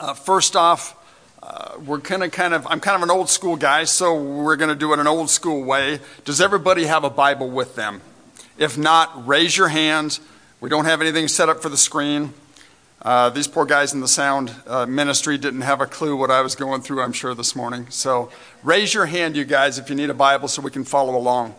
Uh, 0.00 0.14
first 0.14 0.56
off, 0.56 0.96
uh, 1.42 1.72
we're 1.84 1.98
gonna 1.98 2.30
kind 2.30 2.54
of, 2.54 2.66
I'm 2.66 2.80
kind 2.80 2.96
of 2.96 3.02
an 3.02 3.10
old 3.10 3.28
school 3.28 3.54
guy, 3.54 3.84
so 3.84 4.18
we're 4.18 4.56
going 4.56 4.70
to 4.70 4.74
do 4.74 4.94
it 4.94 4.98
an 4.98 5.06
old 5.06 5.28
school 5.28 5.62
way. 5.62 6.00
Does 6.24 6.40
everybody 6.40 6.86
have 6.86 7.04
a 7.04 7.10
Bible 7.10 7.50
with 7.50 7.76
them? 7.76 8.00
If 8.56 8.78
not, 8.78 9.26
raise 9.28 9.58
your 9.58 9.68
hands. 9.68 10.20
We 10.58 10.70
don't 10.70 10.86
have 10.86 11.02
anything 11.02 11.28
set 11.28 11.50
up 11.50 11.60
for 11.60 11.68
the 11.68 11.76
screen. 11.76 12.32
Uh, 13.02 13.28
these 13.28 13.46
poor 13.46 13.66
guys 13.66 13.92
in 13.92 14.00
the 14.00 14.08
sound 14.08 14.54
uh, 14.66 14.86
ministry 14.86 15.36
didn't 15.36 15.60
have 15.60 15.82
a 15.82 15.86
clue 15.86 16.16
what 16.16 16.30
I 16.30 16.40
was 16.40 16.54
going 16.54 16.80
through, 16.80 17.02
I'm 17.02 17.12
sure, 17.12 17.34
this 17.34 17.54
morning. 17.54 17.86
So 17.90 18.30
raise 18.62 18.94
your 18.94 19.04
hand, 19.04 19.36
you 19.36 19.44
guys, 19.44 19.78
if 19.78 19.90
you 19.90 19.96
need 19.96 20.08
a 20.08 20.14
Bible 20.14 20.48
so 20.48 20.62
we 20.62 20.70
can 20.70 20.84
follow 20.84 21.14
along. 21.14 21.54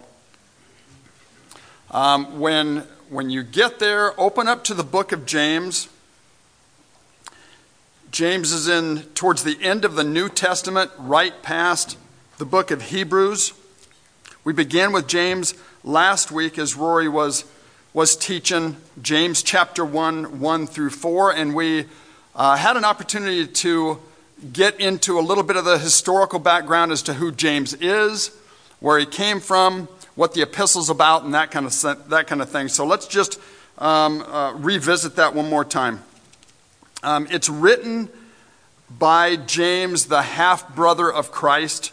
Um, 1.91 2.39
when, 2.39 2.77
when 3.07 3.29
you 3.29 3.43
get 3.43 3.77
there, 3.77 4.19
open 4.19 4.47
up 4.47 4.63
to 4.63 4.73
the 4.73 4.83
book 4.83 5.11
of 5.11 5.27
James. 5.27 5.89
James 8.11 8.51
is 8.51 8.67
in 8.67 9.03
towards 9.15 9.45
the 9.45 9.57
end 9.61 9.85
of 9.85 9.95
the 9.95 10.03
New 10.03 10.27
Testament, 10.27 10.91
right 10.97 11.41
past 11.41 11.97
the 12.39 12.45
book 12.45 12.69
of 12.69 12.81
Hebrews. 12.81 13.53
We 14.43 14.51
began 14.51 14.91
with 14.91 15.07
James 15.07 15.53
last 15.81 16.29
week 16.29 16.59
as 16.59 16.75
Rory 16.75 17.07
was, 17.07 17.45
was 17.93 18.17
teaching 18.17 18.75
James 19.01 19.41
chapter 19.41 19.85
1, 19.85 20.41
1 20.41 20.67
through 20.67 20.89
4, 20.89 21.31
and 21.31 21.55
we 21.55 21.85
uh, 22.35 22.57
had 22.57 22.75
an 22.75 22.83
opportunity 22.83 23.47
to 23.47 24.01
get 24.51 24.77
into 24.81 25.17
a 25.17 25.21
little 25.21 25.43
bit 25.43 25.55
of 25.55 25.63
the 25.63 25.77
historical 25.77 26.39
background 26.39 26.91
as 26.91 27.03
to 27.03 27.13
who 27.13 27.31
James 27.31 27.73
is, 27.75 28.35
where 28.81 28.99
he 28.99 29.05
came 29.05 29.39
from, 29.39 29.87
what 30.15 30.33
the 30.33 30.41
epistle's 30.41 30.89
about, 30.89 31.23
and 31.23 31.33
that 31.33 31.49
kind 31.49 31.65
of, 31.65 32.09
that 32.09 32.27
kind 32.27 32.41
of 32.41 32.49
thing. 32.49 32.67
So 32.67 32.85
let's 32.85 33.07
just 33.07 33.39
um, 33.77 34.21
uh, 34.23 34.51
revisit 34.55 35.15
that 35.15 35.33
one 35.33 35.49
more 35.49 35.63
time. 35.63 36.03
Um, 37.03 37.27
it's 37.31 37.49
written 37.49 38.09
by 38.89 39.35
James, 39.35 40.05
the 40.05 40.21
half 40.21 40.75
brother 40.75 41.11
of 41.11 41.31
Christ, 41.31 41.91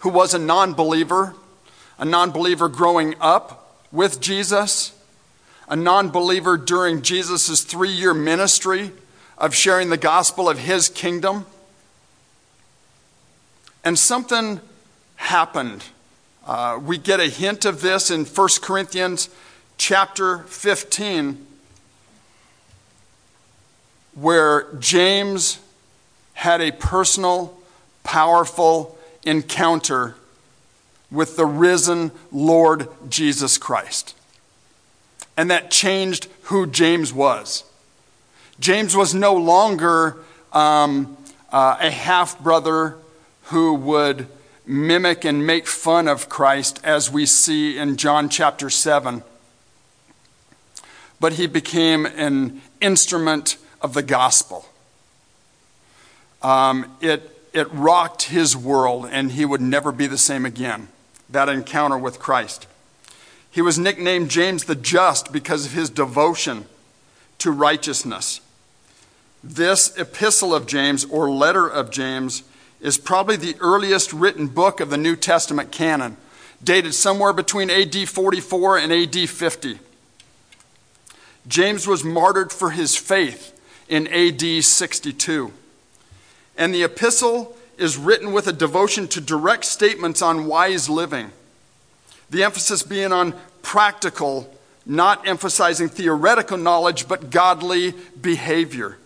who 0.00 0.10
was 0.10 0.34
a 0.34 0.38
non 0.38 0.74
believer, 0.74 1.34
a 1.98 2.04
non 2.04 2.32
believer 2.32 2.68
growing 2.68 3.14
up 3.20 3.80
with 3.90 4.20
Jesus, 4.20 4.92
a 5.68 5.76
non 5.76 6.10
believer 6.10 6.58
during 6.58 7.00
Jesus' 7.00 7.62
three 7.62 7.90
year 7.90 8.12
ministry 8.12 8.92
of 9.38 9.54
sharing 9.54 9.88
the 9.88 9.96
gospel 9.96 10.48
of 10.50 10.58
his 10.58 10.88
kingdom. 10.88 11.46
And 13.84 13.98
something 13.98 14.60
happened. 15.16 15.84
Uh, 16.46 16.78
we 16.82 16.98
get 16.98 17.20
a 17.20 17.28
hint 17.28 17.64
of 17.64 17.80
this 17.80 18.10
in 18.10 18.24
1 18.24 18.48
Corinthians 18.60 19.30
chapter 19.78 20.38
15 20.40 21.45
where 24.16 24.72
James 24.80 25.60
had 26.32 26.60
a 26.60 26.72
personal, 26.72 27.56
powerful 28.02 28.98
encounter 29.24 30.16
with 31.10 31.36
the 31.36 31.46
risen 31.46 32.10
Lord 32.32 32.88
Jesus 33.08 33.58
Christ. 33.58 34.14
And 35.36 35.50
that 35.50 35.70
changed 35.70 36.28
who 36.44 36.66
James 36.66 37.12
was. 37.12 37.64
James 38.58 38.96
was 38.96 39.14
no 39.14 39.34
longer 39.34 40.16
um, 40.52 41.16
uh, 41.52 41.76
a 41.78 41.90
half 41.90 42.40
brother 42.40 42.96
who 43.44 43.74
would 43.74 44.26
mimic 44.66 45.24
and 45.24 45.46
make 45.46 45.66
fun 45.66 46.08
of 46.08 46.28
Christ, 46.28 46.80
as 46.82 47.10
we 47.10 47.26
see 47.26 47.78
in 47.78 47.96
John 47.96 48.28
chapter 48.28 48.70
7. 48.70 49.22
But 51.20 51.34
he 51.34 51.46
became 51.46 52.06
an 52.06 52.62
instrument 52.80 53.58
of 53.80 53.94
the 53.94 54.02
gospel. 54.02 54.66
Um, 56.42 56.96
it, 57.00 57.48
it 57.52 57.72
rocked 57.72 58.24
his 58.24 58.56
world, 58.56 59.08
and 59.10 59.32
he 59.32 59.44
would 59.44 59.60
never 59.60 59.92
be 59.92 60.06
the 60.06 60.18
same 60.18 60.44
again. 60.44 60.88
That 61.28 61.48
encounter 61.48 61.98
with 61.98 62.18
Christ. 62.18 62.66
He 63.50 63.62
was 63.62 63.78
nicknamed 63.78 64.30
James 64.30 64.64
the 64.64 64.74
Just 64.74 65.32
because 65.32 65.66
of 65.66 65.72
his 65.72 65.90
devotion 65.90 66.66
to 67.38 67.50
righteousness. 67.50 68.40
This 69.42 69.96
epistle 69.96 70.54
of 70.54 70.66
James, 70.66 71.04
or 71.06 71.30
letter 71.30 71.66
of 71.66 71.90
James, 71.90 72.42
is 72.80 72.98
probably 72.98 73.36
the 73.36 73.56
earliest 73.60 74.12
written 74.12 74.48
book 74.48 74.80
of 74.80 74.90
the 74.90 74.96
New 74.96 75.16
Testament 75.16 75.72
canon, 75.72 76.16
dated 76.62 76.94
somewhere 76.94 77.32
between 77.32 77.70
AD 77.70 78.08
44 78.08 78.78
and 78.78 78.92
AD 78.92 79.28
50. 79.28 79.78
James 81.48 81.86
was 81.86 82.04
martyred 82.04 82.52
for 82.52 82.70
his 82.70 82.96
faith 82.96 83.55
in 83.88 84.06
AD 84.08 84.64
62. 84.64 85.52
And 86.56 86.74
the 86.74 86.82
epistle 86.82 87.56
is 87.78 87.96
written 87.96 88.32
with 88.32 88.46
a 88.46 88.52
devotion 88.52 89.08
to 89.08 89.20
direct 89.20 89.64
statements 89.64 90.22
on 90.22 90.46
wise 90.46 90.88
living, 90.88 91.30
the 92.30 92.42
emphasis 92.42 92.82
being 92.82 93.12
on 93.12 93.34
practical, 93.62 94.52
not 94.86 95.26
emphasizing 95.26 95.88
theoretical 95.88 96.56
knowledge, 96.56 97.08
but 97.08 97.30
godly 97.30 97.94
behavior. 98.20 98.96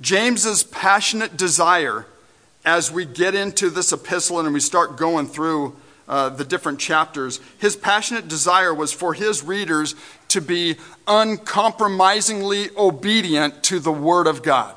James's 0.00 0.62
passionate 0.62 1.36
desire 1.36 2.06
as 2.64 2.90
we 2.90 3.04
get 3.04 3.34
into 3.34 3.70
this 3.70 3.92
epistle 3.92 4.40
and 4.40 4.52
we 4.52 4.60
start 4.60 4.96
going 4.96 5.26
through 5.26 5.76
uh, 6.08 6.30
the 6.30 6.44
different 6.44 6.80
chapters, 6.80 7.38
his 7.58 7.76
passionate 7.76 8.28
desire 8.28 8.72
was 8.72 8.92
for 8.92 9.12
his 9.14 9.44
readers 9.44 9.94
to 10.28 10.40
be 10.40 10.76
uncompromisingly 11.06 12.70
obedient 12.76 13.62
to 13.64 13.78
the 13.78 13.92
Word 13.92 14.26
of 14.26 14.42
God. 14.42 14.74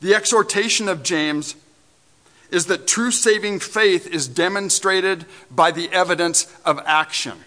The 0.00 0.14
exhortation 0.14 0.88
of 0.88 1.02
James 1.02 1.54
is 2.50 2.66
that 2.66 2.86
true 2.86 3.10
saving 3.10 3.60
faith 3.60 4.06
is 4.06 4.26
demonstrated 4.26 5.26
by 5.50 5.70
the 5.70 5.90
evidence 5.90 6.52
of 6.64 6.80
action. 6.86 7.38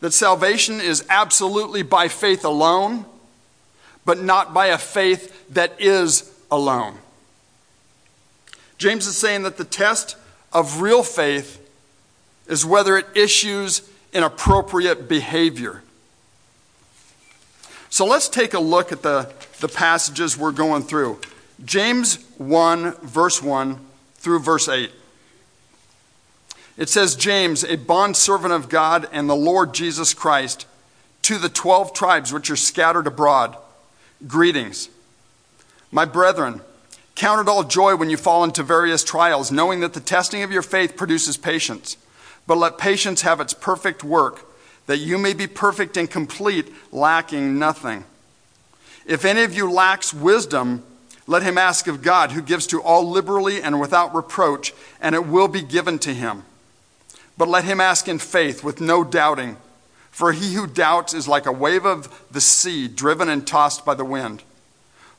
That 0.00 0.12
salvation 0.12 0.80
is 0.80 1.06
absolutely 1.08 1.82
by 1.82 2.08
faith 2.08 2.44
alone, 2.44 3.06
but 4.04 4.20
not 4.20 4.52
by 4.52 4.66
a 4.66 4.78
faith 4.78 5.48
that 5.50 5.80
is 5.80 6.30
alone. 6.50 6.98
James 8.78 9.06
is 9.06 9.16
saying 9.16 9.42
that 9.44 9.56
the 9.56 9.64
test 9.64 10.16
of 10.52 10.80
real 10.80 11.02
faith 11.02 11.62
is 12.46 12.64
whether 12.64 12.96
it 12.96 13.06
issues 13.14 13.88
in 14.12 14.22
appropriate 14.22 15.08
behavior. 15.08 15.82
So 17.90 18.04
let's 18.04 18.28
take 18.28 18.54
a 18.54 18.60
look 18.60 18.92
at 18.92 19.02
the, 19.02 19.32
the 19.60 19.68
passages 19.68 20.36
we're 20.36 20.52
going 20.52 20.82
through. 20.82 21.20
James 21.64 22.22
1, 22.38 22.92
verse 23.02 23.42
1 23.42 23.80
through 24.16 24.40
verse 24.40 24.68
8. 24.68 24.90
It 26.76 26.88
says, 26.90 27.16
James, 27.16 27.64
a 27.64 27.76
bondservant 27.76 28.52
of 28.52 28.68
God 28.68 29.08
and 29.12 29.30
the 29.30 29.36
Lord 29.36 29.72
Jesus 29.72 30.12
Christ, 30.12 30.66
to 31.22 31.38
the 31.38 31.48
twelve 31.48 31.92
tribes 31.92 32.32
which 32.32 32.50
are 32.50 32.56
scattered 32.56 33.06
abroad, 33.06 33.56
greetings. 34.26 34.90
My 35.90 36.04
brethren, 36.04 36.60
Count 37.16 37.40
it 37.40 37.50
all 37.50 37.64
joy 37.64 37.96
when 37.96 38.10
you 38.10 38.18
fall 38.18 38.44
into 38.44 38.62
various 38.62 39.02
trials, 39.02 39.50
knowing 39.50 39.80
that 39.80 39.94
the 39.94 40.00
testing 40.00 40.42
of 40.42 40.52
your 40.52 40.62
faith 40.62 40.96
produces 40.96 41.36
patience. 41.38 41.96
But 42.46 42.58
let 42.58 42.78
patience 42.78 43.22
have 43.22 43.40
its 43.40 43.54
perfect 43.54 44.04
work, 44.04 44.44
that 44.86 44.98
you 44.98 45.18
may 45.18 45.32
be 45.32 45.46
perfect 45.46 45.96
and 45.96 46.10
complete, 46.10 46.72
lacking 46.92 47.58
nothing. 47.58 48.04
If 49.06 49.24
any 49.24 49.42
of 49.42 49.54
you 49.54 49.70
lacks 49.70 50.12
wisdom, 50.12 50.84
let 51.26 51.42
him 51.42 51.56
ask 51.56 51.86
of 51.86 52.02
God, 52.02 52.32
who 52.32 52.42
gives 52.42 52.66
to 52.68 52.82
all 52.82 53.08
liberally 53.08 53.62
and 53.62 53.80
without 53.80 54.14
reproach, 54.14 54.74
and 55.00 55.14
it 55.14 55.26
will 55.26 55.48
be 55.48 55.62
given 55.62 55.98
to 56.00 56.12
him. 56.12 56.44
But 57.38 57.48
let 57.48 57.64
him 57.64 57.80
ask 57.80 58.08
in 58.08 58.18
faith, 58.18 58.62
with 58.62 58.80
no 58.80 59.04
doubting. 59.04 59.56
For 60.10 60.32
he 60.32 60.54
who 60.54 60.66
doubts 60.66 61.14
is 61.14 61.26
like 61.26 61.46
a 61.46 61.52
wave 61.52 61.86
of 61.86 62.26
the 62.30 62.40
sea, 62.40 62.88
driven 62.88 63.28
and 63.30 63.46
tossed 63.46 63.84
by 63.84 63.94
the 63.94 64.04
wind. 64.04 64.42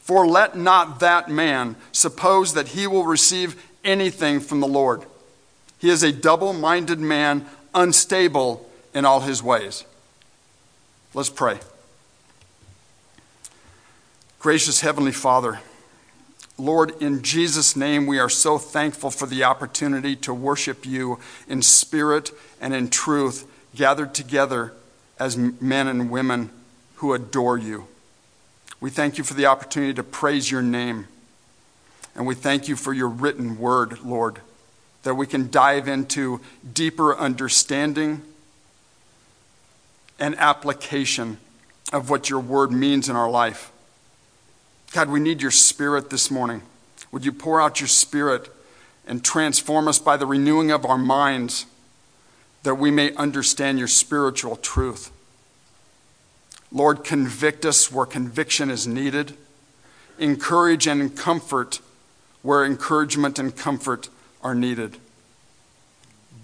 For 0.08 0.26
let 0.26 0.56
not 0.58 1.02
that 1.02 1.30
man 1.30 1.76
suppose 1.92 2.54
that 2.54 2.70
he 2.70 2.88
will 2.88 3.04
receive 3.04 3.62
anything 3.84 4.40
from 4.40 4.62
the 4.62 4.68
Lord. 4.68 5.04
He 5.80 5.90
is 5.90 6.02
a 6.02 6.14
double 6.14 6.54
minded 6.54 6.98
man, 6.98 7.46
unstable 7.74 8.70
in 8.94 9.04
all 9.04 9.20
his 9.20 9.44
ways. 9.44 9.84
Let's 11.14 11.30
pray. 11.30 11.60
Gracious 14.40 14.80
Heavenly 14.80 15.12
Father, 15.12 15.60
Lord, 16.58 16.94
in 17.02 17.22
Jesus' 17.22 17.76
name, 17.76 18.08
we 18.08 18.18
are 18.18 18.30
so 18.30 18.58
thankful 18.58 19.12
for 19.12 19.26
the 19.26 19.44
opportunity 19.44 20.16
to 20.16 20.34
worship 20.34 20.86
you 20.86 21.20
in 21.50 21.62
spirit 21.62 22.32
and 22.62 22.74
in 22.74 22.90
truth, 22.90 23.46
gathered 23.76 24.14
together 24.14 24.72
as 25.20 25.36
men 25.36 25.90
and 25.90 26.10
women 26.10 26.50
who 26.96 27.14
adore 27.14 27.58
you. 27.58 27.88
We 28.80 28.90
thank 28.90 29.18
you 29.18 29.24
for 29.24 29.34
the 29.34 29.48
opportunity 29.48 29.94
to 29.96 30.04
praise 30.04 30.52
your 30.52 30.62
name. 30.62 31.08
And 32.16 32.26
we 32.26 32.36
thank 32.36 32.68
you 32.68 32.76
for 32.76 32.94
your 32.94 33.08
written 33.08 33.60
word, 33.60 34.04
Lord, 34.04 34.42
that 35.04 35.16
we 35.16 35.28
can 35.28 35.50
dive 35.50 35.88
into 35.88 36.42
deeper 36.74 37.16
understanding 37.16 38.22
and 40.20 40.36
application 40.38 41.38
of 41.94 42.10
what 42.10 42.30
your 42.30 42.40
word 42.40 42.72
means 42.72 43.08
in 43.08 43.16
our 43.16 43.30
life. 43.30 43.72
God, 44.92 45.10
we 45.10 45.20
need 45.20 45.42
your 45.42 45.52
spirit 45.52 46.10
this 46.10 46.32
morning. 46.32 46.62
Would 47.12 47.26
you 47.26 47.32
pour 47.32 47.62
out 47.62 47.80
your 47.80 47.88
spirit 47.88 48.50
and 49.06 49.24
transform 49.24 49.88
us 49.88 50.00
by 50.00 50.18
the 50.18 50.26
renewing 50.26 50.72
of 50.72 50.86
our 50.86 50.98
minds 50.98 51.66
that 52.64 52.76
we 52.76 52.92
may 52.92 53.14
understand 53.16 53.80
your 53.80 53.88
spiritual 53.88 54.56
truth? 54.58 55.12
Lord, 56.72 57.04
convict 57.04 57.66
us 57.66 57.92
where 57.92 58.06
conviction 58.06 58.70
is 58.70 58.88
needed, 58.88 59.34
encourage 60.20 60.88
and 60.88 61.16
comfort 61.16 61.80
where 62.42 62.64
encouragement 62.64 63.40
and 63.40 63.56
comfort 63.56 64.10
are 64.42 64.56
needed. 64.56 64.98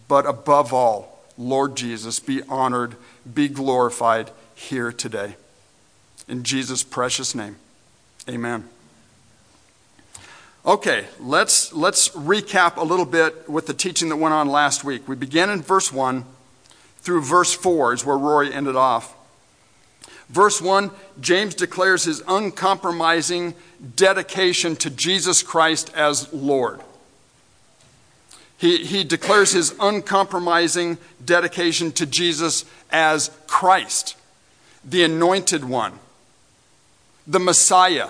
But 0.08 0.26
above 0.26 0.74
all, 0.74 1.24
Lord 1.38 1.78
Jesus, 1.78 2.20
be 2.20 2.44
honored, 2.44 2.96
be 3.32 3.48
glorified 3.48 4.32
here 4.54 4.92
today. 4.92 5.36
In 6.28 6.44
Jesus' 6.44 6.84
precious 6.84 7.34
name, 7.34 7.56
amen. 8.30 8.68
Okay, 10.66 11.06
let's, 11.20 11.74
let's 11.74 12.10
recap 12.10 12.78
a 12.78 12.84
little 12.84 13.06
bit 13.06 13.50
with 13.50 13.68
the 13.68 13.74
teaching 13.74 14.10
that 14.10 14.18
went 14.18 14.34
on 14.34 14.48
last 14.48 14.84
week. 14.84 15.08
We 15.08 15.16
began 15.16 15.50
in 15.50 15.62
verse 15.62 15.92
1 15.92 16.26
through 16.98 17.22
verse 17.22 17.54
4 17.54 17.94
is 17.94 18.06
where 18.06 18.18
Rory 18.18 18.54
ended 18.54 18.76
off. 18.76 19.14
Verse 20.34 20.60
1, 20.60 20.90
James 21.22 21.54
declares 21.54 22.06
his 22.06 22.24
uncompromising 22.28 23.54
dedication 23.96 24.76
to 24.78 24.90
Jesus 24.90 25.44
Christ 25.44 25.94
as 25.96 26.34
Lord. 26.34 26.82
He, 28.58 28.84
he 28.84 29.04
declares 29.04 29.52
his 29.52 29.76
uncompromising 29.80 30.98
dedication 31.24 31.92
to 31.92 32.08
Jesus 32.08 32.66
as 32.92 33.30
Christ, 33.46 34.18
the 34.84 35.04
anointed 35.04 35.64
one, 35.64 35.94
the 37.28 37.40
Messiah, 37.40 38.10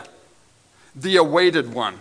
the 0.95 1.17
awaited 1.17 1.73
one. 1.73 1.99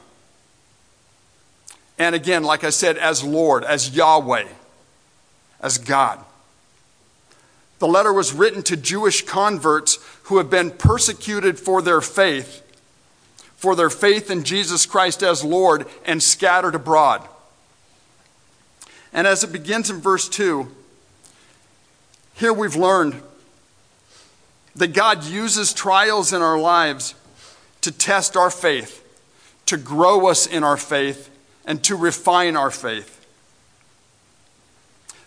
And 1.98 2.14
again, 2.14 2.44
like 2.44 2.62
I 2.62 2.70
said, 2.70 2.96
as 2.96 3.24
Lord, 3.24 3.64
as 3.64 3.90
Yahweh, 3.90 4.46
as 5.60 5.78
God. 5.78 6.24
The 7.82 7.88
letter 7.88 8.12
was 8.12 8.32
written 8.32 8.62
to 8.62 8.76
Jewish 8.76 9.22
converts 9.22 9.98
who 10.26 10.38
have 10.38 10.48
been 10.48 10.70
persecuted 10.70 11.58
for 11.58 11.82
their 11.82 12.00
faith, 12.00 12.62
for 13.56 13.74
their 13.74 13.90
faith 13.90 14.30
in 14.30 14.44
Jesus 14.44 14.86
Christ 14.86 15.20
as 15.20 15.42
Lord, 15.42 15.86
and 16.04 16.22
scattered 16.22 16.76
abroad. 16.76 17.26
And 19.12 19.26
as 19.26 19.42
it 19.42 19.50
begins 19.50 19.90
in 19.90 20.00
verse 20.00 20.28
2, 20.28 20.70
here 22.34 22.52
we've 22.52 22.76
learned 22.76 23.20
that 24.76 24.92
God 24.94 25.24
uses 25.24 25.72
trials 25.72 26.32
in 26.32 26.40
our 26.40 26.60
lives 26.60 27.16
to 27.80 27.90
test 27.90 28.36
our 28.36 28.50
faith, 28.50 29.04
to 29.66 29.76
grow 29.76 30.28
us 30.28 30.46
in 30.46 30.62
our 30.62 30.76
faith, 30.76 31.36
and 31.64 31.82
to 31.82 31.96
refine 31.96 32.56
our 32.56 32.70
faith. 32.70 33.21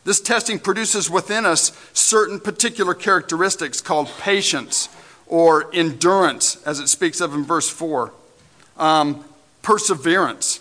This 0.05 0.21
testing 0.21 0.59
produces 0.59 1.09
within 1.09 1.45
us 1.45 1.71
certain 1.93 2.39
particular 2.39 2.93
characteristics 2.93 3.81
called 3.81 4.07
patience 4.19 4.87
or 5.27 5.67
endurance, 5.73 6.61
as 6.63 6.79
it 6.79 6.87
speaks 6.87 7.19
of 7.19 7.33
in 7.33 7.43
verse 7.43 7.67
4, 7.67 8.13
um, 8.77 9.25
perseverance. 9.63 10.59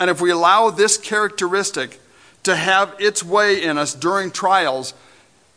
And 0.00 0.10
if 0.10 0.20
we 0.20 0.30
allow 0.30 0.70
this 0.70 0.98
characteristic 0.98 2.00
to 2.42 2.56
have 2.56 2.94
its 2.98 3.22
way 3.22 3.62
in 3.62 3.78
us 3.78 3.94
during 3.94 4.32
trials, 4.32 4.94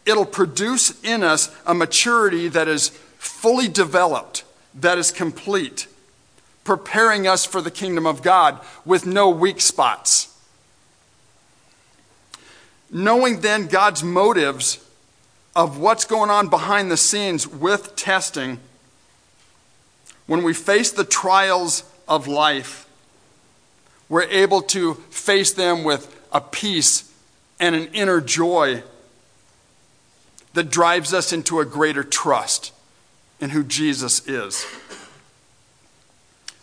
it'll 0.05 0.23
produce 0.23 1.01
in 1.03 1.23
us 1.23 1.53
a 1.65 1.73
maturity 1.73 2.47
that 2.47 2.67
is 2.67 2.89
fully 3.17 3.67
developed, 3.67 4.43
that 4.75 4.99
is 4.99 5.09
complete, 5.09 5.87
preparing 6.63 7.27
us 7.27 7.43
for 7.43 7.59
the 7.59 7.71
kingdom 7.71 8.05
of 8.05 8.21
God 8.21 8.59
with 8.85 9.07
no 9.07 9.31
weak 9.31 9.61
spots. 9.61 10.28
Knowing 12.91 13.41
then 13.41 13.67
God's 13.67 14.03
motives 14.03 14.83
of 15.55 15.77
what's 15.77 16.05
going 16.05 16.29
on 16.29 16.47
behind 16.47 16.89
the 16.89 16.97
scenes 16.97 17.47
with 17.47 17.95
testing, 17.95 18.59
when 20.25 20.43
we 20.43 20.53
face 20.53 20.91
the 20.91 21.03
trials 21.03 21.83
of 22.07 22.27
life, 22.27 22.87
we're 24.07 24.23
able 24.23 24.61
to 24.61 24.95
face 25.11 25.51
them 25.51 25.83
with 25.83 26.15
a 26.31 26.41
peace 26.41 27.11
and 27.59 27.75
an 27.75 27.87
inner 27.93 28.21
joy 28.21 28.83
that 30.53 30.71
drives 30.71 31.13
us 31.13 31.31
into 31.31 31.59
a 31.59 31.65
greater 31.65 32.03
trust 32.03 32.71
in 33.39 33.51
who 33.51 33.63
Jesus 33.63 34.27
is. 34.27 34.65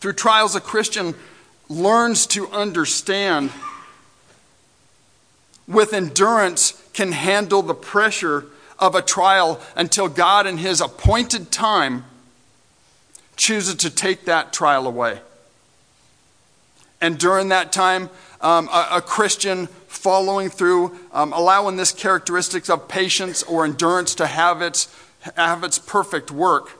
Through 0.00 0.14
trials, 0.14 0.54
a 0.54 0.60
Christian 0.60 1.14
learns 1.68 2.26
to 2.28 2.48
understand 2.48 3.50
with 5.66 5.92
endurance 5.92 6.82
can 6.92 7.12
handle 7.12 7.62
the 7.62 7.74
pressure 7.74 8.46
of 8.78 8.94
a 8.94 9.02
trial 9.02 9.60
until 9.74 10.08
God, 10.08 10.46
in 10.46 10.58
His 10.58 10.80
appointed 10.80 11.50
time, 11.50 12.04
chooses 13.36 13.74
to 13.76 13.90
take 13.90 14.24
that 14.24 14.52
trial 14.52 14.86
away. 14.86 15.20
And 17.00 17.18
during 17.18 17.48
that 17.48 17.72
time, 17.72 18.10
um, 18.40 18.68
a, 18.68 18.88
a, 18.92 19.00
Christian 19.00 19.66
following 19.88 20.48
through, 20.50 20.96
um, 21.12 21.32
allowing 21.32 21.76
this 21.76 21.92
characteristics 21.92 22.70
of 22.70 22.88
patience 22.88 23.42
or 23.42 23.64
endurance 23.64 24.14
to 24.16 24.26
have 24.26 24.62
its, 24.62 24.94
have 25.36 25.64
its 25.64 25.78
perfect 25.78 26.30
work. 26.30 26.70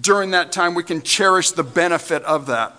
During 0.00 0.30
that 0.30 0.52
time, 0.52 0.74
we 0.74 0.82
can 0.82 1.02
cherish 1.02 1.52
the 1.52 1.62
benefit 1.62 2.22
of 2.24 2.46
that. 2.46 2.74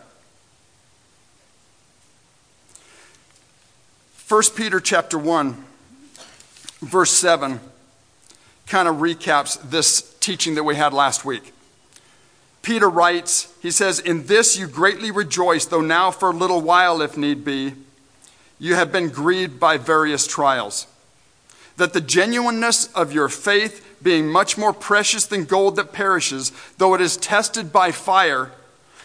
1 4.27 4.42
Peter 4.56 4.80
chapter 4.80 5.19
1, 5.19 5.56
verse 6.81 7.12
7 7.12 7.60
kind 8.66 8.88
of 8.88 8.95
recaps 8.95 9.62
this 9.69 10.16
teaching 10.19 10.56
that 10.56 10.63
we 10.63 10.75
had 10.75 10.94
last 10.94 11.24
week. 11.24 11.54
Peter 12.63 12.89
writes, 12.89 13.54
he 13.62 13.69
says, 13.69 14.00
In 14.00 14.25
this 14.25 14.57
you 14.57 14.66
greatly 14.66 15.12
rejoice, 15.12 15.66
though 15.66 15.81
now 15.81 16.10
for 16.10 16.31
a 16.31 16.36
little 16.36 16.60
while, 16.60 17.04
if 17.04 17.16
need 17.16 17.45
be, 17.45 17.74
you 18.57 18.74
have 18.74 18.92
been 18.92 19.10
grieved 19.10 19.60
by 19.60 19.77
various 19.77 20.25
trials. 20.25 20.88
That 21.77 21.94
the 21.94 22.01
genuineness 22.01 22.92
of 22.94 23.13
your 23.13 23.30
faith, 23.30 23.95
being 24.01 24.27
much 24.27 24.57
more 24.57 24.74
precious 24.74 25.27
than 25.27 25.45
gold 25.45 25.75
that 25.75 25.94
perishes, 25.94 26.51
though 26.80 26.95
it 26.95 27.01
is 27.01 27.16
tested 27.16 27.72
by 27.72 27.92
fire, 27.92 28.51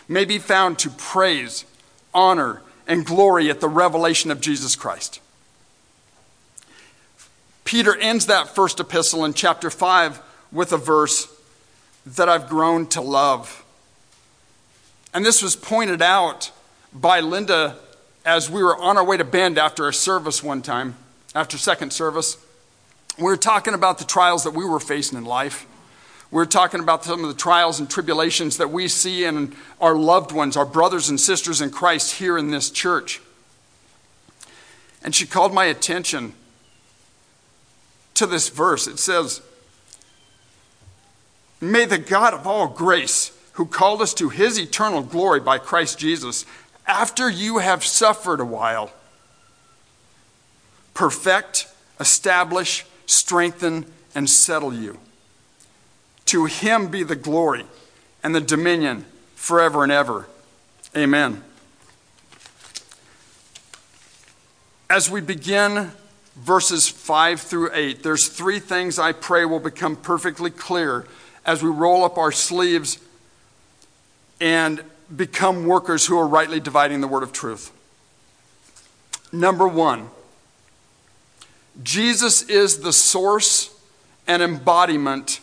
may 0.09 0.25
be 0.25 0.39
found 0.39 0.79
to 0.79 0.89
praise, 0.89 1.67
honor, 2.15 2.63
and 2.91 3.07
glory 3.07 3.49
at 3.49 3.61
the 3.61 3.69
revelation 3.69 4.33
of 4.33 4.41
Jesus 4.41 4.75
Christ. 4.75 5.21
Peter 7.65 7.97
ends 7.97 8.27
that 8.27 8.49
first 8.49 8.81
epistle 8.81 9.25
in 9.25 9.33
chapter 9.33 9.71
5 9.71 10.21
with 10.51 10.73
a 10.73 10.77
verse 10.77 11.33
that 12.05 12.29
I've 12.29 12.49
grown 12.49 12.89
to 12.89 13.01
love. 13.01 13.65
And 15.15 15.25
this 15.25 15.41
was 15.41 15.55
pointed 15.55 16.03
out 16.03 16.51
by 16.93 17.21
Linda 17.21 17.77
as 18.27 18.51
we 18.51 18.61
were 18.61 18.77
on 18.77 18.99
our 18.99 19.05
way 19.05 19.17
to 19.17 19.25
Bend 19.25 19.57
after 19.57 19.87
a 19.87 19.95
service 19.95 20.43
one 20.43 20.61
time, 20.61 20.97
after 21.33 21.57
second 21.57 21.93
service. 21.93 22.45
We 23.17 23.25
were 23.25 23.37
talking 23.37 23.75
about 23.75 23.99
the 23.99 24.05
trials 24.05 24.43
that 24.43 24.55
we 24.55 24.65
were 24.65 24.81
facing 24.81 25.17
in 25.17 25.25
life. 25.25 25.65
We 26.31 26.37
were 26.37 26.47
talking 26.47 26.81
about 26.81 27.05
some 27.05 27.25
of 27.25 27.29
the 27.29 27.35
trials 27.35 27.81
and 27.81 27.91
tribulations 27.91 28.59
that 28.59 28.71
we 28.71 28.87
see 28.87 29.25
in 29.25 29.55
our 29.81 29.97
loved 29.97 30.31
ones, 30.31 30.57
our 30.57 30.67
brothers 30.67 31.09
and 31.09 31.19
sisters 31.19 31.61
in 31.61 31.71
Christ 31.71 32.19
here 32.19 32.39
in 32.39 32.51
this 32.51 32.71
church. 32.71 33.21
And 35.03 35.15
she 35.15 35.27
called 35.27 35.53
my 35.53 35.65
attention 35.65 36.35
to 38.15 38.27
this 38.27 38.49
verse. 38.49 38.87
It 38.87 38.99
says, 38.99 39.43
May 41.61 41.85
the 41.85 41.99
God 41.99 42.33
of 42.33 42.47
all 42.47 42.69
grace, 42.69 43.37
who 43.55 43.67
called 43.67 44.01
us 44.01 44.15
to 44.15 44.29
his 44.29 44.59
eternal 44.59 45.03
glory 45.03 45.41
by 45.41 45.59
Christ 45.59 45.99
Jesus, 45.99 46.47
after 46.87 47.29
you 47.29 47.59
have 47.59 47.85
suffered 47.85 48.41
a 48.41 48.45
while, 48.45 48.93
perfect, 50.95 51.67
establish, 51.99 52.87
strengthen, 53.07 53.85
and 54.15 54.31
settle 54.31 54.73
you. 54.73 54.99
To 56.31 56.45
him 56.45 56.87
be 56.87 57.03
the 57.03 57.17
glory 57.17 57.65
and 58.23 58.33
the 58.33 58.41
dominion 58.41 59.05
forever 59.35 59.83
and 59.83 59.91
ever. 59.91 60.29
Amen. 60.97 61.43
As 64.89 65.11
we 65.11 65.21
begin 65.21 65.91
verses 66.37 66.89
5 66.89 67.41
through 67.41 67.71
8, 67.75 68.05
there's 68.05 68.29
three 68.29 68.61
things 68.61 68.97
I 68.97 69.11
pray 69.11 69.45
will 69.45 69.59
become 69.59 69.97
perfectly 69.97 70.53
clear 70.53 71.05
as 71.45 71.65
we 71.65 71.69
roll 71.69 72.05
up 72.05 72.17
our 72.17 72.31
sleeves 72.31 73.01
and 74.41 74.85
become 75.17 75.67
workers 75.67 76.07
who 76.07 76.17
are 76.17 76.29
rightly 76.29 76.61
dividing 76.61 77.01
the 77.01 77.09
word 77.09 77.25
of 77.25 77.33
truth. 77.33 77.73
Number 79.33 79.67
one, 79.67 80.11
Jesus 81.83 82.43
is 82.43 82.79
the 82.79 82.93
source 82.93 83.77
and 84.29 84.41
embodiment 84.41 85.41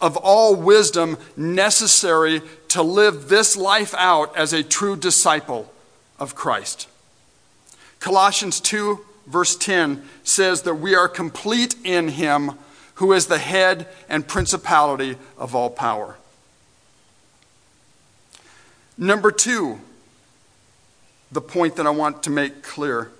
of 0.00 0.16
all 0.16 0.54
wisdom 0.54 1.16
necessary 1.36 2.42
to 2.68 2.82
live 2.82 3.28
this 3.28 3.56
life 3.56 3.94
out 3.96 4.36
as 4.36 4.52
a 4.52 4.62
true 4.62 4.96
disciple 4.96 5.72
of 6.18 6.34
Christ. 6.34 6.88
Colossians 8.00 8.60
2, 8.60 9.04
verse 9.26 9.56
10 9.56 10.02
says 10.22 10.62
that 10.62 10.74
we 10.74 10.94
are 10.94 11.08
complete 11.08 11.74
in 11.84 12.08
Him 12.08 12.52
who 12.96 13.12
is 13.12 13.26
the 13.26 13.38
head 13.38 13.86
and 14.08 14.26
principality 14.26 15.16
of 15.38 15.54
all 15.54 15.70
power. 15.70 16.16
Number 18.98 19.30
two, 19.30 19.78
the 21.30 21.42
point 21.42 21.76
that 21.76 21.86
I 21.86 21.90
want 21.90 22.22
to 22.22 22.30
make 22.30 22.62
clear. 22.62 23.10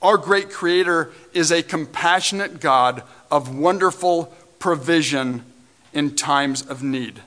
Our 0.00 0.16
great 0.16 0.50
Creator 0.50 1.10
is 1.32 1.50
a 1.50 1.62
compassionate 1.62 2.60
God 2.60 3.02
of 3.30 3.54
wonderful 3.54 4.32
provision 4.58 5.44
in 5.92 6.14
times 6.14 6.62
of 6.62 6.82
need. 6.82 7.20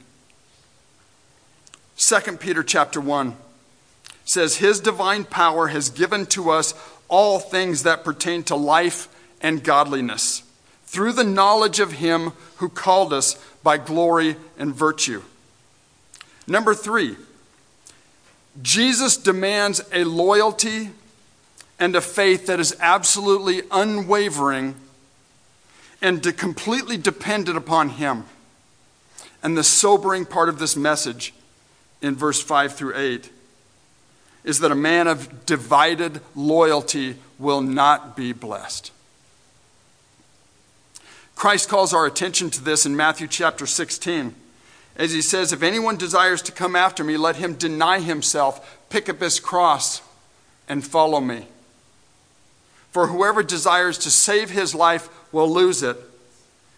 2 1.98 2.38
Peter 2.38 2.64
chapter 2.64 3.00
1 3.00 3.36
says, 4.26 4.58
His 4.58 4.80
divine 4.80 5.26
power 5.26 5.68
has 5.68 5.90
given 5.90 6.26
to 6.28 6.50
us 6.50 6.74
all 7.08 7.40
things 7.40 7.84
that 7.84 8.04
pertain 8.04 8.44
to 8.44 8.56
life 8.56 9.08
and 9.42 9.64
godliness 9.64 10.44
through 10.86 11.14
the 11.14 11.24
knowledge 11.24 11.80
of 11.80 11.94
Him 11.94 12.32
who 12.58 12.70
called 12.70 13.14
us 13.14 13.36
by 13.64 13.78
glory 13.78 14.36
and 14.58 14.74
virtue. 14.74 15.22
Number 16.48 16.74
three, 16.74 17.16
Jesus 18.62 19.18
demands 19.18 19.82
a 19.92 20.04
loyalty 20.04 20.92
and 21.80 21.96
a 21.96 22.02
faith 22.02 22.46
that 22.48 22.60
is 22.60 22.76
absolutely 22.80 23.64
unwavering 23.72 24.76
and 26.02 26.22
completely 26.38 26.98
dependent 26.98 27.58
upon 27.58 27.90
Him. 27.90 28.26
And 29.44 29.58
the 29.58 29.64
sobering 29.64 30.26
part 30.26 30.50
of 30.50 30.58
this 30.58 30.76
message 30.76 31.34
in 32.02 32.16
verse 32.16 32.42
5 32.42 32.74
through 32.74 32.98
8 32.98 33.30
is 34.44 34.60
that 34.60 34.72
a 34.72 34.76
man 34.76 35.08
of 35.08 35.46
divided 35.46 36.22
loyalty 36.36 37.18
will 37.38 37.62
not 37.62 38.16
be 38.16 38.34
blessed. 38.34 38.92
Christ 41.36 41.70
calls 41.70 41.94
our 41.94 42.06
attention 42.06 42.50
to 42.52 42.64
this 42.64 42.86
in 42.86 42.96
Matthew 42.96 43.28
chapter 43.28 43.66
16 43.66 44.34
as 44.96 45.12
he 45.12 45.22
says, 45.22 45.52
If 45.52 45.64
anyone 45.64 45.98
desires 45.98 46.42
to 46.44 46.52
come 46.52 46.76
after 46.76 47.04
me, 47.04 47.18
let 47.18 47.38
him 47.38 47.56
deny 47.56 48.00
himself, 48.00 48.80
pick 48.90 49.10
up 49.10 49.20
his 49.20 49.40
cross, 49.40 50.02
and 50.70 50.86
follow 50.86 51.20
me. 51.20 51.48
For 52.92 53.08
whoever 53.08 53.42
desires 53.42 53.98
to 54.00 54.12
save 54.12 54.52
his 54.52 54.76
life 54.76 55.10
will 55.32 55.52
lose 55.52 55.82
it, 55.82 55.98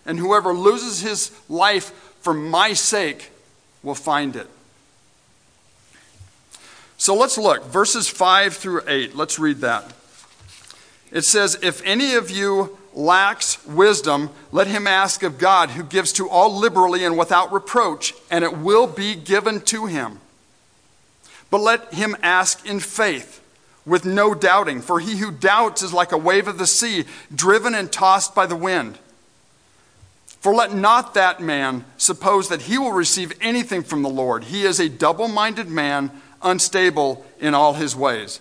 and 0.05 0.17
whoever 0.17 0.53
loses 0.53 1.01
his 1.01 1.31
life 1.49 2.04
for 2.25 2.33
my 2.33 2.73
sake 2.73 3.29
will 3.83 3.93
find 3.93 4.35
it. 4.35 4.47
So 6.97 7.13
let's 7.13 7.37
look, 7.37 7.65
verses 7.65 8.07
5 8.07 8.55
through 8.55 8.81
8. 8.87 9.15
Let's 9.15 9.37
read 9.37 9.57
that. 9.57 9.93
It 11.11 11.21
says, 11.21 11.59
If 11.61 11.83
any 11.85 12.15
of 12.15 12.31
you 12.31 12.79
lacks 12.95 13.63
wisdom, 13.67 14.31
let 14.51 14.65
him 14.65 14.87
ask 14.87 15.21
of 15.21 15.37
God, 15.37 15.69
who 15.69 15.83
gives 15.83 16.11
to 16.13 16.27
all 16.27 16.57
liberally 16.57 17.05
and 17.05 17.15
without 17.15 17.53
reproach, 17.53 18.15
and 18.31 18.43
it 18.43 18.57
will 18.57 18.87
be 18.87 19.13
given 19.13 19.61
to 19.61 19.85
him. 19.85 20.19
But 21.51 21.61
let 21.61 21.93
him 21.93 22.17
ask 22.23 22.65
in 22.65 22.79
faith, 22.79 23.39
with 23.85 24.03
no 24.03 24.33
doubting, 24.33 24.81
for 24.81 24.99
he 24.99 25.17
who 25.17 25.29
doubts 25.29 25.83
is 25.83 25.93
like 25.93 26.11
a 26.11 26.17
wave 26.17 26.47
of 26.47 26.57
the 26.57 26.65
sea, 26.65 27.05
driven 27.35 27.75
and 27.75 27.91
tossed 27.91 28.33
by 28.33 28.47
the 28.47 28.55
wind. 28.55 28.97
For 30.45 30.53
let 30.53 30.75
not 30.75 31.15
that 31.15 31.41
man 31.41 31.85
suppose 31.97 32.49
that 32.49 32.61
he 32.61 32.77
will 32.77 32.91
receive 32.91 33.33
anything 33.41 33.81
from 33.81 34.03
the 34.03 34.09
Lord. 34.09 34.43
He 34.43 34.61
is 34.61 34.79
a 34.79 34.87
double 34.87 35.27
minded 35.27 35.67
man, 35.67 36.11
unstable 36.39 37.25
in 37.39 37.55
all 37.55 37.73
his 37.73 37.95
ways. 37.95 38.39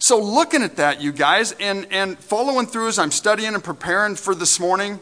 So, 0.00 0.20
looking 0.20 0.64
at 0.64 0.78
that, 0.78 1.00
you 1.00 1.12
guys, 1.12 1.52
and, 1.60 1.86
and 1.92 2.18
following 2.18 2.66
through 2.66 2.88
as 2.88 2.98
I'm 2.98 3.12
studying 3.12 3.54
and 3.54 3.62
preparing 3.62 4.16
for 4.16 4.34
this 4.34 4.58
morning, 4.58 4.98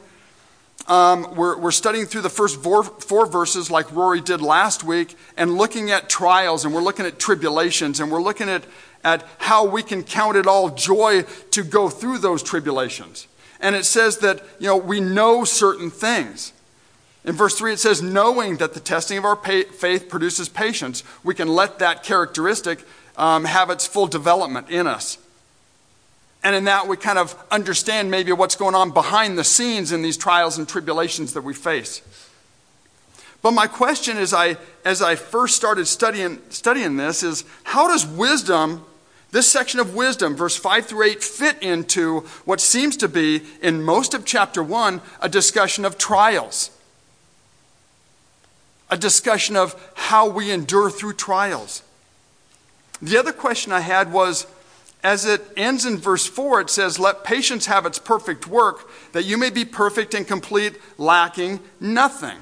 um, 0.89 1.35
we're, 1.37 1.57
we're 1.57 1.71
studying 1.71 2.05
through 2.05 2.21
the 2.21 2.29
first 2.29 2.63
four, 2.63 2.85
four 2.85 3.25
verses 3.25 3.71
like 3.71 3.91
Rory 3.91 4.21
did 4.21 4.43
last 4.43 4.85
week 4.85 5.17
and 5.39 5.57
looking 5.57 5.91
at 5.91 6.11
trials 6.11 6.67
and 6.67 6.75
we're 6.75 6.83
looking 6.83 7.07
at 7.07 7.19
tribulations 7.19 7.99
and 8.01 8.13
we're 8.13 8.21
looking 8.21 8.51
at, 8.51 8.67
at 9.05 9.27
how 9.39 9.65
we 9.65 9.83
can 9.83 10.03
count 10.03 10.37
it 10.37 10.47
all 10.47 10.69
joy 10.69 11.23
to 11.53 11.63
go 11.63 11.89
through 11.89 12.19
those 12.19 12.43
tribulations. 12.43 13.27
And 13.61 13.75
it 13.75 13.85
says 13.85 14.19
that, 14.19 14.43
you 14.59 14.67
know, 14.67 14.77
we 14.77 15.01
know 15.01 15.45
certain 15.45 15.91
things. 15.91 16.53
In 17.25 17.35
verse 17.35 17.57
3, 17.57 17.73
it 17.73 17.79
says, 17.79 18.03
knowing 18.03 18.59
that 18.59 18.75
the 18.75 18.81
testing 18.81 19.17
of 19.17 19.25
our 19.25 19.37
faith 19.37 20.09
produces 20.09 20.49
patience, 20.49 21.03
we 21.23 21.35
can 21.35 21.49
let 21.49 21.79
that 21.79 22.03
characteristic 22.03 22.85
um, 23.17 23.45
have 23.45 23.71
its 23.71 23.87
full 23.87 24.07
development 24.07 24.69
in 24.69 24.87
us. 24.87 25.19
And 26.43 26.55
in 26.55 26.65
that, 26.65 26.87
we 26.87 26.99
kind 26.99 27.19
of 27.19 27.35
understand 27.51 28.11
maybe 28.11 28.31
what's 28.33 28.57
going 28.57 28.75
on 28.75 28.91
behind 28.91 29.39
the 29.39 29.45
scenes 29.45 29.93
in 29.93 30.03
these 30.03 30.19
trials 30.19 30.59
and 30.59 30.69
tribulations 30.69 31.33
that 31.33 31.43
we 31.43 31.55
face. 31.55 32.03
But 33.41 33.53
my 33.53 33.67
question 33.67 34.19
as 34.19 34.35
I, 34.35 34.59
as 34.85 35.01
I 35.01 35.17
first 35.17 35.57
started 35.57 35.87
studying, 35.87 36.41
studying 36.51 36.99
this 36.99 37.23
is 37.23 37.45
how 37.63 37.89
does 37.89 38.07
wisdom, 38.07 38.85
this 39.35 39.51
section 39.51 39.81
of 39.81 39.97
wisdom, 39.97 40.37
verse 40.37 40.55
5 40.55 40.87
through 40.87 41.03
8, 41.03 41.25
fit 41.25 41.61
into 41.61 42.21
what 42.45 42.61
seems 42.61 42.97
to 42.99 43.09
be, 43.09 43.43
in 43.61 43.83
most 43.83 44.15
of 44.15 44.25
chapter 44.25 44.63
1, 44.63 45.01
a 45.21 45.29
discussion 45.29 45.85
of 45.85 45.99
trials? 45.99 46.71
A 48.91 48.97
discussion 48.97 49.57
of 49.57 49.75
how 49.95 50.29
we 50.29 50.53
endure 50.53 50.89
through 50.89 51.15
trials. 51.15 51.83
The 53.03 53.19
other 53.19 53.33
question 53.33 53.73
I 53.73 53.81
had 53.81 54.13
was 54.13 54.47
as 55.03 55.25
it 55.25 55.43
ends 55.57 55.85
in 55.85 55.97
verse 55.97 56.29
4, 56.29 56.61
it 56.61 56.71
says, 56.71 57.01
Let 57.01 57.25
patience 57.25 57.67
have 57.67 57.87
its 57.87 57.99
perfect 57.99 58.47
work, 58.47 58.89
that 59.11 59.25
you 59.25 59.37
may 59.37 59.51
be 59.51 59.65
perfect 59.65 60.15
and 60.15 60.29
complete, 60.29 60.77
lacking 60.97 61.59
nothing. 61.81 62.39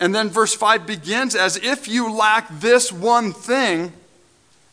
And 0.00 0.12
then 0.12 0.30
verse 0.30 0.52
5 0.52 0.84
begins, 0.84 1.36
As 1.36 1.58
if 1.58 1.86
you 1.86 2.12
lack 2.12 2.48
this 2.58 2.90
one 2.90 3.32
thing, 3.32 3.92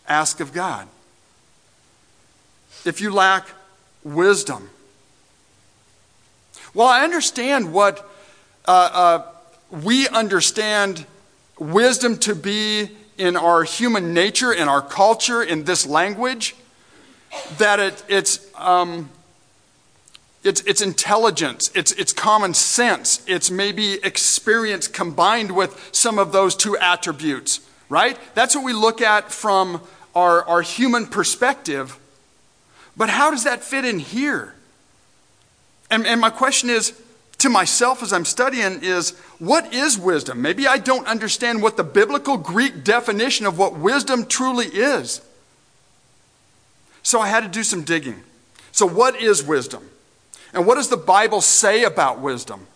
ask 0.08 0.40
of 0.40 0.54
God. 0.54 0.88
If 2.86 3.02
you 3.02 3.12
lack 3.12 3.48
wisdom. 4.04 4.70
Well, 6.74 6.88
I 6.88 7.04
understand 7.04 7.74
what 7.74 8.10
uh, 8.66 8.90
uh, 8.94 9.24
we 9.84 10.08
understand 10.08 11.06
wisdom 11.58 12.18
to 12.20 12.36
be 12.36 12.90
in 13.18 13.36
our 13.36 13.64
human 13.64 14.14
nature, 14.14 14.54
in 14.54 14.68
our 14.68 14.82
culture, 14.82 15.44
in 15.44 15.66
this 15.66 15.86
language, 15.86 16.56
that 17.58 17.80
it, 17.80 18.04
it's, 18.08 18.48
um, 18.56 19.10
it's, 20.44 20.62
it's 20.62 20.82
intelligence, 20.82 21.70
it's, 21.76 21.92
it's 21.94 22.14
common 22.14 22.54
sense, 22.54 23.22
it's 23.28 23.52
maybe 23.52 23.96
experience 24.04 24.88
combined 24.88 25.52
with 25.52 25.90
some 25.92 26.18
of 26.18 26.32
those 26.32 26.56
two 26.56 26.78
attributes, 26.78 27.60
right? 27.90 28.18
That's 28.36 28.56
what 28.56 28.64
we 28.64 28.74
look 28.74 29.02
at 29.02 29.32
from 29.32 29.82
our, 30.16 30.44
our 30.46 30.62
human 30.62 31.06
perspective. 31.06 32.00
But 33.00 33.10
how 33.10 33.32
does 33.32 33.46
that 33.46 33.64
fit 33.64 33.86
in 33.86 33.98
here? 33.98 34.54
And, 35.90 36.06
and 36.06 36.20
my 36.20 36.30
question 36.30 36.70
is 36.70 37.02
to 37.38 37.48
myself 37.48 38.04
as 38.04 38.12
I'm 38.12 38.26
studying 38.26 38.84
is 38.84 39.18
what 39.40 39.74
is 39.74 39.98
wisdom? 39.98 40.42
Maybe 40.42 40.68
I 40.68 40.80
don't 40.80 41.08
understand 41.08 41.64
what 41.64 41.78
the 41.78 41.84
biblical 41.86 42.36
Greek 42.36 42.84
definition 42.84 43.46
of 43.46 43.58
what 43.58 43.78
wisdom 43.78 44.26
truly 44.26 44.66
is. 44.66 45.22
So 47.02 47.22
I 47.22 47.30
had 47.30 47.44
to 47.44 47.48
do 47.48 47.64
some 47.64 47.84
digging. 47.84 48.22
So, 48.74 48.86
what 48.86 49.22
is 49.22 49.42
wisdom? 49.42 49.90
And 50.54 50.68
what 50.68 50.76
does 50.76 50.90
the 50.90 50.98
Bible 50.98 51.40
say 51.40 51.86
about 51.86 52.20
wisdom? 52.20 52.68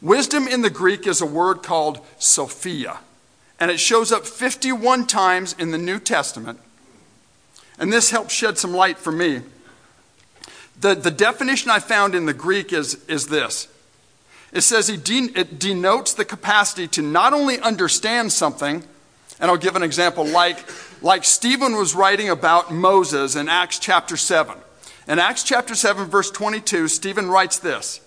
Wisdom 0.00 0.46
in 0.46 0.62
the 0.62 0.70
Greek 0.70 1.08
is 1.08 1.20
a 1.20 1.26
word 1.26 1.64
called 1.64 1.98
Sophia, 2.20 2.98
and 3.58 3.68
it 3.68 3.80
shows 3.80 4.12
up 4.12 4.24
51 4.24 5.08
times 5.08 5.56
in 5.58 5.72
the 5.72 5.78
New 5.78 5.98
Testament. 5.98 6.60
And 7.78 7.92
this 7.92 8.10
helps 8.10 8.32
shed 8.32 8.58
some 8.58 8.72
light 8.72 8.98
for 8.98 9.12
me 9.12 9.42
the, 10.80 10.94
the 10.94 11.10
definition 11.10 11.70
I 11.70 11.78
found 11.78 12.14
in 12.14 12.26
the 12.26 12.34
Greek 12.34 12.72
is, 12.72 13.02
is 13.06 13.28
this 13.28 13.68
it 14.52 14.60
says 14.62 14.88
it 14.88 15.58
denotes 15.58 16.14
the 16.14 16.24
capacity 16.24 16.86
to 16.88 17.02
not 17.02 17.32
only 17.32 17.58
understand 17.60 18.32
something, 18.32 18.84
and 19.38 19.50
I'll 19.50 19.56
give 19.56 19.76
an 19.76 19.82
example 19.82 20.24
like, 20.24 20.64
like 21.02 21.24
Stephen 21.24 21.76
was 21.76 21.94
writing 21.94 22.30
about 22.30 22.72
Moses 22.72 23.36
in 23.36 23.48
Acts 23.48 23.78
chapter 23.78 24.16
7. 24.16 24.56
In 25.08 25.18
Acts 25.18 25.42
chapter 25.42 25.74
7, 25.74 26.06
verse 26.06 26.30
22, 26.30 26.88
Stephen 26.88 27.28
writes 27.28 27.58
this. 27.58 28.00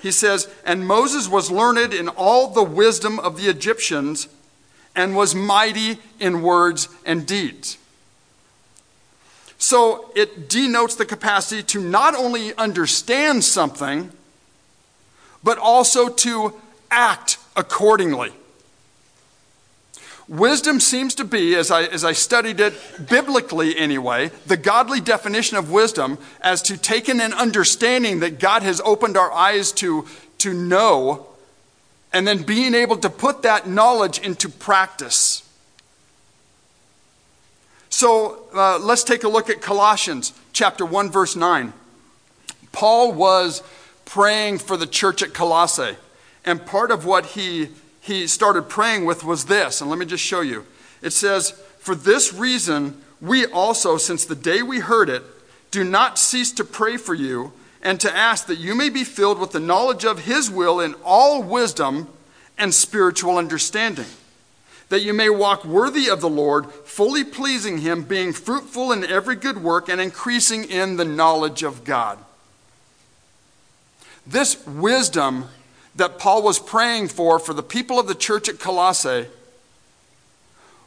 He 0.00 0.10
says, 0.10 0.48
And 0.64 0.86
Moses 0.86 1.28
was 1.28 1.50
learned 1.50 1.92
in 1.92 2.08
all 2.08 2.48
the 2.48 2.62
wisdom 2.62 3.18
of 3.18 3.36
the 3.36 3.50
Egyptians 3.50 4.28
and 4.96 5.14
was 5.14 5.34
mighty 5.34 5.98
in 6.18 6.40
words 6.40 6.88
and 7.04 7.26
deeds. 7.26 7.76
So 9.60 10.10
it 10.16 10.48
denotes 10.48 10.94
the 10.94 11.04
capacity 11.04 11.62
to 11.64 11.82
not 11.82 12.14
only 12.14 12.54
understand 12.54 13.44
something, 13.44 14.10
but 15.44 15.58
also 15.58 16.08
to 16.08 16.54
act 16.90 17.36
accordingly. 17.54 18.32
Wisdom 20.28 20.80
seems 20.80 21.14
to 21.16 21.24
be, 21.24 21.56
as 21.56 21.70
I, 21.70 21.82
as 21.82 22.04
I 22.04 22.12
studied 22.12 22.58
it 22.58 22.72
biblically 23.08 23.76
anyway, 23.76 24.30
the 24.46 24.56
godly 24.56 25.00
definition 25.00 25.58
of 25.58 25.70
wisdom 25.70 26.16
as 26.40 26.62
to 26.62 26.78
taking 26.78 27.20
an 27.20 27.34
understanding 27.34 28.20
that 28.20 28.40
God 28.40 28.62
has 28.62 28.80
opened 28.80 29.18
our 29.18 29.30
eyes 29.30 29.72
to, 29.72 30.06
to 30.38 30.54
know, 30.54 31.26
and 32.14 32.26
then 32.26 32.44
being 32.44 32.74
able 32.74 32.96
to 32.96 33.10
put 33.10 33.42
that 33.42 33.68
knowledge 33.68 34.20
into 34.20 34.48
practice. 34.48 35.42
So 37.90 38.44
uh, 38.54 38.78
let's 38.78 39.04
take 39.04 39.24
a 39.24 39.28
look 39.28 39.50
at 39.50 39.60
Colossians 39.60 40.32
chapter 40.52 40.86
1, 40.86 41.10
verse 41.10 41.36
9. 41.36 41.72
Paul 42.72 43.12
was 43.12 43.62
praying 44.04 44.58
for 44.58 44.76
the 44.76 44.86
church 44.86 45.22
at 45.22 45.34
Colossae, 45.34 45.96
and 46.44 46.64
part 46.64 46.90
of 46.90 47.04
what 47.04 47.26
he 47.26 47.68
he 48.00 48.26
started 48.26 48.62
praying 48.62 49.04
with 49.04 49.24
was 49.24 49.44
this, 49.44 49.80
and 49.80 49.90
let 49.90 49.98
me 49.98 50.06
just 50.06 50.24
show 50.24 50.40
you. 50.40 50.66
It 51.02 51.10
says, 51.10 51.50
For 51.78 51.94
this 51.94 52.32
reason, 52.32 53.00
we 53.20 53.46
also, 53.46 53.98
since 53.98 54.24
the 54.24 54.34
day 54.34 54.62
we 54.62 54.80
heard 54.80 55.10
it, 55.10 55.22
do 55.70 55.84
not 55.84 56.18
cease 56.18 56.50
to 56.52 56.64
pray 56.64 56.96
for 56.96 57.14
you 57.14 57.52
and 57.82 58.00
to 58.00 58.14
ask 58.14 58.46
that 58.46 58.58
you 58.58 58.74
may 58.74 58.88
be 58.88 59.04
filled 59.04 59.38
with 59.38 59.52
the 59.52 59.60
knowledge 59.60 60.04
of 60.04 60.20
His 60.20 60.50
will 60.50 60.80
in 60.80 60.94
all 61.04 61.42
wisdom 61.42 62.08
and 62.58 62.74
spiritual 62.74 63.38
understanding, 63.38 64.06
that 64.90 65.02
you 65.02 65.14
may 65.14 65.30
walk 65.30 65.64
worthy 65.64 66.10
of 66.10 66.20
the 66.20 66.28
Lord, 66.28 66.70
fully 66.70 67.24
pleasing 67.24 67.78
Him, 67.78 68.02
being 68.02 68.32
fruitful 68.32 68.92
in 68.92 69.04
every 69.04 69.36
good 69.36 69.62
work 69.62 69.88
and 69.88 70.00
increasing 70.00 70.64
in 70.64 70.96
the 70.96 71.04
knowledge 71.04 71.62
of 71.62 71.84
God. 71.84 72.18
This 74.26 74.64
wisdom 74.66 75.46
that 75.94 76.18
Paul 76.18 76.42
was 76.42 76.58
praying 76.58 77.08
for 77.08 77.38
for 77.38 77.54
the 77.54 77.62
people 77.62 77.98
of 77.98 78.08
the 78.08 78.14
church 78.14 78.48
at 78.48 78.58
Colossae 78.58 79.26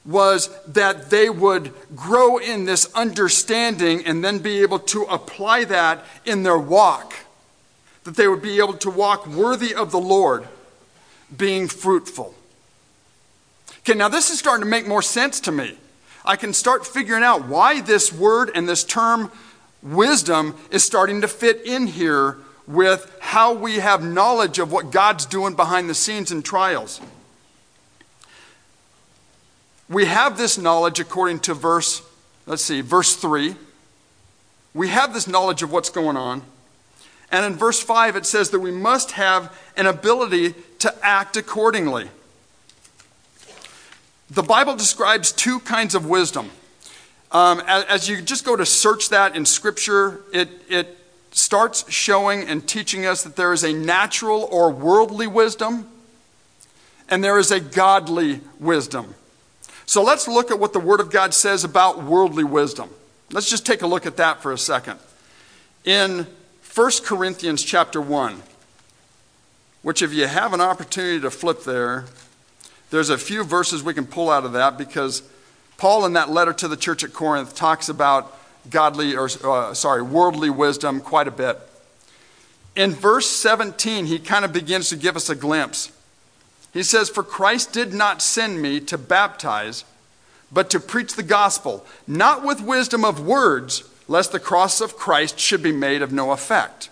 was 0.05 0.49
that 0.67 1.09
they 1.09 1.29
would 1.29 1.73
grow 1.95 2.37
in 2.37 2.65
this 2.65 2.93
understanding 2.93 4.05
and 4.05 4.21
then 4.23 4.39
be 4.39 4.61
able 4.61 4.79
to 4.79 5.03
apply 5.03 5.63
that 5.63 6.03
in 6.25 6.43
their 6.43 6.57
walk. 6.57 7.13
That 8.03 8.17
they 8.17 8.27
would 8.27 8.41
be 8.41 8.57
able 8.57 8.73
to 8.75 8.89
walk 8.89 9.25
worthy 9.27 9.73
of 9.73 9.91
the 9.91 9.99
Lord, 9.99 10.45
being 11.35 11.69
fruitful. 11.69 12.35
Okay, 13.83 13.97
now 13.97 14.07
this 14.07 14.29
is 14.29 14.39
starting 14.39 14.63
to 14.63 14.69
make 14.69 14.87
more 14.87 15.01
sense 15.01 15.41
to 15.41 15.51
me. 15.51 15.77
I 16.23 16.37
can 16.37 16.53
start 16.53 16.87
figuring 16.87 17.23
out 17.23 17.47
why 17.47 17.81
this 17.81 18.13
word 18.13 18.49
and 18.55 18.67
this 18.67 18.85
term 18.85 19.29
wisdom 19.81 20.55
is 20.71 20.85
starting 20.85 21.19
to 21.19 21.27
fit 21.27 21.65
in 21.65 21.87
here 21.87 22.37
with 22.65 23.13
how 23.19 23.53
we 23.53 23.75
have 23.75 24.01
knowledge 24.01 24.57
of 24.57 24.71
what 24.71 24.89
God's 24.89 25.25
doing 25.25 25.53
behind 25.53 25.89
the 25.89 25.93
scenes 25.93 26.31
in 26.31 26.43
trials. 26.43 27.01
We 29.89 30.05
have 30.05 30.37
this 30.37 30.57
knowledge 30.57 31.01
according 31.01 31.39
to 31.39 31.53
verse, 31.53 32.01
let's 32.45 32.63
see, 32.63 32.79
verse 32.79 33.17
3. 33.17 33.53
We 34.73 34.87
have 34.87 35.13
this 35.13 35.27
knowledge 35.27 35.61
of 35.61 35.73
what's 35.73 35.89
going 35.89 36.15
on. 36.15 36.41
And 37.31 37.45
in 37.45 37.55
verse 37.55 37.81
5, 37.81 38.15
it 38.15 38.25
says 38.25 38.51
that 38.51 38.59
we 38.59 38.71
must 38.71 39.11
have 39.11 39.53
an 39.75 39.87
ability 39.87 40.53
to 40.79 40.95
act 41.03 41.35
accordingly. 41.35 42.09
The 44.29 44.43
Bible 44.43 44.75
describes 44.75 45.31
two 45.31 45.59
kinds 45.59 45.95
of 45.95 46.05
wisdom. 46.05 46.49
Um, 47.31 47.61
as, 47.67 47.83
as, 47.85 48.09
you 48.09 48.21
just 48.21 48.45
go 48.45 48.55
to 48.55 48.65
search 48.65 49.09
that 49.09 49.35
in 49.35 49.45
Scripture, 49.45 50.21
it, 50.31 50.49
it 50.69 50.97
starts 51.31 51.91
showing 51.91 52.47
and 52.47 52.67
teaching 52.67 53.05
us 53.05 53.23
that 53.23 53.35
there 53.35 53.53
is 53.53 53.63
a 53.63 53.73
natural 53.73 54.47
or 54.51 54.71
worldly 54.71 55.25
wisdom 55.25 55.89
and 57.09 57.23
there 57.23 57.39
is 57.39 57.51
a 57.51 57.59
godly 57.59 58.41
wisdom. 58.59 59.15
So 59.85 60.03
let's 60.03 60.27
look 60.27 60.51
at 60.51 60.59
what 60.59 60.73
the 60.73 60.79
Word 60.79 60.99
of 60.99 61.11
God 61.11 61.33
says 61.33 61.63
about 61.63 62.03
worldly 62.03 62.43
wisdom. 62.43 62.89
Let's 63.31 63.49
just 63.49 63.65
take 63.65 63.81
a 63.81 63.87
look 63.87 64.05
at 64.05 64.17
that 64.17 64.41
for 64.41 64.51
a 64.51 64.57
second. 64.57 64.99
In 65.85 66.27
1 66.73 66.91
Corinthians 67.03 67.63
chapter 67.63 67.99
1, 67.99 68.41
which 69.81 70.01
if 70.01 70.13
you 70.13 70.27
have 70.27 70.53
an 70.53 70.61
opportunity 70.61 71.19
to 71.19 71.29
flip 71.29 71.63
there, 71.63 72.05
there's 72.93 73.09
a 73.09 73.17
few 73.17 73.43
verses 73.43 73.81
we 73.81 73.95
can 73.95 74.05
pull 74.05 74.29
out 74.29 74.45
of 74.45 74.53
that 74.53 74.77
because 74.77 75.23
Paul, 75.77 76.05
in 76.05 76.13
that 76.13 76.29
letter 76.29 76.53
to 76.53 76.67
the 76.67 76.77
church 76.77 77.03
at 77.03 77.11
Corinth, 77.11 77.55
talks 77.55 77.89
about 77.89 78.37
godly, 78.69 79.15
or 79.15 79.27
uh, 79.43 79.73
sorry, 79.73 80.03
worldly 80.03 80.51
wisdom 80.51 81.01
quite 81.01 81.27
a 81.27 81.31
bit. 81.31 81.57
In 82.75 82.91
verse 82.91 83.27
17, 83.27 84.05
he 84.05 84.19
kind 84.19 84.45
of 84.45 84.53
begins 84.53 84.89
to 84.89 84.95
give 84.95 85.15
us 85.15 85.27
a 85.27 85.35
glimpse. 85.35 85.91
He 86.71 86.83
says, 86.83 87.09
For 87.09 87.23
Christ 87.23 87.73
did 87.73 87.95
not 87.95 88.21
send 88.21 88.61
me 88.61 88.79
to 88.81 88.99
baptize, 88.99 89.85
but 90.51 90.69
to 90.69 90.79
preach 90.79 91.15
the 91.15 91.23
gospel, 91.23 91.87
not 92.05 92.45
with 92.45 92.61
wisdom 92.61 93.03
of 93.03 93.25
words, 93.25 93.89
lest 94.07 94.31
the 94.31 94.39
cross 94.39 94.81
of 94.81 94.97
Christ 94.97 95.39
should 95.39 95.63
be 95.63 95.71
made 95.71 96.03
of 96.03 96.13
no 96.13 96.29
effect. 96.29 96.91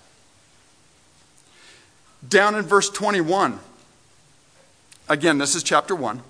Down 2.27 2.55
in 2.55 2.63
verse 2.63 2.89
21, 2.89 3.59
again, 5.11 5.37
this 5.37 5.55
is 5.55 5.63
chapter 5.63 5.95
1. 5.95 6.21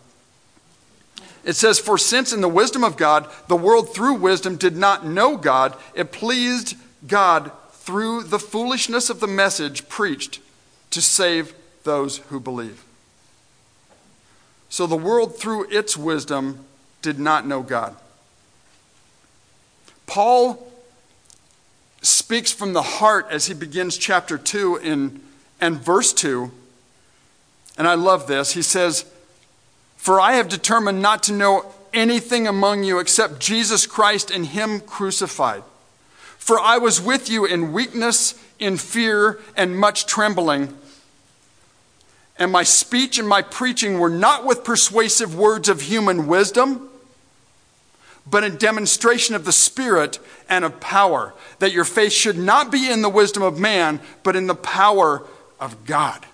It 1.44 1.54
says, 1.54 1.80
For 1.80 1.98
since 1.98 2.34
in 2.34 2.42
the 2.42 2.48
wisdom 2.48 2.84
of 2.84 2.98
God, 2.98 3.30
the 3.48 3.56
world 3.56 3.94
through 3.94 4.16
wisdom 4.16 4.58
did 4.58 4.76
not 4.76 5.06
know 5.06 5.38
God, 5.38 5.76
it 5.94 6.12
pleased 6.12 6.76
God 7.08 7.52
through 7.72 8.24
the 8.24 8.40
foolishness 8.40 9.10
of 9.10 9.20
the 9.20 9.28
message 9.28 9.90
preached 9.90 10.40
to 10.92 11.02
save 11.02 11.54
those 11.84 12.18
who 12.18 12.40
believe. 12.40 12.84
So 14.70 14.88
the 14.88 14.96
world 14.96 15.38
through 15.38 15.70
its 15.70 15.98
wisdom 15.98 16.66
did 17.02 17.20
not 17.20 17.48
know 17.48 17.62
God. 17.62 17.96
Paul 20.06 20.72
speaks 22.02 22.52
from 22.52 22.74
the 22.74 22.82
heart 22.82 23.28
as 23.30 23.48
he 23.48 23.54
begins 23.54 23.98
chapter 23.98 24.38
2 24.38 24.78
in, 24.78 25.22
and 25.60 25.78
verse 25.78 26.14
2. 26.14 26.52
And 27.82 27.88
I 27.88 27.96
love 27.96 28.28
this. 28.28 28.52
He 28.52 28.62
says, 28.62 29.06
for 29.98 30.22
I 30.22 30.34
have 30.34 30.48
determined 30.48 31.02
not 31.02 31.24
to 31.24 31.34
know 31.34 31.74
anything 31.92 32.46
among 32.46 32.84
you 32.84 33.00
except 33.00 33.40
Jesus 33.40 33.88
Christ 33.88 34.30
and 34.30 34.46
Him 34.46 34.82
crucified. 34.82 35.64
For 36.38 36.60
I 36.60 36.78
was 36.78 37.02
with 37.02 37.28
you 37.28 37.44
in 37.44 37.74
weakness, 37.74 38.36
in 38.60 38.78
fear, 38.78 39.40
and 39.58 39.76
much 39.76 40.06
trembling. 40.06 40.78
And 42.38 42.52
my 42.52 42.62
speech 42.62 43.18
and 43.18 43.28
my 43.28 43.42
preaching 43.42 43.98
were 43.98 44.12
not 44.12 44.46
with 44.46 44.64
persuasive 44.64 45.36
words 45.36 45.68
of 45.68 45.82
human 45.82 46.28
wisdom, 46.28 46.88
but 48.30 48.44
in 48.44 48.58
demonstration 48.58 49.34
of 49.34 49.44
the 49.44 49.52
Spirit 49.52 50.20
and 50.48 50.64
of 50.64 50.80
power, 50.80 51.34
that 51.58 51.72
your 51.72 51.86
faith 51.86 52.12
should 52.12 52.38
not 52.38 52.72
be 52.72 52.92
in 52.92 53.02
the 53.02 53.10
wisdom 53.10 53.42
of 53.42 53.58
man, 53.58 54.00
but 54.22 54.36
in 54.36 54.46
the 54.46 54.54
power 54.54 55.24
of 55.60 55.84
God. 55.88 56.28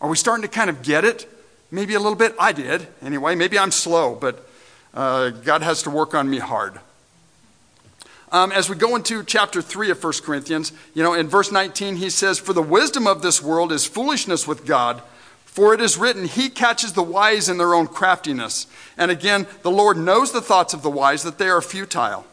Are 0.00 0.08
we 0.08 0.16
starting 0.16 0.42
to 0.42 0.48
kind 0.48 0.70
of 0.70 0.82
get 0.82 1.04
it? 1.04 1.28
Maybe 1.70 1.94
a 1.94 1.98
little 1.98 2.16
bit. 2.16 2.34
I 2.38 2.52
did, 2.52 2.86
anyway. 3.02 3.34
Maybe 3.34 3.58
I'm 3.58 3.70
slow, 3.70 4.14
but 4.14 4.48
uh, 4.94 5.30
God 5.30 5.62
has 5.62 5.82
to 5.82 5.90
work 5.90 6.14
on 6.14 6.30
me 6.30 6.38
hard. 6.38 6.80
Um, 8.30 8.52
as 8.52 8.68
we 8.68 8.76
go 8.76 8.94
into 8.94 9.22
chapter 9.24 9.62
3 9.62 9.90
of 9.90 10.02
1 10.02 10.12
Corinthians, 10.22 10.72
you 10.94 11.02
know, 11.02 11.14
in 11.14 11.28
verse 11.28 11.50
19, 11.50 11.96
he 11.96 12.10
says, 12.10 12.38
For 12.38 12.52
the 12.52 12.62
wisdom 12.62 13.06
of 13.06 13.22
this 13.22 13.42
world 13.42 13.72
is 13.72 13.86
foolishness 13.86 14.46
with 14.46 14.66
God, 14.66 15.02
for 15.44 15.74
it 15.74 15.80
is 15.80 15.96
written, 15.96 16.26
He 16.26 16.50
catches 16.50 16.92
the 16.92 17.02
wise 17.02 17.48
in 17.48 17.58
their 17.58 17.74
own 17.74 17.86
craftiness. 17.86 18.66
And 18.96 19.10
again, 19.10 19.46
the 19.62 19.70
Lord 19.70 19.96
knows 19.96 20.32
the 20.32 20.42
thoughts 20.42 20.74
of 20.74 20.82
the 20.82 20.90
wise, 20.90 21.22
that 21.22 21.38
they 21.38 21.48
are 21.48 21.62
futile. 21.62 22.26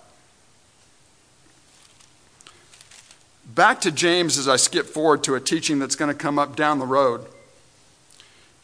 Back 3.46 3.80
to 3.82 3.92
James 3.92 4.38
as 4.38 4.50
I 4.50 4.58
skip 4.58 4.86
forward 4.86 5.24
to 5.24 5.36
a 5.36 5.40
teaching 5.40 5.80
that's 5.80 5.96
going 5.96 6.12
to 6.12 6.18
come 6.18 6.38
up 6.38 6.58
down 6.58 6.80
the 6.80 6.86
road 6.86 7.26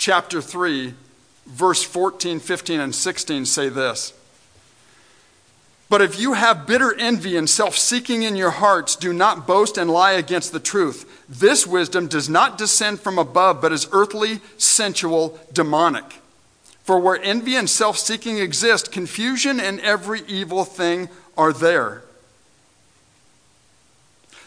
chapter 0.01 0.41
3, 0.41 0.95
verse 1.45 1.83
14, 1.83 2.39
15, 2.39 2.79
and 2.79 2.95
16 2.95 3.45
say 3.45 3.69
this. 3.69 4.13
But 5.89 6.01
if 6.01 6.19
you 6.19 6.33
have 6.33 6.65
bitter 6.65 6.95
envy 6.97 7.37
and 7.37 7.47
self 7.47 7.77
seeking 7.77 8.23
in 8.23 8.35
your 8.35 8.49
hearts, 8.49 8.95
do 8.95 9.13
not 9.13 9.45
boast 9.45 9.77
and 9.77 9.91
lie 9.91 10.13
against 10.13 10.53
the 10.53 10.59
truth. 10.59 11.23
This 11.29 11.67
wisdom 11.67 12.07
does 12.07 12.27
not 12.27 12.57
descend 12.57 12.99
from 12.99 13.19
above, 13.19 13.61
but 13.61 13.71
is 13.71 13.87
earthly, 13.91 14.39
sensual, 14.57 15.39
demonic. 15.53 16.19
For 16.83 16.99
where 16.99 17.21
envy 17.21 17.55
and 17.55 17.69
self 17.69 17.99
seeking 17.99 18.39
exist, 18.39 18.91
confusion 18.91 19.59
and 19.59 19.79
every 19.81 20.21
evil 20.27 20.65
thing 20.65 21.09
are 21.37 21.53
there. 21.53 22.01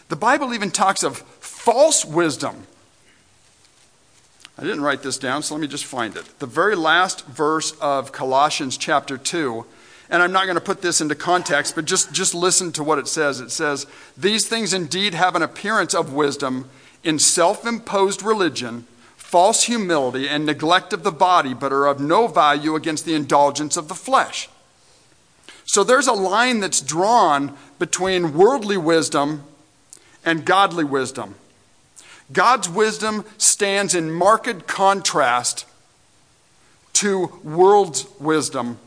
The 0.09 0.17
Bible 0.17 0.53
even 0.53 0.69
talks 0.69 1.01
of 1.01 1.17
false 1.17 2.03
wisdom 2.03 2.67
I 4.57 4.63
didn't 4.63 4.81
write 4.81 5.03
this 5.03 5.17
down, 5.17 5.43
so 5.43 5.53
let 5.53 5.61
me 5.61 5.67
just 5.67 5.85
find 5.85 6.15
it. 6.15 6.39
The 6.39 6.45
very 6.45 6.75
last 6.75 7.25
verse 7.25 7.73
of 7.81 8.11
Colossians 8.11 8.77
chapter 8.77 9.17
2. 9.17 9.65
And 10.09 10.21
I'm 10.21 10.31
not 10.31 10.45
going 10.45 10.55
to 10.55 10.61
put 10.61 10.81
this 10.81 11.01
into 11.01 11.15
context, 11.15 11.75
but 11.75 11.85
just, 11.85 12.13
just 12.13 12.33
listen 12.33 12.71
to 12.73 12.83
what 12.83 12.99
it 12.99 13.07
says. 13.07 13.41
It 13.41 13.51
says, 13.51 13.87
These 14.15 14.47
things 14.47 14.73
indeed 14.73 15.13
have 15.13 15.35
an 15.35 15.41
appearance 15.41 15.93
of 15.93 16.13
wisdom 16.13 16.69
in 17.03 17.19
self 17.19 17.65
imposed 17.65 18.21
religion, 18.21 18.85
false 19.17 19.63
humility, 19.63 20.29
and 20.29 20.45
neglect 20.45 20.93
of 20.93 21.03
the 21.03 21.11
body, 21.11 21.53
but 21.53 21.73
are 21.73 21.87
of 21.87 21.99
no 21.99 22.27
value 22.27 22.75
against 22.75 23.05
the 23.05 23.15
indulgence 23.15 23.75
of 23.77 23.87
the 23.87 23.95
flesh. 23.95 24.47
So 25.65 25.83
there's 25.83 26.07
a 26.07 26.13
line 26.13 26.59
that's 26.59 26.81
drawn 26.81 27.57
between 27.79 28.35
worldly 28.35 28.77
wisdom 28.77 29.43
and 30.23 30.45
godly 30.45 30.83
wisdom. 30.83 31.35
God's 32.31 32.67
wisdom 32.67 33.23
stands 33.37 33.93
in 33.93 34.11
marked 34.11 34.67
contrast 34.67 35.65
to 36.93 37.39
world's 37.43 38.07
wisdom, 38.19 38.77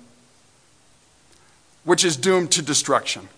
which 1.84 2.04
is 2.04 2.16
doomed 2.16 2.50
to 2.52 2.62
destruction. 2.62 3.28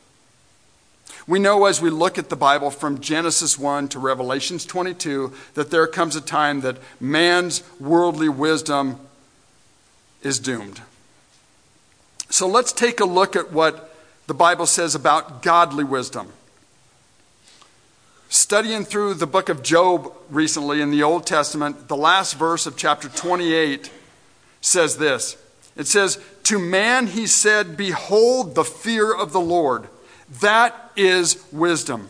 We 1.26 1.38
know 1.38 1.66
as 1.66 1.80
we 1.80 1.90
look 1.90 2.18
at 2.18 2.28
the 2.28 2.36
Bible 2.36 2.70
from 2.70 3.00
Genesis 3.00 3.58
1 3.58 3.88
to 3.90 3.98
Revelations 3.98 4.64
22 4.64 5.32
that 5.54 5.70
there 5.70 5.86
comes 5.86 6.16
a 6.16 6.20
time 6.20 6.62
that 6.62 6.78
man's 6.98 7.62
worldly 7.78 8.28
wisdom 8.28 8.98
is 10.22 10.38
doomed. 10.38 10.80
So 12.30 12.46
let's 12.46 12.72
take 12.72 13.00
a 13.00 13.04
look 13.04 13.36
at 13.36 13.52
what 13.52 13.94
the 14.28 14.34
Bible 14.34 14.66
says 14.66 14.94
about 14.94 15.42
godly 15.42 15.84
wisdom. 15.84 16.32
Studying 18.30 18.84
through 18.84 19.14
the 19.14 19.26
book 19.26 19.48
of 19.48 19.60
Job 19.60 20.12
recently 20.30 20.80
in 20.80 20.92
the 20.92 21.02
Old 21.02 21.26
Testament, 21.26 21.88
the 21.88 21.96
last 21.96 22.34
verse 22.34 22.64
of 22.64 22.76
chapter 22.76 23.08
28 23.08 23.90
says 24.60 24.98
this 24.98 25.36
It 25.76 25.88
says, 25.88 26.22
To 26.44 26.60
man 26.60 27.08
he 27.08 27.26
said, 27.26 27.76
Behold 27.76 28.54
the 28.54 28.64
fear 28.64 29.12
of 29.12 29.32
the 29.32 29.40
Lord. 29.40 29.88
That 30.40 30.92
is 30.94 31.44
wisdom. 31.50 32.08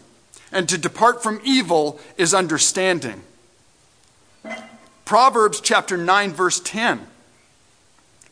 And 0.53 0.69
to 0.69 0.77
depart 0.77 1.23
from 1.23 1.41
evil 1.43 1.99
is 2.19 2.35
understanding. 2.35 3.23
Proverbs 5.07 5.59
chapter 5.63 5.97
9, 5.97 6.33
verse 6.33 6.61
10 6.61 7.07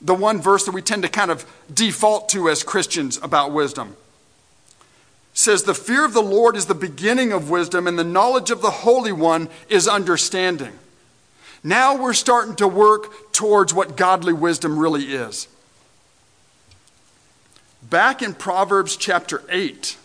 the 0.00 0.14
one 0.14 0.40
verse 0.40 0.64
that 0.64 0.70
we 0.70 0.80
tend 0.80 1.02
to 1.02 1.08
kind 1.08 1.28
of 1.28 1.44
default 1.72 2.28
to 2.28 2.48
as 2.48 2.62
Christians 2.62 3.18
about 3.20 3.50
wisdom. 3.50 3.96
Says, 5.38 5.62
The 5.62 5.74
fear 5.74 6.04
of 6.04 6.14
the 6.14 6.22
Lord 6.22 6.56
is 6.56 6.66
the 6.66 6.74
beginning 6.74 7.32
of 7.32 7.48
wisdom, 7.48 7.86
and 7.86 7.96
the 7.96 8.02
knowledge 8.02 8.50
of 8.50 8.60
the 8.60 8.70
Holy 8.70 9.12
One 9.12 9.48
is 9.68 9.86
understanding. 9.86 10.72
Now 11.62 11.96
we're 11.96 12.12
starting 12.12 12.56
to 12.56 12.66
work 12.66 13.32
towards 13.32 13.72
what 13.72 13.96
godly 13.96 14.32
wisdom 14.32 14.76
really 14.76 15.04
is. 15.04 15.46
Back 17.82 18.20
in 18.20 18.34
Proverbs 18.34 18.96
chapter 18.96 19.42
8, 19.48 19.96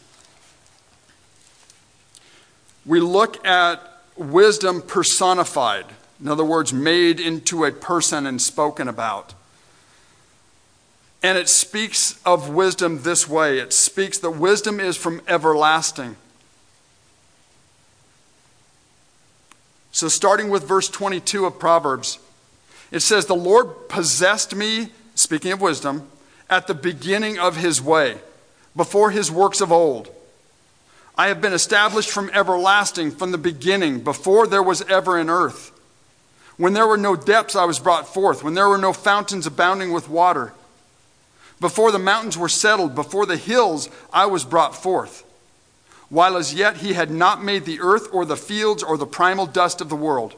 we 2.86 3.00
look 3.00 3.44
at 3.46 3.82
wisdom 4.16 4.84
personified. 4.84 5.86
In 6.22 6.28
other 6.28 6.46
words, 6.46 6.72
made 6.72 7.20
into 7.20 7.66
a 7.66 7.72
person 7.72 8.28
and 8.28 8.40
spoken 8.40 8.88
about. 8.88 9.34
And 11.24 11.38
it 11.38 11.48
speaks 11.48 12.20
of 12.26 12.50
wisdom 12.50 13.02
this 13.02 13.28
way 13.30 13.58
it 13.58 13.72
speaks 13.72 14.20
that 14.20 14.32
wisdom 14.32 14.80
is 14.82 14.98
from 14.98 15.22
everlasting. 15.28 16.18
So, 19.94 20.10
starting 20.10 20.50
with 20.50 20.68
verse 20.68 20.90
22 20.90 21.46
of 21.46 21.60
Proverbs, 21.60 22.20
it 22.92 23.02
says, 23.02 23.26
The 23.26 23.36
Lord 23.36 23.88
possessed 23.90 24.56
me, 24.56 24.90
speaking 25.16 25.52
of 25.52 25.62
wisdom, 25.62 26.10
at 26.50 26.68
the 26.68 26.74
beginning 26.74 27.40
of 27.40 27.58
his 27.58 27.82
way, 27.82 28.18
before 28.76 29.12
his 29.12 29.32
works 29.32 29.62
of 29.62 29.72
old. 29.72 30.10
I 31.16 31.28
have 31.28 31.42
been 31.42 31.54
established 31.54 32.10
from 32.10 32.32
everlasting, 32.32 33.12
from 33.12 33.32
the 33.32 33.38
beginning, 33.38 34.04
before 34.04 34.48
there 34.48 34.64
was 34.64 34.82
ever 34.84 35.20
an 35.20 35.30
earth. 35.30 35.72
When 36.58 36.74
there 36.74 36.88
were 36.88 36.98
no 36.98 37.16
depths, 37.16 37.56
I 37.56 37.66
was 37.66 37.80
brought 37.80 38.12
forth. 38.12 38.44
When 38.44 38.56
there 38.56 38.68
were 38.68 38.80
no 38.80 38.94
fountains 38.94 39.46
abounding 39.46 39.94
with 39.94 40.10
water. 40.10 40.54
Before 41.64 41.94
the 41.94 41.98
mountains 41.98 42.38
were 42.38 42.50
settled, 42.50 42.94
before 42.94 43.26
the 43.26 43.38
hills, 43.38 43.90
I 44.12 44.26
was 44.26 44.44
brought 44.44 44.76
forth. 44.76 45.24
While 46.10 46.36
as 46.36 46.54
yet 46.54 46.76
he 46.76 46.92
had 46.92 47.10
not 47.10 47.42
made 47.42 47.64
the 47.64 47.80
earth 47.80 48.10
or 48.12 48.26
the 48.26 48.36
fields 48.36 48.84
or 48.84 48.98
the 48.98 49.06
primal 49.06 49.46
dust 49.46 49.80
of 49.80 49.88
the 49.88 49.96
world. 49.96 50.36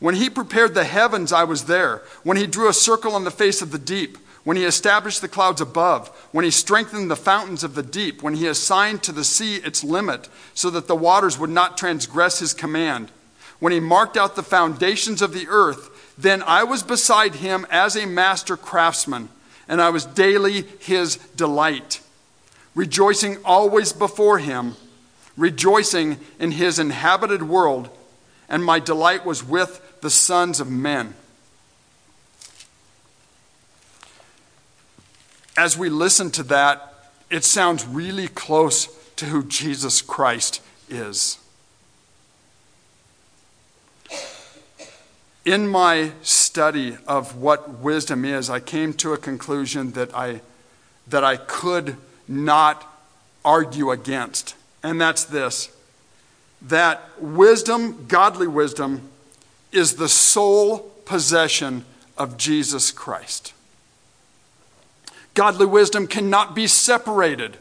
When 0.00 0.16
he 0.16 0.28
prepared 0.28 0.74
the 0.74 0.82
heavens, 0.82 1.32
I 1.32 1.44
was 1.44 1.66
there. 1.66 2.02
When 2.24 2.36
he 2.36 2.48
drew 2.48 2.68
a 2.68 2.72
circle 2.72 3.14
on 3.14 3.22
the 3.22 3.30
face 3.30 3.62
of 3.62 3.70
the 3.70 3.78
deep. 3.78 4.18
When 4.42 4.56
he 4.56 4.64
established 4.64 5.20
the 5.20 5.28
clouds 5.28 5.60
above. 5.60 6.08
When 6.32 6.44
he 6.44 6.50
strengthened 6.50 7.08
the 7.08 7.14
fountains 7.14 7.62
of 7.62 7.76
the 7.76 7.84
deep. 7.84 8.20
When 8.20 8.34
he 8.34 8.48
assigned 8.48 9.04
to 9.04 9.12
the 9.12 9.22
sea 9.22 9.58
its 9.58 9.84
limit, 9.84 10.28
so 10.54 10.70
that 10.70 10.88
the 10.88 10.96
waters 10.96 11.38
would 11.38 11.50
not 11.50 11.78
transgress 11.78 12.40
his 12.40 12.52
command. 12.52 13.12
When 13.60 13.72
he 13.72 13.78
marked 13.78 14.16
out 14.16 14.34
the 14.34 14.42
foundations 14.42 15.22
of 15.22 15.34
the 15.34 15.46
earth, 15.46 16.12
then 16.18 16.42
I 16.42 16.64
was 16.64 16.82
beside 16.82 17.36
him 17.36 17.64
as 17.70 17.94
a 17.94 18.06
master 18.06 18.56
craftsman 18.56 19.28
and 19.70 19.80
I 19.80 19.90
was 19.90 20.04
daily 20.04 20.64
his 20.80 21.16
delight, 21.36 22.00
rejoicing 22.74 23.38
always 23.44 23.92
before 23.92 24.38
him, 24.38 24.74
rejoicing 25.36 26.18
in 26.40 26.50
his 26.50 26.80
inhabited 26.80 27.44
world, 27.44 27.88
and 28.48 28.64
my 28.64 28.80
delight 28.80 29.24
was 29.24 29.44
with 29.44 30.00
the 30.00 30.10
sons 30.10 30.58
of 30.58 30.68
men. 30.68 31.14
As 35.56 35.78
we 35.78 35.88
listen 35.88 36.32
to 36.32 36.42
that, 36.44 37.04
it 37.30 37.44
sounds 37.44 37.86
really 37.86 38.26
close 38.26 38.88
to 39.14 39.26
who 39.26 39.44
Jesus 39.44 40.02
Christ 40.02 40.60
is. 40.88 41.38
In 45.44 45.66
my 45.68 46.12
study 46.22 46.96
of 47.06 47.36
what 47.36 47.78
wisdom 47.80 48.24
is, 48.24 48.50
I 48.50 48.60
came 48.60 48.92
to 48.94 49.12
a 49.12 49.18
conclusion 49.18 49.92
that 49.92 50.14
I, 50.14 50.40
that 51.08 51.24
I 51.24 51.36
could 51.36 51.96
not 52.28 52.86
argue 53.44 53.90
against. 53.90 54.54
And 54.82 55.00
that's 55.00 55.24
this 55.24 55.70
that 56.62 57.00
wisdom, 57.18 58.04
godly 58.06 58.46
wisdom, 58.46 59.08
is 59.72 59.96
the 59.96 60.10
sole 60.10 60.80
possession 61.06 61.84
of 62.18 62.36
Jesus 62.36 62.90
Christ. 62.90 63.54
Godly 65.32 65.64
wisdom 65.64 66.06
cannot 66.06 66.54
be 66.54 66.66
separated 66.66 67.56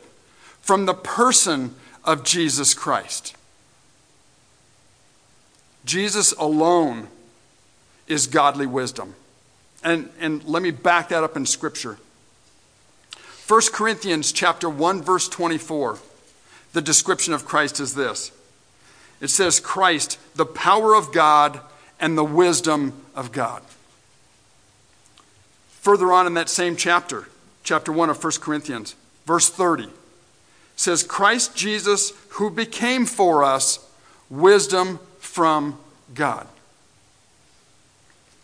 from 0.62 0.86
the 0.86 0.94
person 0.94 1.76
of 2.04 2.26
Jesus 2.26 2.74
Christ. 2.74 3.36
Jesus 5.86 6.34
alone 6.34 7.08
is 8.10 8.28
godly 8.28 8.66
wisdom. 8.66 9.16
And, 9.84 10.10
and 10.20 10.44
let 10.44 10.62
me 10.62 10.72
back 10.72 11.10
that 11.10 11.24
up 11.24 11.38
in 11.38 11.46
Scripture. 11.46 11.98
1 13.48 13.62
Corinthians 13.72 14.32
chapter 14.32 14.70
1 14.70 15.02
verse 15.02 15.30
24. 15.30 16.00
The 16.74 16.82
description 16.82 17.34
of 17.34 17.46
Christ 17.46 17.80
is 17.80 17.96
this. 17.96 18.32
It 19.22 19.30
says 19.30 19.60
Christ, 19.60 20.20
the 20.36 20.46
power 20.46 20.96
of 20.96 21.14
God 21.14 21.60
and 22.00 22.18
the 22.18 22.24
wisdom 22.24 22.94
of 23.16 23.32
God. 23.32 23.64
Further 25.82 26.12
on 26.12 26.28
in 26.28 26.34
that 26.36 26.50
same 26.50 26.76
chapter, 26.76 27.28
chapter 27.64 27.92
1 27.92 28.10
of 28.10 28.24
1 28.24 28.34
Corinthians, 28.40 28.96
verse 29.26 29.50
30, 29.50 29.88
says 30.76 31.04
Christ 31.04 31.56
Jesus 31.56 32.14
who 32.30 32.50
became 32.50 33.06
for 33.06 33.44
us 33.44 33.86
wisdom 34.30 35.00
from 35.20 35.78
God. 36.14 36.48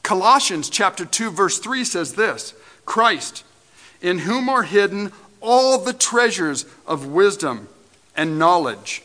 Colossians 0.06 0.70
chapter 0.70 1.04
2 1.04 1.32
verse 1.32 1.58
3 1.58 1.84
says 1.84 2.14
this, 2.14 2.54
Christ, 2.86 3.44
in 4.04 4.20
whom 4.20 4.50
are 4.50 4.62
hidden 4.62 5.12
all 5.42 5.80
the 5.80 5.94
treasures 5.94 6.68
of 6.86 7.08
wisdom 7.08 7.68
and 8.16 8.38
knowledge. 8.38 9.02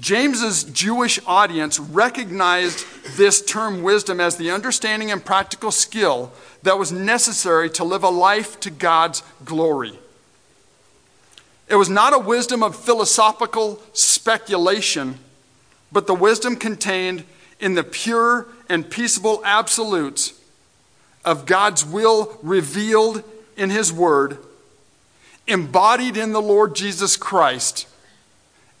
James's 0.00 0.64
Jewish 0.64 1.20
audience 1.26 1.78
recognized 1.78 2.86
this 3.18 3.44
term 3.44 3.82
wisdom 3.82 4.18
as 4.18 4.38
the 4.38 4.50
understanding 4.50 5.10
and 5.10 5.22
practical 5.22 5.70
skill 5.70 6.32
that 6.62 6.78
was 6.78 6.90
necessary 6.90 7.68
to 7.68 7.84
live 7.84 8.04
a 8.04 8.08
life 8.08 8.58
to 8.60 8.70
God's 8.70 9.22
glory. 9.44 9.98
It 11.68 11.76
was 11.76 11.90
not 11.90 12.14
a 12.14 12.18
wisdom 12.18 12.62
of 12.62 12.74
philosophical 12.74 13.82
speculation, 13.92 15.18
but 15.92 16.06
the 16.06 16.14
wisdom 16.14 16.56
contained 16.56 17.24
in 17.60 17.74
the 17.74 17.84
pure 17.84 18.48
and 18.72 18.88
peaceable 18.88 19.42
absolutes 19.44 20.32
of 21.26 21.44
God's 21.44 21.84
will 21.84 22.38
revealed 22.42 23.22
in 23.54 23.68
His 23.68 23.92
Word, 23.92 24.38
embodied 25.46 26.16
in 26.16 26.32
the 26.32 26.40
Lord 26.40 26.74
Jesus 26.74 27.18
Christ, 27.18 27.86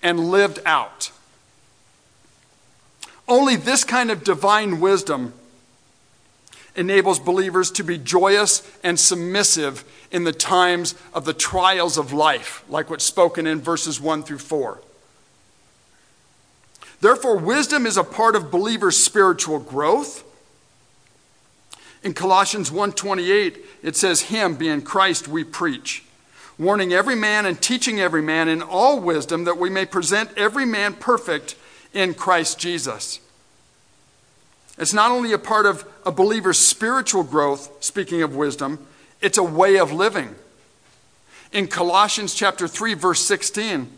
and 0.02 0.30
lived 0.30 0.60
out. 0.64 1.12
Only 3.28 3.54
this 3.54 3.84
kind 3.84 4.10
of 4.10 4.24
divine 4.24 4.80
wisdom 4.80 5.34
enables 6.74 7.18
believers 7.18 7.70
to 7.72 7.84
be 7.84 7.98
joyous 7.98 8.66
and 8.82 8.98
submissive 8.98 9.84
in 10.10 10.24
the 10.24 10.32
times 10.32 10.94
of 11.12 11.26
the 11.26 11.34
trials 11.34 11.98
of 11.98 12.14
life, 12.14 12.64
like 12.66 12.88
what's 12.88 13.04
spoken 13.04 13.46
in 13.46 13.60
verses 13.60 14.00
1 14.00 14.22
through 14.22 14.38
4. 14.38 14.80
Therefore, 17.02 17.36
wisdom 17.36 17.84
is 17.84 17.96
a 17.96 18.04
part 18.04 18.36
of 18.36 18.52
believers' 18.52 19.02
spiritual 19.02 19.58
growth. 19.58 20.22
In 22.04 22.14
Colossians 22.14 22.70
1:28, 22.70 23.66
it 23.82 23.96
says, 23.96 24.22
"Him 24.22 24.54
being 24.54 24.82
Christ 24.82 25.26
we 25.26 25.42
preach, 25.42 26.04
warning 26.58 26.92
every 26.92 27.16
man 27.16 27.44
and 27.44 27.60
teaching 27.60 28.00
every 28.00 28.22
man 28.22 28.48
in 28.48 28.62
all 28.62 29.00
wisdom 29.00 29.42
that 29.44 29.58
we 29.58 29.68
may 29.68 29.84
present 29.84 30.30
every 30.36 30.64
man 30.64 30.94
perfect 30.94 31.56
in 31.92 32.14
Christ 32.14 32.60
Jesus." 32.60 33.18
It's 34.78 34.92
not 34.92 35.10
only 35.10 35.32
a 35.32 35.38
part 35.38 35.66
of 35.66 35.84
a 36.06 36.12
believer's 36.12 36.60
spiritual 36.60 37.24
growth, 37.24 37.68
speaking 37.80 38.22
of 38.22 38.36
wisdom, 38.36 38.78
it's 39.20 39.38
a 39.38 39.42
way 39.42 39.76
of 39.76 39.92
living. 39.92 40.36
In 41.50 41.66
Colossians 41.66 42.32
chapter 42.32 42.68
3 42.68 42.94
verse 42.94 43.26
16, 43.26 43.90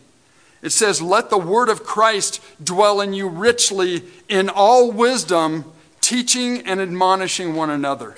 it 0.65 0.71
says, 0.71 1.01
"Let 1.01 1.29
the 1.29 1.37
word 1.37 1.69
of 1.69 1.85
Christ 1.85 2.41
dwell 2.61 2.99
in 2.99 3.13
you 3.13 3.27
richly 3.27 4.03
in 4.27 4.49
all 4.49 4.91
wisdom, 4.91 5.71
teaching 6.01 6.61
and 6.61 6.81
admonishing 6.81 7.55
one 7.55 7.69
another." 7.69 8.15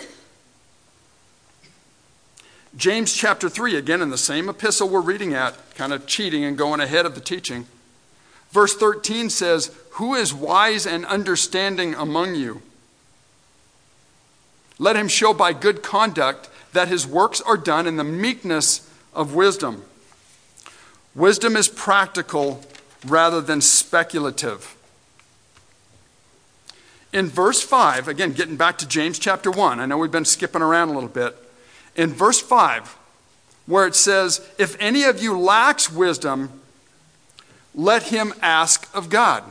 James 2.78 3.14
chapter 3.14 3.50
3, 3.50 3.76
again 3.76 4.02
in 4.02 4.12
the 4.12 4.18
same 4.18 4.48
epistle 4.50 4.88
we're 4.88 5.02
reading 5.02 5.34
at, 5.34 5.56
kind 5.76 5.92
of 5.92 6.06
cheating 6.06 6.44
and 6.44 6.58
going 6.58 6.80
ahead 6.80 7.06
of 7.08 7.16
the 7.16 7.22
teaching. 7.22 7.66
Verse 8.52 8.76
13 8.76 9.30
says, 9.30 9.72
Who 9.92 10.14
is 10.14 10.34
wise 10.34 10.86
and 10.86 11.06
understanding 11.06 11.96
among 11.96 12.36
you? 12.36 12.62
Let 14.80 14.96
him 14.96 15.08
show 15.08 15.34
by 15.34 15.54
good 15.54 15.82
conduct 15.82 16.50
that 16.74 16.88
his 16.88 17.08
works 17.08 17.42
are 17.42 17.58
done 17.58 17.88
in 17.88 17.98
the 17.98 18.04
meekness 18.04 18.88
of 19.14 19.34
wisdom. 19.34 19.84
Wisdom 21.18 21.56
is 21.56 21.68
practical 21.68 22.62
rather 23.08 23.42
than 23.42 23.60
speculative. 23.60 24.76
In 27.12 27.28
verse 27.28 27.60
5, 27.64 28.08
again, 28.08 28.34
getting 28.34 28.56
back 28.56 28.78
to 28.78 28.88
James 28.88 29.18
chapter 29.18 29.50
1, 29.50 29.80
I 29.80 29.88
know 29.88 29.98
we've 29.98 30.12
been 30.12 30.26
skipping 30.26 30.62
around 30.62 30.90
a 30.90 30.94
little 30.94 31.10
bit. 31.10 31.36
In 31.96 32.14
verse 32.14 32.40
5, 32.40 32.96
where 33.66 33.88
it 33.88 33.96
says, 33.96 34.48
If 34.60 34.78
any 34.80 35.06
of 35.06 35.20
you 35.20 35.36
lacks 35.36 35.92
wisdom, 35.92 36.62
let 37.74 38.04
him 38.04 38.32
ask 38.40 38.88
of 38.94 39.10
God. 39.10 39.44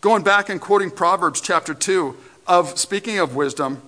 Going 0.00 0.22
back 0.22 0.48
and 0.48 0.58
quoting 0.58 0.90
Proverbs 0.90 1.42
chapter 1.42 1.74
2, 1.74 2.16
of 2.46 2.78
speaking 2.78 3.18
of 3.18 3.36
wisdom, 3.36 3.82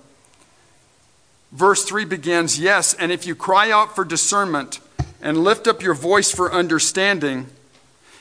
verse 1.53 1.85
3 1.85 2.05
begins, 2.05 2.59
Yes, 2.59 2.95
and 2.95 3.13
if 3.13 3.27
you 3.27 3.35
cry 3.35 3.71
out 3.71 3.95
for 3.95 4.05
discernment 4.05 4.81
and 5.21 5.45
lift 5.45 5.69
up 5.69 5.83
your 5.83 5.95
voice 5.95 6.33
for 6.33 6.53
understanding, 6.53 7.47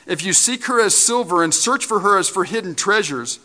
if 0.06 0.22
you 0.22 0.32
seek 0.32 0.66
her 0.66 0.80
as 0.80 0.94
silver 0.94 1.42
and 1.42 1.52
search 1.52 1.84
for 1.84 2.00
her 2.00 2.18
as 2.18 2.28
for 2.28 2.44
hidden 2.44 2.74
treasures, 2.74 3.40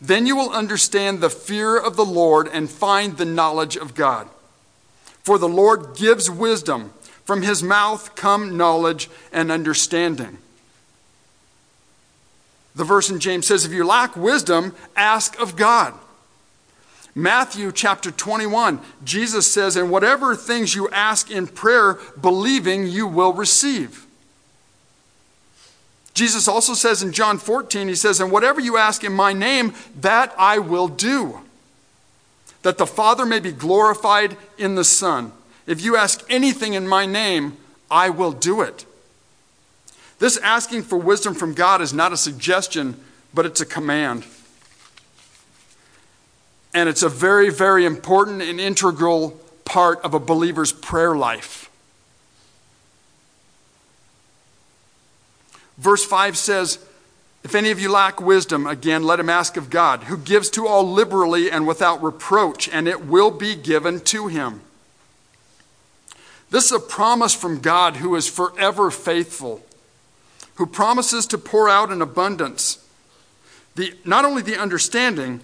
then 0.00 0.26
you 0.26 0.36
will 0.36 0.50
understand 0.50 1.20
the 1.20 1.30
fear 1.30 1.76
of 1.76 1.96
the 1.96 2.04
Lord 2.04 2.48
and 2.48 2.70
find 2.70 3.16
the 3.16 3.24
knowledge 3.24 3.76
of 3.76 3.94
God. 3.94 4.28
For 5.22 5.38
the 5.38 5.48
Lord 5.48 5.96
gives 5.96 6.30
wisdom. 6.30 6.92
From 7.24 7.42
his 7.42 7.62
mouth 7.62 8.14
come 8.14 8.56
knowledge 8.56 9.10
and 9.32 9.52
understanding. 9.52 10.38
The 12.74 12.84
verse 12.84 13.10
in 13.10 13.20
James 13.20 13.46
says, 13.46 13.66
If 13.66 13.72
you 13.72 13.84
lack 13.84 14.16
wisdom, 14.16 14.74
ask 14.96 15.38
of 15.38 15.56
God. 15.56 15.92
Matthew 17.18 17.72
chapter 17.72 18.12
21, 18.12 18.78
Jesus 19.02 19.50
says, 19.50 19.74
And 19.74 19.90
whatever 19.90 20.36
things 20.36 20.76
you 20.76 20.88
ask 20.90 21.32
in 21.32 21.48
prayer, 21.48 21.98
believing, 22.20 22.86
you 22.86 23.08
will 23.08 23.32
receive. 23.32 24.06
Jesus 26.14 26.46
also 26.46 26.74
says 26.74 27.02
in 27.02 27.10
John 27.10 27.38
14, 27.38 27.88
He 27.88 27.96
says, 27.96 28.20
And 28.20 28.30
whatever 28.30 28.60
you 28.60 28.76
ask 28.76 29.02
in 29.02 29.12
my 29.12 29.32
name, 29.32 29.74
that 30.00 30.32
I 30.38 30.60
will 30.60 30.86
do, 30.86 31.40
that 32.62 32.78
the 32.78 32.86
Father 32.86 33.26
may 33.26 33.40
be 33.40 33.50
glorified 33.50 34.36
in 34.56 34.76
the 34.76 34.84
Son. 34.84 35.32
If 35.66 35.82
you 35.82 35.96
ask 35.96 36.24
anything 36.30 36.74
in 36.74 36.86
my 36.86 37.04
name, 37.04 37.56
I 37.90 38.10
will 38.10 38.30
do 38.30 38.60
it. 38.60 38.86
This 40.20 40.36
asking 40.36 40.84
for 40.84 40.96
wisdom 40.98 41.34
from 41.34 41.52
God 41.52 41.82
is 41.82 41.92
not 41.92 42.12
a 42.12 42.16
suggestion, 42.16 42.94
but 43.34 43.44
it's 43.44 43.60
a 43.60 43.66
command. 43.66 44.24
And 46.78 46.88
it's 46.88 47.02
a 47.02 47.08
very, 47.08 47.50
very 47.50 47.84
important 47.84 48.40
and 48.40 48.60
integral 48.60 49.30
part 49.64 50.00
of 50.02 50.14
a 50.14 50.20
believer's 50.20 50.70
prayer 50.70 51.16
life. 51.16 51.68
Verse 55.76 56.04
5 56.04 56.36
says, 56.36 56.78
If 57.42 57.56
any 57.56 57.72
of 57.72 57.80
you 57.80 57.90
lack 57.90 58.20
wisdom, 58.20 58.64
again, 58.64 59.02
let 59.02 59.18
him 59.18 59.28
ask 59.28 59.56
of 59.56 59.70
God, 59.70 60.04
who 60.04 60.16
gives 60.16 60.50
to 60.50 60.68
all 60.68 60.88
liberally 60.88 61.50
and 61.50 61.66
without 61.66 62.00
reproach, 62.00 62.68
and 62.68 62.86
it 62.86 63.04
will 63.04 63.32
be 63.32 63.56
given 63.56 63.98
to 64.02 64.28
him. 64.28 64.60
This 66.50 66.66
is 66.66 66.72
a 66.72 66.78
promise 66.78 67.34
from 67.34 67.58
God 67.58 67.96
who 67.96 68.14
is 68.14 68.28
forever 68.28 68.92
faithful, 68.92 69.66
who 70.54 70.64
promises 70.64 71.26
to 71.26 71.38
pour 71.38 71.68
out 71.68 71.90
in 71.90 72.00
abundance 72.00 72.78
the, 73.74 73.94
not 74.04 74.24
only 74.24 74.42
the 74.42 74.56
understanding, 74.56 75.40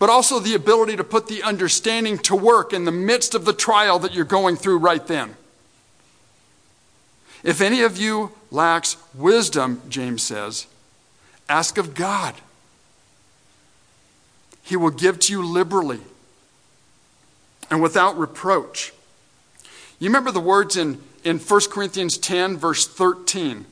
but 0.00 0.08
also 0.08 0.40
the 0.40 0.54
ability 0.54 0.96
to 0.96 1.04
put 1.04 1.28
the 1.28 1.42
understanding 1.42 2.18
to 2.18 2.34
work 2.34 2.72
in 2.72 2.86
the 2.86 2.90
midst 2.90 3.34
of 3.34 3.44
the 3.44 3.52
trial 3.52 3.98
that 4.00 4.14
you're 4.14 4.24
going 4.24 4.56
through 4.56 4.78
right 4.78 5.06
then. 5.06 5.36
If 7.44 7.60
any 7.60 7.82
of 7.82 7.98
you 7.98 8.32
lacks 8.50 8.96
wisdom, 9.14 9.82
James 9.90 10.22
says, 10.22 10.66
ask 11.50 11.76
of 11.76 11.94
God. 11.94 12.34
He 14.62 14.74
will 14.74 14.90
give 14.90 15.18
to 15.20 15.32
you 15.34 15.46
liberally 15.46 16.00
and 17.70 17.82
without 17.82 18.18
reproach. 18.18 18.94
You 19.98 20.08
remember 20.08 20.30
the 20.30 20.40
words 20.40 20.78
in, 20.78 21.02
in 21.24 21.38
1 21.38 21.60
Corinthians 21.70 22.16
10, 22.16 22.56
verse 22.56 22.86
13. 22.86 23.66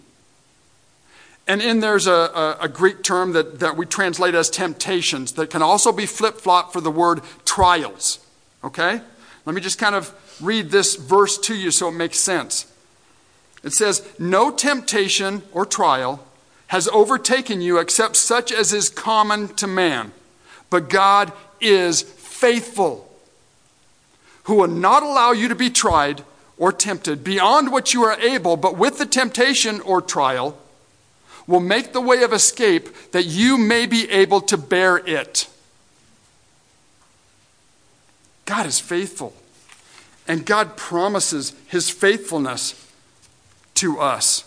And 1.48 1.62
in 1.62 1.80
there's 1.80 2.06
a, 2.06 2.12
a, 2.12 2.58
a, 2.62 2.68
Greek 2.68 3.02
term 3.02 3.32
that, 3.32 3.60
that 3.60 3.74
we 3.74 3.86
translate 3.86 4.34
as 4.34 4.50
temptations 4.50 5.32
that 5.32 5.48
can 5.48 5.62
also 5.62 5.92
be 5.92 6.04
flip 6.04 6.36
flop 6.36 6.74
for 6.74 6.82
the 6.82 6.90
word 6.90 7.22
trials. 7.46 8.18
Okay? 8.62 9.00
Let 9.46 9.54
me 9.54 9.62
just 9.62 9.78
kind 9.78 9.94
of 9.94 10.14
read 10.42 10.70
this 10.70 10.96
verse 10.96 11.38
to 11.38 11.54
you 11.54 11.70
so 11.70 11.88
it 11.88 11.92
makes 11.92 12.18
sense. 12.18 12.70
It 13.64 13.72
says, 13.72 14.06
No 14.18 14.50
temptation 14.50 15.42
or 15.52 15.64
trial 15.64 16.22
has 16.68 16.86
overtaken 16.88 17.62
you 17.62 17.78
except 17.78 18.16
such 18.16 18.52
as 18.52 18.74
is 18.74 18.90
common 18.90 19.48
to 19.54 19.66
man. 19.66 20.12
But 20.68 20.90
God 20.90 21.32
is 21.62 22.02
faithful, 22.02 23.10
who 24.44 24.56
will 24.56 24.68
not 24.68 25.02
allow 25.02 25.32
you 25.32 25.48
to 25.48 25.54
be 25.54 25.70
tried 25.70 26.22
or 26.58 26.72
tempted 26.72 27.24
beyond 27.24 27.72
what 27.72 27.94
you 27.94 28.02
are 28.02 28.20
able, 28.20 28.58
but 28.58 28.76
with 28.76 28.98
the 28.98 29.06
temptation 29.06 29.80
or 29.80 30.02
trial 30.02 30.58
will 31.48 31.60
make 31.60 31.92
the 31.92 32.00
way 32.00 32.22
of 32.22 32.32
escape 32.32 33.10
that 33.10 33.24
you 33.24 33.58
may 33.58 33.86
be 33.86 34.08
able 34.10 34.40
to 34.42 34.56
bear 34.56 34.98
it. 34.98 35.48
God 38.44 38.66
is 38.66 38.78
faithful, 38.78 39.34
and 40.28 40.46
God 40.46 40.76
promises 40.76 41.54
his 41.66 41.90
faithfulness 41.90 42.86
to 43.74 43.98
us. 43.98 44.44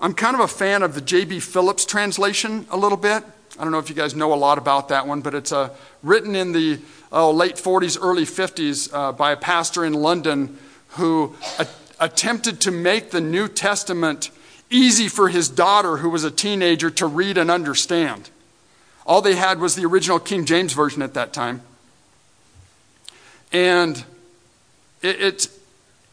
I'm 0.00 0.14
kind 0.14 0.34
of 0.34 0.40
a 0.40 0.48
fan 0.48 0.82
of 0.82 0.94
the 0.94 1.00
J.B. 1.00 1.40
Phillips 1.40 1.84
translation 1.84 2.66
a 2.70 2.76
little 2.76 2.98
bit. 2.98 3.24
I 3.58 3.64
don't 3.64 3.72
know 3.72 3.78
if 3.78 3.88
you 3.88 3.94
guys 3.94 4.14
know 4.14 4.32
a 4.32 4.34
lot 4.34 4.58
about 4.58 4.88
that 4.88 5.06
one, 5.06 5.20
but 5.20 5.34
it's 5.34 5.52
uh, 5.52 5.70
written 6.02 6.34
in 6.34 6.52
the 6.52 6.80
uh, 7.12 7.30
late 7.30 7.56
40s, 7.56 7.98
early 8.00 8.24
50s 8.24 8.92
uh, 8.92 9.12
by 9.12 9.32
a 9.32 9.36
pastor 9.36 9.84
in 9.84 9.92
London 9.92 10.58
who 10.90 11.36
a- 11.58 11.66
attempted 12.00 12.60
to 12.62 12.70
make 12.70 13.10
the 13.10 13.20
New 13.20 13.46
Testament 13.48 14.30
easy 14.72 15.08
for 15.08 15.28
his 15.28 15.48
daughter, 15.48 15.98
who 15.98 16.10
was 16.10 16.24
a 16.24 16.30
teenager, 16.30 16.90
to 16.90 17.06
read 17.06 17.38
and 17.38 17.50
understand. 17.50 18.30
All 19.06 19.20
they 19.20 19.34
had 19.34 19.60
was 19.60 19.74
the 19.74 19.84
original 19.84 20.18
King 20.18 20.44
James 20.44 20.72
Version 20.72 21.02
at 21.02 21.14
that 21.14 21.32
time. 21.32 21.62
And 23.52 24.04
it, 25.02 25.20
it's, 25.20 25.48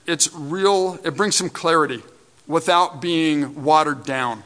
it's 0.06 0.34
real, 0.34 1.00
it 1.04 1.15
brings 1.15 1.36
some 1.36 1.50
clarity 1.50 2.02
without 2.48 3.02
being 3.02 3.63
watered 3.63 4.04
down. 4.04 4.43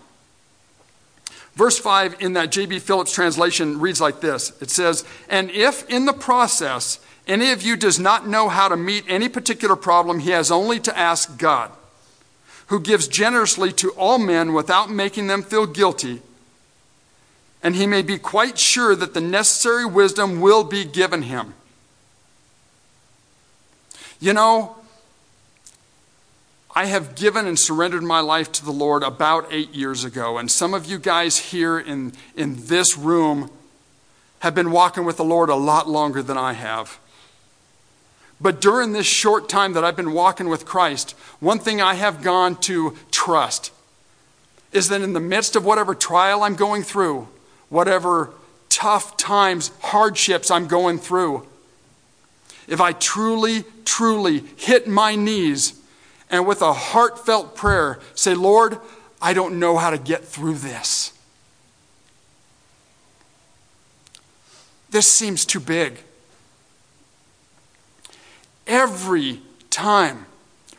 Verse 1.56 1.78
5 1.78 2.18
in 2.20 2.34
that 2.34 2.52
J.B. 2.52 2.80
Phillips 2.80 3.14
translation 3.14 3.80
reads 3.80 4.02
like 4.02 4.22
this 4.22 4.52
It 4.62 4.70
says, 4.70 5.06
And 5.30 5.50
if 5.52 5.88
in 5.90 6.06
the 6.06 6.14
process 6.14 7.00
any 7.28 7.52
of 7.52 7.62
you 7.62 7.76
does 7.78 8.00
not 8.00 8.28
know 8.28 8.50
how 8.50 8.68
to 8.68 8.76
meet 8.76 9.06
any 9.08 9.30
particular 9.30 9.76
problem, 9.76 10.20
he 10.20 10.32
has 10.32 10.52
only 10.52 10.80
to 10.82 10.98
ask 10.98 11.38
God, 11.38 11.72
who 12.68 12.80
gives 12.80 13.08
generously 13.08 13.72
to 13.74 13.92
all 13.92 14.18
men 14.18 14.54
without 14.54 14.90
making 14.90 15.28
them 15.28 15.44
feel 15.44 15.66
guilty, 15.66 16.22
and 17.62 17.76
he 17.76 17.88
may 17.88 18.02
be 18.02 18.18
quite 18.18 18.58
sure 18.58 18.96
that 18.96 19.14
the 19.14 19.22
necessary 19.22 19.86
wisdom 19.86 20.42
will 20.42 20.64
be 20.64 20.84
given 20.84 21.24
him. 21.24 21.54
You 24.20 24.34
know, 24.34 24.76
I 26.76 26.86
have 26.86 27.16
given 27.16 27.46
and 27.46 27.58
surrendered 27.58 28.04
my 28.04 28.20
life 28.20 28.52
to 28.54 28.66
the 28.66 28.72
Lord 28.72 29.04
about 29.04 29.48
eight 29.52 29.74
years 29.74 30.04
ago. 30.04 30.38
And 30.38 30.50
some 30.50 30.74
of 30.74 30.86
you 30.86 30.98
guys 30.98 31.38
here 31.38 31.78
in, 31.80 32.14
in 32.36 32.66
this 32.66 32.98
room 32.98 33.52
have 34.40 34.56
been 34.56 34.72
walking 34.72 35.06
with 35.06 35.18
the 35.18 35.24
Lord 35.24 35.50
a 35.50 35.56
lot 35.56 35.88
longer 35.88 36.24
than 36.24 36.38
I 36.38 36.54
have. 36.54 37.00
But 38.44 38.60
during 38.60 38.92
this 38.92 39.08
short 39.08 39.48
time 39.48 39.72
that 39.72 39.86
I've 39.86 39.96
been 39.96 40.12
walking 40.12 40.50
with 40.50 40.66
Christ, 40.66 41.12
one 41.40 41.60
thing 41.60 41.82
I 41.82 41.94
have 41.94 42.22
gone 42.22 42.58
to 42.58 42.98
trust 43.10 43.72
is 44.74 44.90
that 44.90 45.02
in 45.02 45.14
the 45.14 45.22
midst 45.22 45.56
of 45.56 45.64
whatever 45.64 45.96
trial 45.96 46.44
I'm 46.44 46.56
going 46.56 46.84
through, 46.84 47.30
whatever 47.70 48.32
tough 48.68 49.16
times, 49.16 49.72
hardships 49.80 50.52
I'm 50.52 50.68
going 50.68 51.00
through, 51.00 51.48
if 52.68 52.82
I 52.82 52.92
truly, 52.92 53.64
truly 53.86 54.44
hit 54.58 54.90
my 54.90 55.16
knees 55.16 55.80
and 56.30 56.46
with 56.46 56.62
a 56.62 56.74
heartfelt 56.74 57.56
prayer 57.56 58.00
say, 58.14 58.36
Lord, 58.36 58.78
I 59.22 59.34
don't 59.34 59.58
know 59.58 59.78
how 59.78 59.90
to 59.90 59.98
get 59.98 60.26
through 60.26 60.56
this. 60.56 61.14
This 64.90 65.10
seems 65.10 65.46
too 65.46 65.62
big. 65.62 66.00
Every 68.68 69.42
time, 69.70 70.26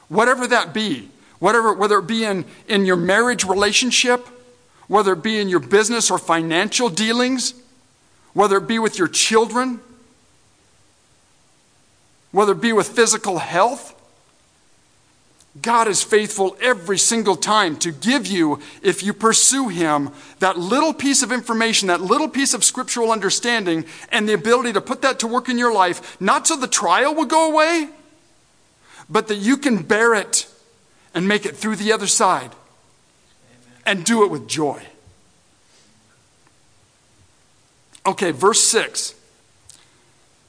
whatever 0.09 0.47
that 0.47 0.73
be, 0.73 1.09
whatever, 1.38 1.73
whether 1.73 1.99
it 1.99 2.07
be 2.07 2.25
in, 2.25 2.44
in 2.68 2.87
your 2.87 2.97
marriage 2.97 3.44
relationship, 3.44 4.27
whether 4.87 5.12
it 5.12 5.23
be 5.23 5.38
in 5.38 5.49
your 5.49 5.61
business 5.61 6.11
or 6.11 6.18
financial 6.18 6.88
dealings, 6.88 7.55
whether 8.33 8.57
it 8.57 8.66
be 8.66 8.79
with 8.79 8.99
your 8.99 9.09
children, 9.09 9.81
whether 12.33 12.53
it 12.53 12.61
be 12.61 12.73
with 12.73 12.88
physical 12.88 13.38
health. 13.38 13.94
God 15.62 15.87
is 15.87 16.03
faithful 16.03 16.57
every 16.61 16.99
single 16.99 17.37
time 17.37 17.77
to 17.79 17.93
give 17.93 18.27
you, 18.27 18.61
if 18.83 19.03
you 19.05 19.12
pursue 19.12 19.69
Him, 19.69 20.11
that 20.40 20.59
little 20.59 20.93
piece 20.93 21.23
of 21.23 21.31
information, 21.31 21.88
that 21.88 22.01
little 22.01 22.29
piece 22.29 22.55
of 22.55 22.64
scriptural 22.64 23.12
understanding, 23.12 23.85
and 24.11 24.29
the 24.29 24.35
ability 24.35 24.73
to 24.73 24.81
put 24.81 25.03
that 25.03 25.21
to 25.21 25.29
work 25.29 25.49
in 25.49 25.57
your 25.57 25.73
life, 25.73 26.21
not 26.21 26.47
so 26.47 26.57
the 26.57 26.67
trial 26.67 27.14
will 27.14 27.25
go 27.25 27.51
away, 27.53 27.88
but 29.09 29.29
that 29.29 29.37
you 29.37 29.57
can 29.57 29.83
bear 29.83 30.14
it 30.14 30.49
and 31.14 31.29
make 31.29 31.47
it 31.47 31.57
through 31.57 31.77
the 31.77 31.93
other 31.93 32.09
side 32.09 32.51
and 33.87 34.05
do 34.05 34.25
it 34.25 34.31
with 34.31 34.49
joy. 34.49 34.83
Okay, 38.07 38.33
verse 38.33 38.61
6 38.61 39.14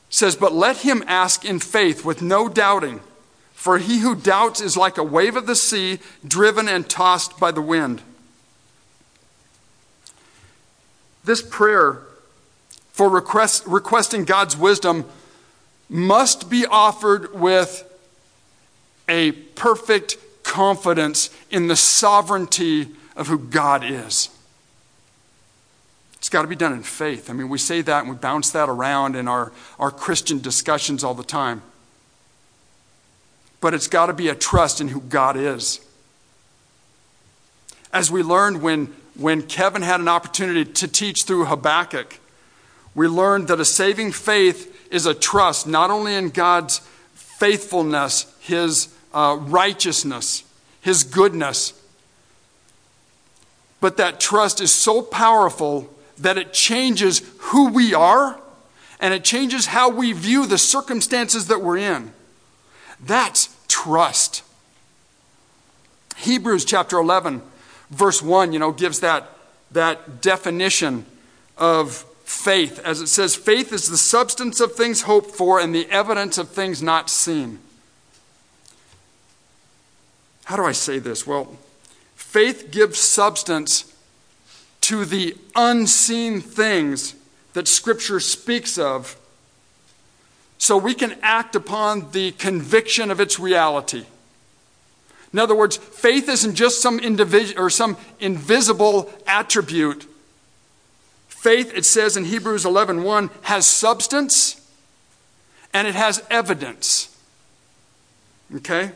says, 0.09 0.35
But 0.35 0.53
let 0.53 0.77
him 0.77 1.03
ask 1.07 1.45
in 1.45 1.59
faith 1.59 2.03
with 2.03 2.21
no 2.21 2.49
doubting, 2.49 3.01
for 3.55 3.79
he 3.79 3.99
who 3.99 4.15
doubts 4.15 4.61
is 4.61 4.77
like 4.77 4.99
a 4.99 5.03
wave 5.03 5.35
of 5.35 5.47
the 5.47 5.55
sea, 5.55 5.97
driven 6.27 6.67
and 6.67 6.87
tossed 6.87 7.39
by 7.39 7.51
the 7.51 7.61
wind. 7.61 8.01
This 11.23 11.41
prayer 11.41 12.01
for 12.91 13.09
request, 13.09 13.65
requesting 13.65 14.23
God's 14.23 14.55
wisdom 14.55 15.05
must 15.89 16.49
be 16.49 16.65
offered 16.67 17.33
with 17.33 17.83
a 19.09 19.31
perfect 19.31 20.17
confidence 20.43 21.29
in 21.49 21.67
the 21.67 21.75
sovereignty 21.75 22.89
of 23.15 23.27
who 23.27 23.39
God 23.39 23.83
is. 23.83 24.29
It's 26.17 26.29
got 26.29 26.41
to 26.43 26.47
be 26.47 26.55
done 26.55 26.73
in 26.73 26.83
faith. 26.83 27.29
I 27.29 27.33
mean, 27.33 27.49
we 27.49 27.57
say 27.57 27.81
that 27.81 28.01
and 28.01 28.09
we 28.09 28.15
bounce 28.15 28.51
that 28.51 28.69
around 28.69 29.15
in 29.15 29.27
our, 29.27 29.51
our 29.79 29.91
Christian 29.91 30.39
discussions 30.39 31.03
all 31.03 31.13
the 31.13 31.23
time. 31.23 31.61
But 33.65 33.73
it's 33.73 33.87
got 33.87 34.05
to 34.05 34.13
be 34.13 34.29
a 34.29 34.35
trust 34.35 34.79
in 34.79 34.89
who 34.89 35.01
God 35.01 35.35
is. 35.35 35.83
As 37.91 38.11
we 38.11 38.21
learned 38.21 38.61
when, 38.61 38.93
when 39.17 39.41
Kevin 39.41 39.81
had 39.81 39.99
an 39.99 40.07
opportunity 40.07 40.71
to 40.71 40.87
teach 40.87 41.23
through 41.23 41.45
Habakkuk, 41.45 42.19
we 42.93 43.07
learned 43.07 43.47
that 43.47 43.59
a 43.59 43.65
saving 43.65 44.11
faith 44.11 44.87
is 44.91 45.07
a 45.07 45.15
trust 45.15 45.65
not 45.65 45.89
only 45.89 46.13
in 46.13 46.29
God's 46.29 46.77
faithfulness, 47.15 48.31
his 48.39 48.89
uh, 49.15 49.35
righteousness, 49.41 50.43
his 50.81 51.03
goodness, 51.03 51.73
but 53.81 53.97
that 53.97 54.19
trust 54.19 54.61
is 54.61 54.71
so 54.71 55.01
powerful 55.01 55.91
that 56.19 56.37
it 56.37 56.53
changes 56.53 57.23
who 57.39 57.69
we 57.69 57.95
are 57.95 58.39
and 58.99 59.11
it 59.11 59.23
changes 59.23 59.65
how 59.65 59.89
we 59.89 60.13
view 60.13 60.45
the 60.45 60.59
circumstances 60.59 61.47
that 61.47 61.63
we're 61.63 61.77
in. 61.77 62.13
That's 63.03 63.54
trust. 63.67 64.43
Hebrews 66.17 66.65
chapter 66.65 66.97
11, 66.97 67.41
verse 67.89 68.21
1, 68.21 68.53
you 68.53 68.59
know, 68.59 68.71
gives 68.71 69.01
that, 69.01 69.29
that 69.71 70.21
definition 70.21 71.05
of 71.57 72.05
faith. 72.23 72.79
As 72.79 73.01
it 73.01 73.07
says, 73.07 73.35
faith 73.35 73.71
is 73.71 73.89
the 73.89 73.97
substance 73.97 74.59
of 74.59 74.73
things 74.73 75.03
hoped 75.03 75.31
for 75.31 75.59
and 75.59 75.73
the 75.73 75.89
evidence 75.89 76.37
of 76.37 76.49
things 76.49 76.81
not 76.81 77.09
seen. 77.09 77.59
How 80.45 80.55
do 80.55 80.63
I 80.63 80.73
say 80.73 80.99
this? 80.99 81.25
Well, 81.25 81.57
faith 82.15 82.71
gives 82.71 82.99
substance 82.99 83.93
to 84.81 85.05
the 85.05 85.35
unseen 85.55 86.41
things 86.41 87.15
that 87.53 87.67
Scripture 87.67 88.19
speaks 88.19 88.77
of 88.77 89.17
so 90.57 90.77
we 90.77 90.93
can 90.93 91.17
act 91.21 91.55
upon 91.55 92.11
the 92.11 92.31
conviction 92.31 93.11
of 93.11 93.19
its 93.19 93.39
reality. 93.39 94.05
In 95.33 95.39
other 95.39 95.55
words, 95.55 95.75
faith 95.75 96.29
isn't 96.29 96.55
just 96.55 96.81
some 96.81 96.99
individual 96.99 97.65
or 97.65 97.69
some 97.69 97.97
invisible 98.19 99.11
attribute. 99.27 100.07
Faith, 101.27 101.73
it 101.75 101.85
says 101.85 102.15
in 102.15 102.25
Hebrews 102.25 102.63
11:1, 102.63 103.29
has 103.41 103.67
substance 103.67 104.61
and 105.73 105.87
it 105.87 105.95
has 105.95 106.23
evidence. 106.29 107.09
Okay? 108.55 108.91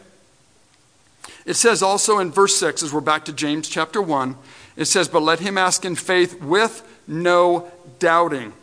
It 1.45 1.56
says 1.56 1.82
also 1.84 2.19
in 2.19 2.32
verse 2.32 2.56
6, 2.58 2.84
as 2.84 2.93
we're 2.93 3.02
back 3.02 3.26
to 3.26 3.34
James 3.34 3.67
chapter 3.67 4.02
1, 4.02 4.38
it 4.78 4.86
says, 4.86 5.10
But 5.10 5.24
let 5.24 5.39
him 5.39 5.58
ask 5.58 5.84
in 5.84 5.95
faith 5.95 6.41
with 6.41 6.88
no 7.06 7.69
doubting. 8.00 8.54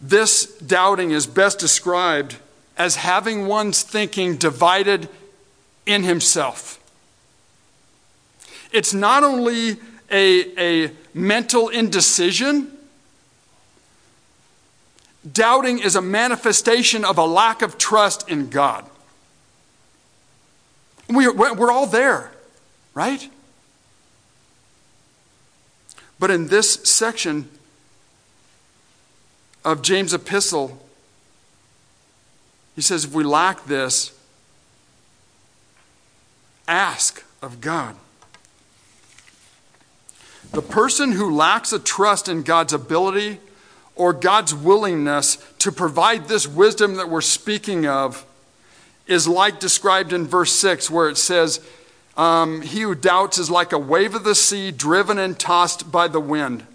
This 0.00 0.46
doubting 0.58 1.10
is 1.10 1.26
best 1.26 1.58
described 1.58 2.36
as 2.76 2.96
having 2.96 3.46
one's 3.46 3.82
thinking 3.82 4.36
divided 4.36 5.08
in 5.86 6.04
himself. 6.04 6.78
It's 8.72 8.94
not 8.94 9.24
only 9.24 9.76
a, 10.10 10.86
a 10.86 10.92
mental 11.14 11.68
indecision, 11.68 12.70
doubting 15.30 15.78
is 15.80 15.96
a 15.96 16.02
manifestation 16.02 17.04
of 17.04 17.18
a 17.18 17.24
lack 17.24 17.62
of 17.62 17.78
trust 17.78 18.28
in 18.28 18.50
God. 18.50 18.84
We're, 21.08 21.32
we're 21.32 21.72
all 21.72 21.86
there 21.86 22.30
right? 22.98 23.30
But 26.18 26.32
in 26.32 26.48
this 26.48 26.74
section 26.82 27.48
of 29.68 29.82
James' 29.82 30.14
epistle, 30.14 30.80
he 32.74 32.80
says, 32.80 33.04
if 33.04 33.12
we 33.12 33.22
lack 33.22 33.66
this, 33.66 34.18
ask 36.66 37.22
of 37.42 37.60
God. 37.60 37.94
The 40.52 40.62
person 40.62 41.12
who 41.12 41.34
lacks 41.34 41.70
a 41.74 41.78
trust 41.78 42.30
in 42.30 42.44
God's 42.44 42.72
ability 42.72 43.40
or 43.94 44.14
God's 44.14 44.54
willingness 44.54 45.36
to 45.58 45.70
provide 45.70 46.28
this 46.28 46.48
wisdom 46.48 46.94
that 46.94 47.10
we're 47.10 47.20
speaking 47.20 47.86
of 47.86 48.24
is 49.06 49.28
like 49.28 49.60
described 49.60 50.14
in 50.14 50.26
verse 50.26 50.52
6, 50.52 50.90
where 50.90 51.10
it 51.10 51.18
says, 51.18 51.60
um, 52.16 52.62
he 52.62 52.80
who 52.80 52.94
doubts 52.94 53.36
is 53.36 53.50
like 53.50 53.72
a 53.74 53.78
wave 53.78 54.14
of 54.14 54.24
the 54.24 54.34
sea 54.34 54.70
driven 54.70 55.18
and 55.18 55.38
tossed 55.38 55.92
by 55.92 56.08
the 56.08 56.20
wind. 56.20 56.66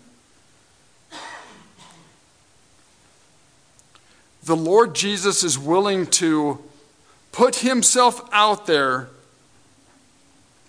The 4.46 4.56
Lord 4.56 4.94
Jesus 4.94 5.44
is 5.44 5.58
willing 5.58 6.06
to 6.08 6.60
put 7.32 7.58
himself 7.58 8.28
out 8.32 8.66
there 8.66 9.10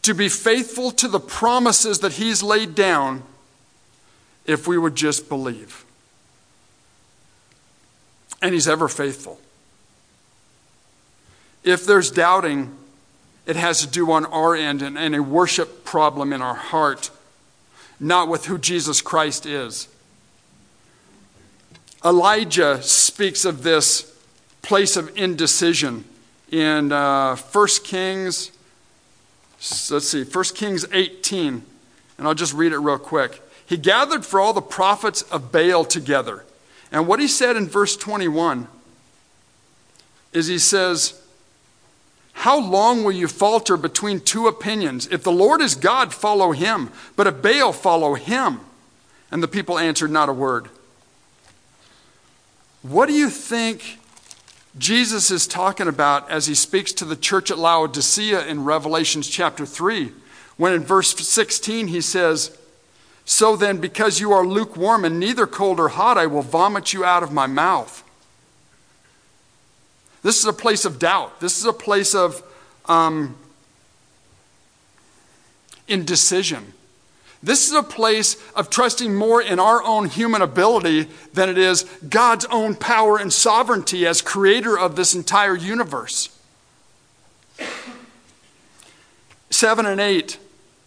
to 0.02 0.14
be 0.14 0.28
faithful 0.28 0.90
to 0.92 1.08
the 1.08 1.18
promises 1.18 2.00
that 2.00 2.12
he's 2.12 2.42
laid 2.42 2.74
down 2.74 3.22
if 4.44 4.68
we 4.68 4.78
would 4.78 4.94
just 4.94 5.28
believe. 5.28 5.84
And 8.42 8.52
he's 8.52 8.68
ever 8.68 8.88
faithful. 8.88 9.40
If 11.64 11.86
there's 11.86 12.10
doubting, 12.10 12.76
it 13.46 13.56
has 13.56 13.80
to 13.80 13.86
do 13.86 14.12
on 14.12 14.26
our 14.26 14.54
end 14.54 14.82
and, 14.82 14.98
and 14.98 15.14
a 15.14 15.22
worship 15.22 15.84
problem 15.84 16.32
in 16.32 16.42
our 16.42 16.54
heart, 16.54 17.10
not 17.98 18.28
with 18.28 18.44
who 18.44 18.58
Jesus 18.58 19.00
Christ 19.00 19.46
is. 19.46 19.88
Elijah 22.04 22.82
speaks 22.82 23.46
of 23.46 23.62
this 23.62 24.14
place 24.60 24.96
of 24.96 25.16
indecision 25.16 26.04
in 26.50 26.92
uh, 26.92 27.34
1 27.34 27.68
Kings, 27.82 28.52
let's 29.90 30.08
see, 30.08 30.22
1 30.22 30.44
Kings 30.54 30.84
18, 30.92 31.62
and 32.18 32.28
I'll 32.28 32.34
just 32.34 32.52
read 32.52 32.72
it 32.72 32.78
real 32.78 32.98
quick. 32.98 33.40
He 33.66 33.78
gathered 33.78 34.26
for 34.26 34.38
all 34.38 34.52
the 34.52 34.60
prophets 34.60 35.22
of 35.22 35.50
Baal 35.50 35.84
together. 35.84 36.44
And 36.92 37.08
what 37.08 37.20
he 37.20 37.26
said 37.26 37.56
in 37.56 37.66
verse 37.66 37.96
21 37.96 38.68
is 40.34 40.46
he 40.46 40.58
says, 40.58 41.20
How 42.34 42.60
long 42.60 43.02
will 43.02 43.12
you 43.12 43.28
falter 43.28 43.78
between 43.78 44.20
two 44.20 44.46
opinions? 44.46 45.08
If 45.10 45.22
the 45.22 45.32
Lord 45.32 45.62
is 45.62 45.74
God, 45.74 46.12
follow 46.12 46.52
him, 46.52 46.90
but 47.16 47.26
if 47.26 47.40
Baal, 47.40 47.72
follow 47.72 48.14
him. 48.14 48.60
And 49.30 49.42
the 49.42 49.48
people 49.48 49.78
answered 49.78 50.10
not 50.10 50.28
a 50.28 50.32
word. 50.34 50.68
What 52.84 53.08
do 53.08 53.14
you 53.14 53.30
think 53.30 53.98
Jesus 54.76 55.30
is 55.30 55.46
talking 55.46 55.88
about 55.88 56.30
as 56.30 56.46
he 56.46 56.54
speaks 56.54 56.92
to 56.92 57.06
the 57.06 57.16
church 57.16 57.50
at 57.50 57.56
Laodicea 57.56 58.46
in 58.46 58.62
Revelations 58.62 59.26
chapter 59.26 59.64
3? 59.64 60.12
When 60.58 60.74
in 60.74 60.82
verse 60.84 61.16
16 61.16 61.88
he 61.88 62.02
says, 62.02 62.54
So 63.24 63.56
then, 63.56 63.78
because 63.78 64.20
you 64.20 64.32
are 64.32 64.46
lukewarm 64.46 65.06
and 65.06 65.18
neither 65.18 65.46
cold 65.46 65.80
or 65.80 65.88
hot, 65.88 66.18
I 66.18 66.26
will 66.26 66.42
vomit 66.42 66.92
you 66.92 67.06
out 67.06 67.22
of 67.22 67.32
my 67.32 67.46
mouth. 67.46 68.02
This 70.22 70.38
is 70.38 70.44
a 70.44 70.52
place 70.52 70.84
of 70.84 70.98
doubt. 70.98 71.40
This 71.40 71.58
is 71.58 71.64
a 71.64 71.72
place 71.72 72.14
of 72.14 72.42
um, 72.84 73.34
indecision. 75.88 76.74
This 77.44 77.68
is 77.68 77.74
a 77.74 77.82
place 77.82 78.38
of 78.54 78.70
trusting 78.70 79.14
more 79.14 79.42
in 79.42 79.60
our 79.60 79.82
own 79.82 80.08
human 80.08 80.40
ability 80.40 81.08
than 81.34 81.50
it 81.50 81.58
is 81.58 81.82
God's 82.08 82.46
own 82.46 82.74
power 82.74 83.18
and 83.18 83.30
sovereignty 83.30 84.06
as 84.06 84.22
creator 84.22 84.78
of 84.78 84.96
this 84.96 85.14
entire 85.14 85.54
universe. 85.54 86.30
Seven 89.50 89.84
and 89.84 90.00
eight, 90.00 90.38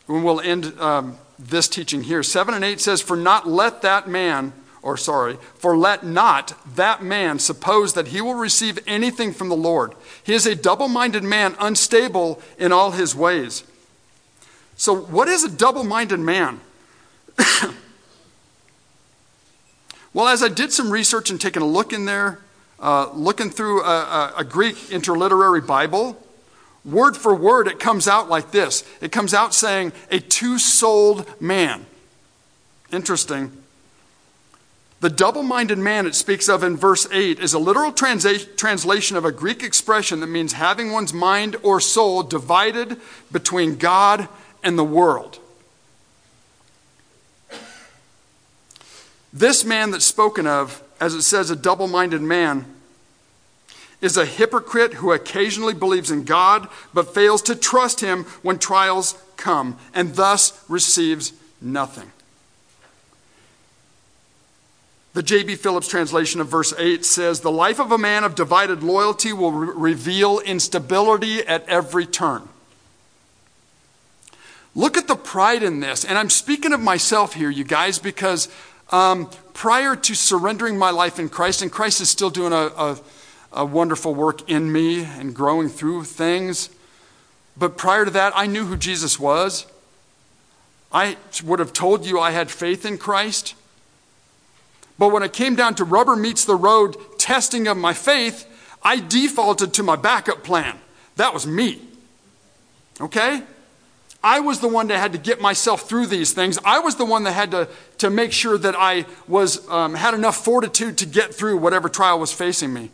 and 0.08 0.26
we'll 0.26 0.42
end 0.42 0.78
um, 0.80 1.18
this 1.38 1.68
teaching 1.68 2.02
here. 2.02 2.24
Seven 2.24 2.56
and 2.56 2.66
eight 2.66 2.82
says, 2.82 3.02
For 3.02 3.16
not 3.16 3.48
let 3.48 3.84
that 3.84 4.08
man 4.08 4.52
or 4.82 4.98
sorry, 4.98 5.38
for 5.56 5.78
let 5.78 6.04
not 6.04 6.54
that 6.76 7.04
man 7.04 7.38
suppose 7.38 7.94
that 7.94 8.08
he 8.08 8.22
will 8.22 8.34
receive 8.34 8.80
anything 8.88 9.32
from 9.32 9.50
the 9.50 9.56
Lord. 9.56 9.94
He 10.24 10.34
is 10.34 10.48
a 10.48 10.56
double 10.56 10.88
minded 10.88 11.24
man, 11.24 11.56
unstable 11.60 12.42
in 12.58 12.72
all 12.72 12.92
his 12.92 13.14
ways. 13.14 13.64
So, 14.78 14.96
what 14.96 15.28
is 15.28 15.44
a 15.44 15.50
double 15.50 15.84
minded 15.84 16.20
man? 16.20 16.62
well, 20.14 20.28
as 20.28 20.44
I 20.44 20.50
did 20.50 20.72
some 20.72 20.92
research 20.92 21.32
and 21.32 21.42
taking 21.42 21.64
a 21.64 21.68
look 21.68 21.92
in 21.94 22.06
there, 22.06 22.40
uh, 22.80 23.10
looking 23.14 23.50
through 23.50 23.82
a, 23.84 23.86
a, 23.86 24.34
a 24.38 24.44
Greek 24.44 24.76
interliterary 24.92 25.66
Bible, 25.66 26.16
word 26.86 27.18
for 27.18 27.34
word, 27.34 27.68
it 27.68 27.80
comes 27.80 28.08
out 28.08 28.30
like 28.30 28.52
this 28.52 28.84
it 29.02 29.12
comes 29.12 29.34
out 29.34 29.56
saying, 29.56 29.94
a 30.12 30.20
two 30.20 30.60
souled 30.60 31.26
man. 31.42 31.88
Interesting. 32.92 33.52
The 35.00 35.10
double 35.10 35.44
minded 35.44 35.78
man 35.78 36.08
it 36.08 36.16
speaks 36.16 36.50
of 36.50 36.64
in 36.64 36.76
verse 36.76 37.08
8 37.12 37.40
is 37.40 37.54
a 37.54 37.60
literal 37.60 37.92
transa- 37.92 38.58
translation 38.58 39.16
of 39.16 39.26
a 39.26 39.32
Greek 39.32 39.62
expression 39.62 40.22
that 40.22 40.28
means 40.28 40.54
having 40.54 40.92
one's 40.92 41.14
mind 41.14 41.56
or 41.62 41.80
soul 41.80 42.24
divided 42.24 42.98
between 43.32 43.78
God 43.78 44.28
and 44.64 44.78
the 44.78 44.84
world. 44.84 45.40
This 49.34 49.64
man 49.64 49.92
that's 49.92 50.06
spoken 50.06 50.48
of, 50.48 50.82
as 51.00 51.14
it 51.14 51.22
says, 51.22 51.50
a 51.50 51.56
double 51.56 51.88
minded 51.88 52.22
man, 52.22 52.66
is 54.02 54.18
a 54.18 54.26
hypocrite 54.26 54.96
who 54.96 55.12
occasionally 55.12 55.74
believes 55.74 56.12
in 56.12 56.24
God 56.24 56.68
but 56.94 57.14
fails 57.14 57.42
to 57.44 57.56
trust 57.56 58.02
him 58.02 58.24
when 58.42 58.60
trials 58.60 59.16
come 59.36 59.78
and 59.94 60.16
thus 60.16 60.64
receives 60.70 61.34
nothing. 61.62 62.12
The 65.14 65.24
J.B. 65.24 65.56
Phillips 65.56 65.88
translation 65.88 66.42
of 66.42 66.48
verse 66.48 66.76
8 66.78 67.04
says, 67.04 67.40
The 67.40 67.52
life 67.52 67.80
of 67.80 67.92
a 67.92 67.98
man 67.98 68.24
of 68.24 68.36
divided 68.36 68.84
loyalty 68.84 69.34
will 69.34 69.52
re- 69.52 69.74
reveal 69.76 70.40
instability 70.40 71.40
at 71.40 71.68
every 71.68 72.06
turn. 72.06 72.48
Look 74.78 74.96
at 74.96 75.08
the 75.08 75.16
pride 75.16 75.64
in 75.64 75.80
this. 75.80 76.06
And 76.06 76.20
I'm 76.20 76.30
speaking 76.30 76.72
of 76.72 76.80
myself 76.80 77.34
here, 77.34 77.50
you 77.50 77.64
guys, 77.64 77.98
because 77.98 78.48
um, 78.92 79.28
prior 79.54 79.96
to 79.96 80.14
surrendering 80.14 80.78
my 80.78 80.92
life 80.92 81.18
in 81.18 81.30
Christ, 81.30 81.64
and 81.64 81.72
Christ 81.72 82.00
is 82.00 82.12
still 82.12 82.30
doing 82.30 82.54
a, 82.54 82.68
a, 82.78 83.00
a 83.54 83.66
wonderful 83.66 84.14
work 84.14 84.48
in 84.48 84.72
me 84.72 85.04
and 85.04 85.34
growing 85.34 85.68
through 85.68 86.04
things. 86.04 86.70
But 87.58 87.76
prior 87.76 88.06
to 88.06 88.12
that, 88.12 88.34
I 88.36 88.46
knew 88.46 88.66
who 88.66 88.78
Jesus 88.78 89.20
was. 89.20 89.66
I 90.92 91.18
would 91.44 91.58
have 91.58 91.74
told 91.74 92.06
you 92.06 92.20
I 92.20 92.30
had 92.30 92.52
faith 92.52 92.86
in 92.86 93.00
Christ. 93.00 93.56
But 95.00 95.12
when 95.12 95.24
it 95.24 95.34
came 95.34 95.56
down 95.56 95.74
to 95.76 95.86
rubber 95.86 96.16
meets 96.16 96.46
the 96.46 96.56
road 96.56 96.96
testing 97.18 97.68
of 97.68 97.78
my 97.78 97.94
faith, 97.94 98.46
I 98.84 99.00
defaulted 99.00 99.74
to 99.74 99.82
my 99.82 99.96
backup 99.96 100.44
plan. 100.44 100.78
That 101.16 101.34
was 101.34 101.48
me. 101.48 101.82
Okay? 103.02 103.42
I 104.28 104.42
was 104.42 104.60
the 104.60 104.68
one 104.68 104.88
that 104.88 104.98
had 105.00 105.14
to 105.14 105.18
get 105.18 105.40
myself 105.40 105.88
through 105.88 106.08
these 106.08 106.34
things. 106.34 106.60
I 106.66 106.80
was 106.80 106.98
the 106.98 107.06
one 107.06 107.24
that 107.24 107.32
had 107.32 107.52
to, 107.52 107.70
to 108.00 108.10
make 108.10 108.34
sure 108.34 108.58
that 108.58 108.76
I 108.78 109.06
was, 109.26 109.66
um, 109.70 109.94
had 109.94 110.14
enough 110.14 110.44
fortitude 110.44 110.98
to 110.98 111.06
get 111.06 111.34
through 111.34 111.56
whatever 111.56 111.88
trial 111.88 112.20
was 112.20 112.34
facing 112.34 112.74
me. 112.74 112.92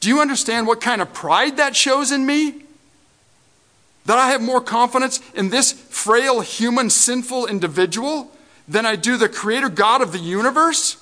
Do 0.00 0.08
you 0.08 0.20
understand 0.20 0.66
what 0.66 0.80
kind 0.80 1.00
of 1.00 1.12
pride 1.12 1.58
that 1.58 1.76
shows 1.76 2.10
in 2.10 2.26
me? 2.26 2.64
That 4.06 4.18
I 4.18 4.30
have 4.30 4.42
more 4.42 4.60
confidence 4.60 5.20
in 5.36 5.50
this 5.50 5.70
frail, 5.70 6.40
human, 6.40 6.90
sinful 6.90 7.46
individual 7.46 8.32
than 8.66 8.84
I 8.84 8.96
do 8.96 9.16
the 9.16 9.28
creator 9.28 9.68
God 9.68 10.02
of 10.02 10.10
the 10.10 10.18
universe? 10.18 10.96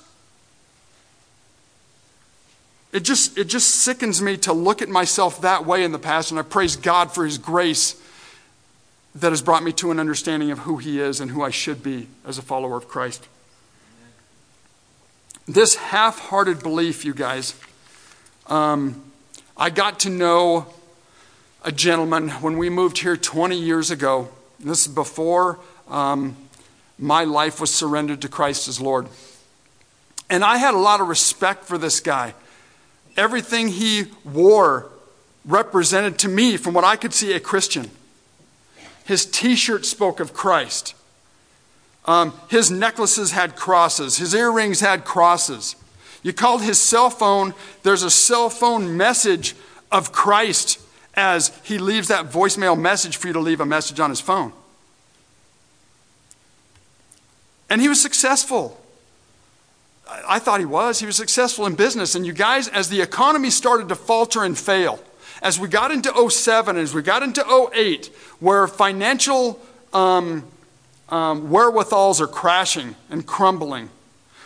It 2.93 2.99
just, 2.99 3.35
it 3.35 3.45
just 3.45 3.67
sickens 3.67 4.21
me 4.21 4.37
to 4.37 4.53
look 4.53 4.83
at 4.83 4.89
myself 4.89 5.41
that 5.41 5.65
way 5.65 5.83
in 5.83 5.91
the 5.91 5.97
past, 5.97 6.29
and 6.29 6.39
I 6.39 6.43
praise 6.43 6.75
God 6.75 7.11
for 7.11 7.25
His 7.25 7.39
grace 7.39 7.95
that 9.15 9.31
has 9.31 9.41
brought 9.41 9.63
me 9.63 9.71
to 9.73 9.91
an 9.91 9.99
understanding 9.99 10.51
of 10.51 10.59
who 10.59 10.77
He 10.77 10.99
is 10.99 11.19
and 11.19 11.31
who 11.31 11.41
I 11.41 11.49
should 11.49 11.83
be 11.83 12.07
as 12.25 12.37
a 12.37 12.41
follower 12.41 12.77
of 12.77 12.87
Christ. 12.87 13.27
This 15.47 15.75
half 15.75 16.19
hearted 16.19 16.61
belief, 16.61 17.03
you 17.03 17.13
guys, 17.13 17.55
um, 18.47 19.03
I 19.57 19.69
got 19.69 19.99
to 20.01 20.09
know 20.09 20.67
a 21.63 21.71
gentleman 21.71 22.29
when 22.29 22.57
we 22.57 22.69
moved 22.69 22.99
here 22.99 23.17
20 23.17 23.57
years 23.57 23.91
ago. 23.91 24.29
This 24.59 24.85
is 24.85 24.93
before 24.93 25.59
um, 25.89 26.37
my 26.97 27.23
life 27.23 27.59
was 27.59 27.73
surrendered 27.73 28.21
to 28.21 28.29
Christ 28.29 28.67
as 28.67 28.79
Lord. 28.79 29.07
And 30.29 30.43
I 30.43 30.57
had 30.57 30.73
a 30.73 30.77
lot 30.77 31.01
of 31.01 31.07
respect 31.09 31.65
for 31.65 31.77
this 31.77 31.99
guy 31.99 32.33
everything 33.17 33.67
he 33.67 34.05
wore 34.23 34.89
represented 35.45 36.17
to 36.19 36.29
me, 36.29 36.55
from 36.55 36.73
what 36.73 36.83
I 36.83 36.95
could 36.95 37.13
see, 37.13 37.33
a 37.33 37.39
Christian. 37.39 37.91
His 39.11 39.25
t 39.25 39.57
shirt 39.57 39.85
spoke 39.85 40.21
of 40.21 40.33
Christ. 40.33 40.95
Um, 42.05 42.31
his 42.47 42.71
necklaces 42.71 43.31
had 43.31 43.57
crosses. 43.57 44.15
His 44.15 44.33
earrings 44.33 44.79
had 44.79 45.03
crosses. 45.03 45.75
You 46.23 46.31
called 46.31 46.61
his 46.61 46.79
cell 46.79 47.09
phone, 47.09 47.53
there's 47.83 48.03
a 48.03 48.09
cell 48.09 48.49
phone 48.49 48.95
message 48.95 49.53
of 49.91 50.13
Christ 50.13 50.79
as 51.13 51.51
he 51.65 51.77
leaves 51.77 52.07
that 52.07 52.31
voicemail 52.31 52.79
message 52.79 53.17
for 53.17 53.27
you 53.27 53.33
to 53.33 53.41
leave 53.41 53.59
a 53.59 53.65
message 53.65 53.99
on 53.99 54.09
his 54.09 54.21
phone. 54.21 54.53
And 57.69 57.81
he 57.81 57.89
was 57.89 58.01
successful. 58.01 58.79
I 60.25 60.39
thought 60.39 60.61
he 60.61 60.65
was. 60.65 61.01
He 61.01 61.05
was 61.05 61.17
successful 61.17 61.65
in 61.65 61.75
business. 61.75 62.15
And 62.15 62.25
you 62.25 62.31
guys, 62.31 62.69
as 62.69 62.87
the 62.87 63.01
economy 63.01 63.49
started 63.49 63.89
to 63.89 63.95
falter 63.95 64.45
and 64.45 64.57
fail, 64.57 65.01
as 65.41 65.59
we 65.59 65.67
got 65.67 65.91
into 65.91 66.29
07, 66.29 66.77
as 66.77 66.93
we 66.93 67.01
got 67.01 67.23
into 67.23 67.69
08, 67.73 68.07
where 68.39 68.67
financial 68.67 69.59
um, 69.93 70.45
um, 71.09 71.49
wherewithals 71.49 72.21
are 72.21 72.27
crashing 72.27 72.95
and 73.09 73.25
crumbling, 73.25 73.89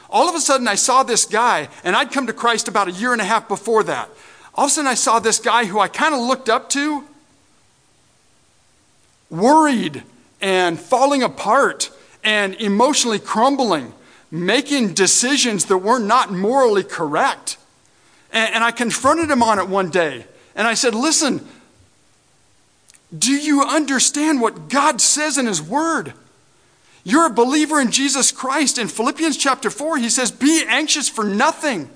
all 0.09 0.29
of 0.29 0.35
a 0.35 0.39
sudden 0.39 0.67
I 0.67 0.75
saw 0.75 1.03
this 1.03 1.25
guy, 1.25 1.67
and 1.83 1.95
I'd 1.95 2.11
come 2.11 2.27
to 2.27 2.33
Christ 2.33 2.67
about 2.67 2.87
a 2.87 2.91
year 2.91 3.11
and 3.11 3.21
a 3.21 3.25
half 3.25 3.47
before 3.47 3.83
that. 3.83 4.09
All 4.53 4.65
of 4.65 4.71
a 4.71 4.73
sudden 4.73 4.87
I 4.87 4.93
saw 4.93 5.19
this 5.19 5.39
guy 5.39 5.65
who 5.65 5.79
I 5.79 5.87
kind 5.87 6.13
of 6.13 6.21
looked 6.21 6.49
up 6.49 6.69
to, 6.69 7.03
worried 9.29 10.03
and 10.39 10.79
falling 10.79 11.23
apart 11.23 11.91
and 12.23 12.55
emotionally 12.55 13.19
crumbling 13.19 13.93
making 14.31 14.93
decisions 14.93 15.65
that 15.65 15.77
were 15.77 15.99
not 15.99 16.31
morally 16.31 16.83
correct. 16.83 17.57
And, 18.31 18.55
and 18.55 18.63
I 18.63 18.71
confronted 18.71 19.29
him 19.29 19.41
on 19.41 19.59
it 19.59 19.67
one 19.67 19.89
day. 19.89 20.25
And 20.55 20.67
I 20.67 20.73
said, 20.73 20.95
Listen, 20.95 21.45
do 23.17 23.31
you 23.31 23.63
understand 23.63 24.41
what 24.41 24.69
God 24.69 25.01
says 25.01 25.37
in 25.37 25.45
His 25.45 25.61
Word? 25.61 26.13
You're 27.03 27.27
a 27.27 27.33
believer 27.33 27.79
in 27.79 27.91
Jesus 27.91 28.31
Christ. 28.31 28.79
In 28.79 28.87
Philippians 28.87 29.37
chapter 29.37 29.69
4, 29.69 29.97
he 29.97 30.09
says, 30.09 30.31
Be 30.31 30.63
anxious 30.67 31.07
for 31.07 31.23
nothing, 31.23 31.89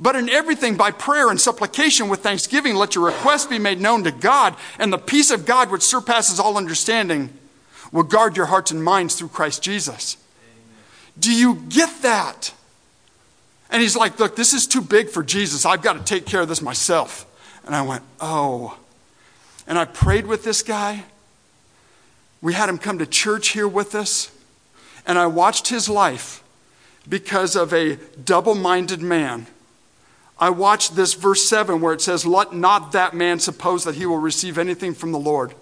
But 0.00 0.16
in 0.16 0.28
everything, 0.28 0.76
by 0.76 0.90
prayer 0.90 1.28
and 1.30 1.40
supplication 1.40 2.08
with 2.08 2.20
thanksgiving, 2.20 2.74
let 2.74 2.94
your 2.94 3.04
requests 3.04 3.46
be 3.46 3.58
made 3.58 3.80
known 3.80 4.04
to 4.04 4.10
God, 4.10 4.56
and 4.78 4.92
the 4.92 4.98
peace 4.98 5.30
of 5.30 5.44
God, 5.44 5.70
which 5.70 5.82
surpasses 5.82 6.40
all 6.40 6.56
understanding, 6.56 7.30
will 7.92 8.02
guard 8.02 8.36
your 8.36 8.46
hearts 8.46 8.70
and 8.70 8.82
minds 8.82 9.14
through 9.14 9.28
Christ 9.28 9.62
Jesus. 9.62 10.16
Amen. 10.42 10.74
Do 11.20 11.32
you 11.32 11.56
get 11.68 12.02
that? 12.02 12.52
And 13.70 13.82
he's 13.82 13.96
like, 13.96 14.18
Look, 14.18 14.34
this 14.34 14.54
is 14.54 14.66
too 14.66 14.80
big 14.80 15.10
for 15.10 15.22
Jesus. 15.22 15.66
I've 15.66 15.82
got 15.82 15.92
to 15.92 16.02
take 16.02 16.26
care 16.26 16.40
of 16.40 16.48
this 16.48 16.62
myself. 16.62 17.26
And 17.64 17.74
I 17.74 17.82
went, 17.82 18.02
Oh. 18.20 18.78
And 19.66 19.78
I 19.78 19.84
prayed 19.84 20.26
with 20.26 20.44
this 20.44 20.62
guy. 20.62 21.04
We 22.42 22.52
had 22.52 22.68
him 22.68 22.78
come 22.78 22.98
to 22.98 23.06
church 23.06 23.48
here 23.48 23.68
with 23.68 23.94
us. 23.94 24.30
And 25.06 25.18
I 25.18 25.26
watched 25.26 25.68
his 25.68 25.88
life 25.88 26.42
because 27.08 27.56
of 27.56 27.72
a 27.72 27.96
double 28.24 28.54
minded 28.54 29.00
man 29.00 29.46
I 30.38 30.50
watched 30.50 30.96
this 30.96 31.14
verse 31.14 31.48
7 31.48 31.80
where 31.80 31.94
it 31.94 32.00
says, 32.00 32.26
Let 32.26 32.52
not 32.52 32.92
that 32.92 33.14
man 33.14 33.38
suppose 33.38 33.84
that 33.84 33.94
he 33.94 34.06
will 34.06 34.18
receive 34.18 34.58
anything 34.58 34.94
from 34.94 35.12
the 35.12 35.18
Lord. 35.18 35.54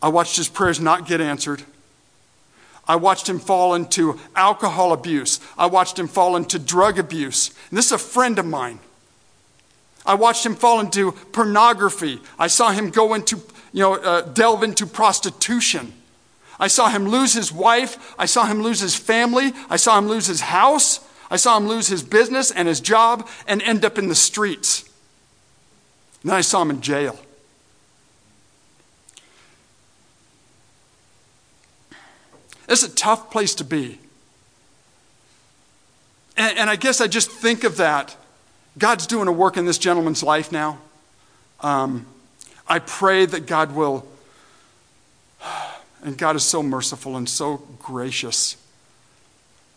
I 0.00 0.08
watched 0.08 0.36
his 0.36 0.48
prayers 0.48 0.80
not 0.80 1.06
get 1.06 1.20
answered. 1.20 1.62
I 2.88 2.96
watched 2.96 3.28
him 3.28 3.38
fall 3.38 3.74
into 3.74 4.18
alcohol 4.34 4.92
abuse. 4.92 5.38
I 5.56 5.66
watched 5.66 5.98
him 5.98 6.08
fall 6.08 6.34
into 6.34 6.58
drug 6.58 6.98
abuse. 6.98 7.50
And 7.70 7.78
this 7.78 7.86
is 7.86 7.92
a 7.92 7.98
friend 7.98 8.38
of 8.38 8.46
mine. 8.46 8.80
I 10.04 10.14
watched 10.14 10.44
him 10.44 10.54
fall 10.54 10.80
into 10.80 11.12
pornography. 11.12 12.20
I 12.38 12.48
saw 12.48 12.70
him 12.70 12.90
go 12.90 13.14
into, 13.14 13.36
you 13.72 13.82
know, 13.82 13.94
uh, 13.94 14.22
delve 14.22 14.62
into 14.62 14.86
prostitution. 14.86 15.92
I 16.58 16.68
saw 16.68 16.88
him 16.88 17.08
lose 17.08 17.32
his 17.32 17.52
wife. 17.52 18.14
I 18.18 18.26
saw 18.26 18.46
him 18.46 18.62
lose 18.62 18.80
his 18.80 18.94
family. 18.94 19.52
I 19.70 19.76
saw 19.76 19.98
him 19.98 20.08
lose 20.08 20.26
his 20.26 20.40
house. 20.40 21.00
I 21.30 21.36
saw 21.36 21.56
him 21.56 21.66
lose 21.66 21.88
his 21.88 22.02
business 22.02 22.50
and 22.50 22.68
his 22.68 22.80
job 22.80 23.28
and 23.46 23.62
end 23.62 23.84
up 23.84 23.98
in 23.98 24.08
the 24.08 24.14
streets. 24.14 24.82
And 26.22 26.30
then 26.30 26.36
I 26.36 26.42
saw 26.42 26.62
him 26.62 26.70
in 26.70 26.80
jail. 26.80 27.18
It's 32.68 32.82
a 32.82 32.94
tough 32.94 33.30
place 33.30 33.54
to 33.56 33.64
be. 33.64 33.98
And, 36.36 36.58
and, 36.58 36.70
I 36.70 36.76
guess 36.76 37.00
I 37.00 37.06
just 37.06 37.30
think 37.30 37.64
of 37.64 37.76
that. 37.76 38.16
God's 38.78 39.06
doing 39.06 39.28
a 39.28 39.32
work 39.32 39.56
in 39.56 39.66
this 39.66 39.78
gentleman's 39.78 40.22
life 40.22 40.50
now. 40.50 40.78
Um, 41.60 42.06
I 42.66 42.78
pray 42.78 43.26
that 43.26 43.46
God 43.46 43.74
will, 43.74 44.06
and 46.02 46.16
God 46.16 46.36
is 46.36 46.44
so 46.44 46.62
merciful 46.62 47.16
and 47.16 47.28
so 47.28 47.58
gracious. 47.78 48.56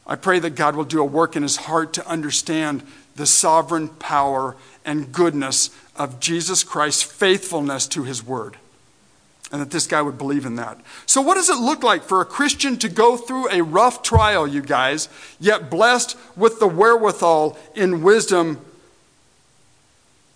I 0.08 0.16
pray 0.16 0.40
that 0.40 0.52
God 0.52 0.76
will 0.76 0.86
do 0.86 1.02
a 1.02 1.06
work 1.06 1.36
in 1.36 1.44
his 1.44 1.58
heart 1.58 1.94
to 1.94 2.08
understand 2.08 2.84
the 3.16 3.26
sovereign 3.26 3.90
power 3.90 4.56
and 4.86 5.12
goodness 5.12 5.72
of 5.96 6.20
Jesus 6.20 6.64
Christ's 6.64 7.04
faithfulness 7.04 7.88
to 7.88 8.04
his 8.04 8.24
word. 8.24 8.58
And 9.52 9.62
that 9.62 9.72
this 9.72 9.88
guy 9.88 10.02
would 10.02 10.18
believe 10.18 10.46
in 10.46 10.56
that. 10.56 10.80
So, 11.06 11.22
what 11.22 11.36
does 11.36 11.50
it 11.50 11.58
look 11.58 11.84
like 11.84 12.04
for 12.04 12.20
a 12.20 12.26
Christian 12.26 12.78
to 12.78 12.90
go 12.90 13.16
through 13.16 13.50
a 13.52 13.62
rough 13.62 14.02
trial, 14.02 14.48
you 14.48 14.62
guys, 14.62 15.08
yet 15.40 15.70
blessed 15.70 16.18
with 16.36 16.60
the 16.60 16.68
wherewithal 16.68 17.58
in 17.76 18.02
wisdom 18.02 18.60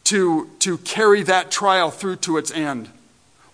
to, 0.05 0.49
to 0.59 0.77
carry 0.79 1.23
that 1.23 1.51
trial 1.51 1.91
through 1.91 2.17
to 2.17 2.37
its 2.37 2.51
end? 2.51 2.89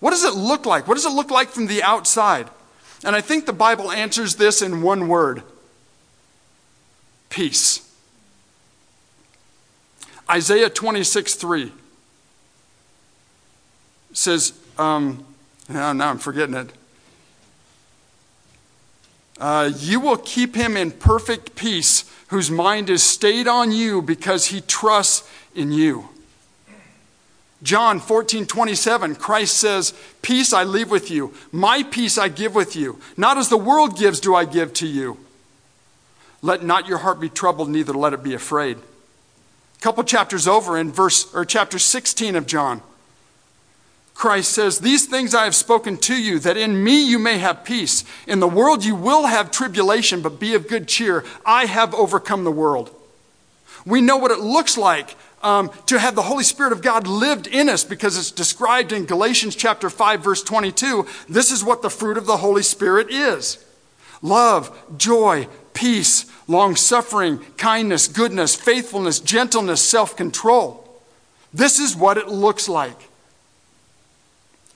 What 0.00 0.10
does 0.10 0.24
it 0.24 0.34
look 0.34 0.66
like? 0.66 0.86
What 0.86 0.94
does 0.94 1.06
it 1.06 1.12
look 1.12 1.30
like 1.30 1.48
from 1.48 1.66
the 1.66 1.82
outside? 1.82 2.48
And 3.04 3.14
I 3.14 3.20
think 3.20 3.46
the 3.46 3.52
Bible 3.52 3.92
answers 3.92 4.36
this 4.36 4.62
in 4.62 4.82
one 4.82 5.08
word 5.08 5.42
peace. 7.28 7.82
Isaiah 10.30 10.70
26 10.70 11.34
3 11.34 11.72
says, 14.12 14.52
um, 14.78 15.24
now, 15.68 15.92
now 15.92 16.10
I'm 16.10 16.18
forgetting 16.18 16.54
it. 16.54 16.72
Uh, 19.38 19.70
you 19.76 20.00
will 20.00 20.16
keep 20.16 20.54
him 20.54 20.76
in 20.76 20.90
perfect 20.90 21.54
peace, 21.54 22.10
whose 22.28 22.50
mind 22.50 22.88
is 22.88 23.02
stayed 23.02 23.46
on 23.46 23.70
you 23.70 24.00
because 24.00 24.46
he 24.46 24.62
trusts 24.62 25.28
in 25.54 25.72
you. 25.72 26.08
John 27.62 28.00
14, 28.00 28.46
27, 28.46 29.14
Christ 29.16 29.56
says, 29.56 29.94
Peace 30.20 30.52
I 30.52 30.64
leave 30.64 30.90
with 30.90 31.10
you, 31.10 31.32
my 31.52 31.82
peace 31.82 32.18
I 32.18 32.28
give 32.28 32.54
with 32.54 32.76
you. 32.76 33.00
Not 33.16 33.38
as 33.38 33.48
the 33.48 33.56
world 33.56 33.98
gives, 33.98 34.20
do 34.20 34.34
I 34.34 34.44
give 34.44 34.72
to 34.74 34.86
you. 34.86 35.18
Let 36.42 36.62
not 36.62 36.86
your 36.86 36.98
heart 36.98 37.18
be 37.18 37.30
troubled, 37.30 37.70
neither 37.70 37.94
let 37.94 38.12
it 38.12 38.22
be 38.22 38.34
afraid. 38.34 38.76
A 38.76 39.80
couple 39.80 40.04
chapters 40.04 40.46
over 40.46 40.76
in 40.76 40.92
verse 40.92 41.32
or 41.34 41.44
chapter 41.44 41.78
16 41.78 42.36
of 42.36 42.46
John, 42.46 42.82
Christ 44.14 44.52
says, 44.52 44.78
These 44.78 45.06
things 45.06 45.34
I 45.34 45.44
have 45.44 45.54
spoken 45.54 45.96
to 45.98 46.14
you, 46.14 46.38
that 46.40 46.56
in 46.56 46.82
me 46.82 47.04
you 47.04 47.18
may 47.18 47.38
have 47.38 47.64
peace. 47.64 48.04
In 48.26 48.40
the 48.40 48.48
world 48.48 48.84
you 48.84 48.94
will 48.94 49.26
have 49.26 49.50
tribulation, 49.50 50.22
but 50.22 50.40
be 50.40 50.54
of 50.54 50.68
good 50.68 50.88
cheer. 50.88 51.24
I 51.44 51.66
have 51.66 51.94
overcome 51.94 52.44
the 52.44 52.50
world. 52.50 52.90
We 53.84 54.00
know 54.00 54.16
what 54.16 54.30
it 54.30 54.40
looks 54.40 54.76
like 54.76 55.16
um, 55.46 55.70
to 55.86 55.96
have 55.96 56.16
the 56.16 56.22
Holy 56.22 56.42
Spirit 56.42 56.72
of 56.72 56.82
God 56.82 57.06
lived 57.06 57.46
in 57.46 57.68
us 57.68 57.84
because 57.84 58.18
it's 58.18 58.32
described 58.32 58.90
in 58.90 59.04
Galatians 59.06 59.54
chapter 59.54 59.88
5, 59.88 60.20
verse 60.20 60.42
22. 60.42 61.06
This 61.28 61.52
is 61.52 61.62
what 61.62 61.82
the 61.82 61.88
fruit 61.88 62.18
of 62.18 62.26
the 62.26 62.38
Holy 62.38 62.64
Spirit 62.64 63.10
is 63.10 63.64
love, 64.22 64.76
joy, 64.98 65.46
peace, 65.72 66.26
long 66.48 66.74
suffering, 66.74 67.38
kindness, 67.56 68.08
goodness, 68.08 68.56
faithfulness, 68.56 69.20
gentleness, 69.20 69.80
self 69.80 70.16
control. 70.16 70.82
This 71.54 71.78
is 71.78 71.94
what 71.94 72.18
it 72.18 72.26
looks 72.26 72.68
like. 72.68 72.98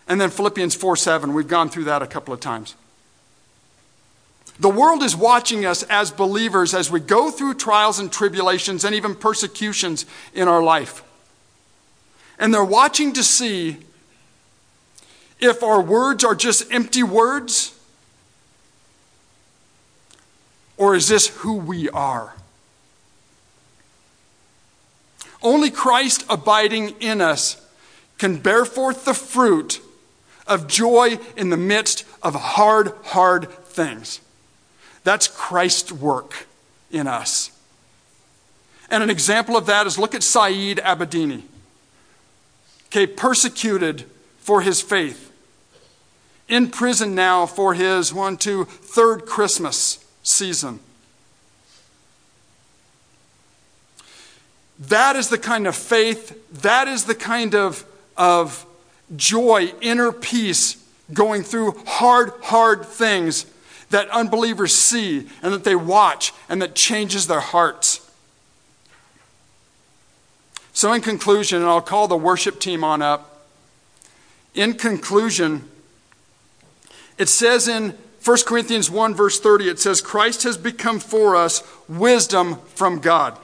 And 0.07 0.21
then 0.21 0.31
Philippians 0.31 0.77
4 0.77 0.95
7, 0.95 1.35
we've 1.35 1.49
gone 1.49 1.69
through 1.69 1.85
that 1.85 2.01
a 2.01 2.07
couple 2.07 2.33
of 2.33 2.39
times. 2.39 2.77
The 4.61 4.69
world 4.69 5.03
is 5.03 5.17
watching 5.17 5.65
us 5.65 5.83
as 5.85 6.11
believers 6.11 6.75
as 6.75 6.91
we 6.91 7.01
go 7.01 7.31
through 7.31 7.55
trials 7.55 7.99
and 7.99 8.13
tribulations 8.13 8.85
and 8.85 8.95
even 8.95 9.15
persecutions 9.15 10.05
in 10.35 10.49
our 10.49 10.63
life. 10.63 11.03
And 12.39 12.53
they're 12.53 12.63
watching 12.63 13.15
to 13.15 13.25
see 13.25 13.79
if 15.39 15.63
our 15.63 15.81
words 15.81 16.25
are 16.25 16.35
just 16.35 16.71
empty 16.71 17.03
words 17.03 17.75
Or 20.81 20.95
is 20.95 21.09
this 21.09 21.27
who 21.27 21.57
we 21.57 21.91
are? 21.91 22.33
Only 25.43 25.71
Christ 25.71 26.25
abiding 26.31 26.97
in 27.01 27.21
us 27.21 27.61
can 28.17 28.39
bear 28.39 28.65
forth 28.65 29.05
the 29.05 29.13
fruit 29.13 29.83
of 30.47 30.67
joy 30.67 31.19
in 31.37 31.51
the 31.51 31.59
midst 31.59 32.07
of 32.23 32.35
hard, 32.35 32.93
hard 33.05 33.51
things. 33.51 34.21
That's 35.11 35.27
Christ's 35.27 35.91
work 35.91 36.47
in 36.93 37.09
us. 37.09 37.51
And 38.93 39.03
an 39.03 39.11
example 39.11 39.57
of 39.57 39.67
that 39.67 39.85
is 39.85 39.99
look 39.99 40.15
at 40.15 40.23
Saeed 40.23 40.79
Abedini. 40.79 41.43
Okay, 42.87 43.09
persecuted 43.09 44.05
for 44.39 44.61
his 44.61 44.81
faith. 44.81 45.33
In 46.47 46.71
prison 46.71 47.17
now 47.17 47.45
for 47.45 47.75
his 47.75 48.15
one, 48.15 48.37
two, 48.37 48.67
third 48.67 49.27
Christmas 49.27 49.99
season. 50.23 50.79
That 54.79 55.17
is 55.17 55.29
the 55.29 55.39
kind 55.39 55.67
of 55.67 55.75
faith, 55.75 56.41
that 56.63 56.87
is 56.87 57.07
the 57.07 57.17
kind 57.17 57.57
of, 57.57 57.85
of 58.17 58.65
joy, 59.17 59.73
inner 59.81 60.13
peace 60.13 60.77
going 61.13 61.43
through 61.43 61.73
hard, 61.85 62.31
hard 62.43 62.87
things 62.87 63.45
that 63.91 64.09
unbelievers 64.11 64.75
see 64.75 65.29
and 65.43 65.53
that 65.53 65.65
they 65.65 65.77
watch 65.77 66.33
and 66.49 66.63
that 66.63 66.75
changes 66.75 67.27
their 67.27 67.41
hearts. 67.41 68.07
So, 70.73 70.93
in 70.93 71.03
conclusion, 71.03 71.59
and 71.61 71.69
I'll 71.69 71.81
call 71.81 72.09
the 72.09 72.17
worship 72.17 72.61
team 72.61 72.83
on 72.85 73.03
up. 73.03 73.47
In 74.55 74.75
conclusion, 74.75 75.69
it 77.19 77.29
says 77.29 77.69
in 77.69 77.99
1 78.25 78.39
Corinthians 78.47 78.91
1, 78.91 79.15
verse 79.15 79.41
30, 79.41 79.69
it 79.69 79.79
says, 79.79 80.01
Christ 80.01 80.43
has 80.45 80.57
become 80.57 80.99
for 81.01 81.37
us 81.37 81.63
wisdom 81.89 82.57
from 82.75 83.01
God. 83.01 83.37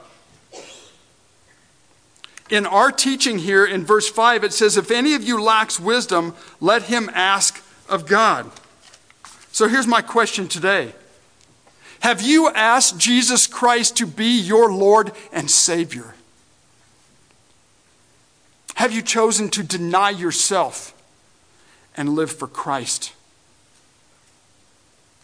In 2.49 2.65
our 2.65 2.91
teaching 2.91 3.39
here 3.39 3.65
in 3.65 3.83
verse 3.85 4.09
5, 4.09 4.43
it 4.43 4.53
says, 4.53 4.77
If 4.77 4.89
any 4.89 5.13
of 5.13 5.23
you 5.23 5.41
lacks 5.41 5.79
wisdom, 5.79 6.33
let 6.61 6.83
him 6.83 7.09
ask 7.13 7.61
of 7.89 8.07
God. 8.07 8.49
So 9.57 9.67
here's 9.67 9.87
my 9.87 10.03
question 10.03 10.47
today 10.47 10.93
Have 12.01 12.21
you 12.21 12.47
asked 12.49 12.99
Jesus 12.99 13.47
Christ 13.47 13.97
to 13.97 14.05
be 14.05 14.39
your 14.39 14.71
Lord 14.71 15.13
and 15.31 15.49
Savior? 15.49 16.13
Have 18.75 18.93
you 18.93 19.01
chosen 19.01 19.49
to 19.49 19.63
deny 19.63 20.11
yourself 20.11 20.93
and 21.95 22.09
live 22.09 22.31
for 22.31 22.45
Christ? 22.45 23.13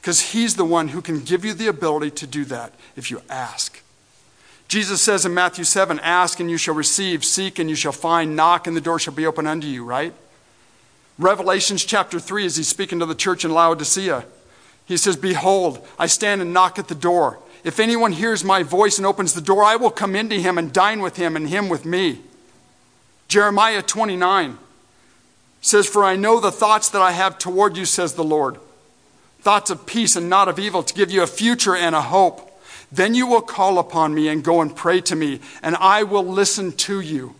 because 0.02 0.32
He's 0.32 0.56
the 0.56 0.66
one 0.66 0.88
who 0.88 1.02
can 1.04 1.20
give 1.20 1.46
you 1.46 1.54
the 1.54 1.68
ability 1.68 2.10
to 2.10 2.26
do 2.26 2.44
that 2.46 2.74
if 2.96 3.12
you 3.12 3.22
ask. 3.30 3.84
Jesus 4.68 5.00
says 5.00 5.28
in 5.28 5.36
Matthew 5.36 5.64
7 5.64 6.00
Ask 6.00 6.40
and 6.40 6.50
you 6.50 6.58
shall 6.58 6.74
receive, 6.74 7.24
seek 7.24 7.60
and 7.60 7.70
you 7.70 7.76
shall 7.76 7.92
find, 7.92 8.36
knock 8.36 8.66
and 8.66 8.76
the 8.76 8.82
door 8.82 8.98
shall 8.98 9.14
be 9.14 9.28
open 9.28 9.46
unto 9.46 9.68
you, 9.68 9.86
right? 9.86 10.16
Revelations 11.20 11.86
chapter 11.86 12.20
3, 12.20 12.46
as 12.46 12.58
he's 12.58 12.68
speaking 12.68 13.00
to 13.00 13.06
the 13.06 13.16
church 13.16 13.46
in 13.46 13.52
Laodicea, 13.52 14.26
he 14.86 14.98
says, 14.98 15.16
Behold, 15.16 15.86
I 15.98 16.08
stand 16.08 16.42
and 16.42 16.54
knock 16.54 16.80
at 16.80 16.88
the 16.88 16.96
door. 16.96 17.40
If 17.64 17.80
anyone 17.80 18.12
hears 18.12 18.44
my 18.44 18.64
voice 18.64 18.98
and 18.98 19.06
opens 19.08 19.34
the 19.34 19.42
door, 19.42 19.64
I 19.64 19.76
will 19.76 19.92
come 19.92 20.16
into 20.16 20.36
him 20.36 20.58
and 20.58 20.74
dine 20.74 21.02
with 21.02 21.16
him 21.16 21.36
and 21.36 21.48
him 21.48 21.70
with 21.70 21.86
me. 21.86 22.20
Jeremiah 23.28 23.82
29 23.82 24.58
says, 25.62 25.88
For 25.88 26.04
I 26.04 26.16
know 26.16 26.40
the 26.40 26.52
thoughts 26.52 26.90
that 26.90 27.02
I 27.02 27.12
have 27.12 27.38
toward 27.38 27.78
you, 27.78 27.86
says 27.86 28.14
the 28.14 28.24
Lord 28.24 28.58
thoughts 29.44 29.70
of 29.70 29.86
peace 29.86 30.16
and 30.16 30.30
not 30.30 30.48
of 30.48 30.58
evil, 30.58 30.82
to 30.82 30.94
give 30.94 31.12
you 31.12 31.22
a 31.22 31.28
future 31.28 31.76
and 31.76 31.94
a 31.94 32.02
hope. 32.02 32.50
Then 32.92 33.14
you 33.14 33.28
will 33.28 33.42
call 33.42 33.78
upon 33.78 34.14
me 34.16 34.30
and 34.30 34.42
go 34.42 34.62
and 34.62 34.74
pray 34.74 35.02
to 35.02 35.16
me, 35.16 35.42
and 35.62 35.76
I 35.76 36.04
will 36.04 36.26
listen 36.26 36.72
to 36.72 37.02
you. 37.02 37.36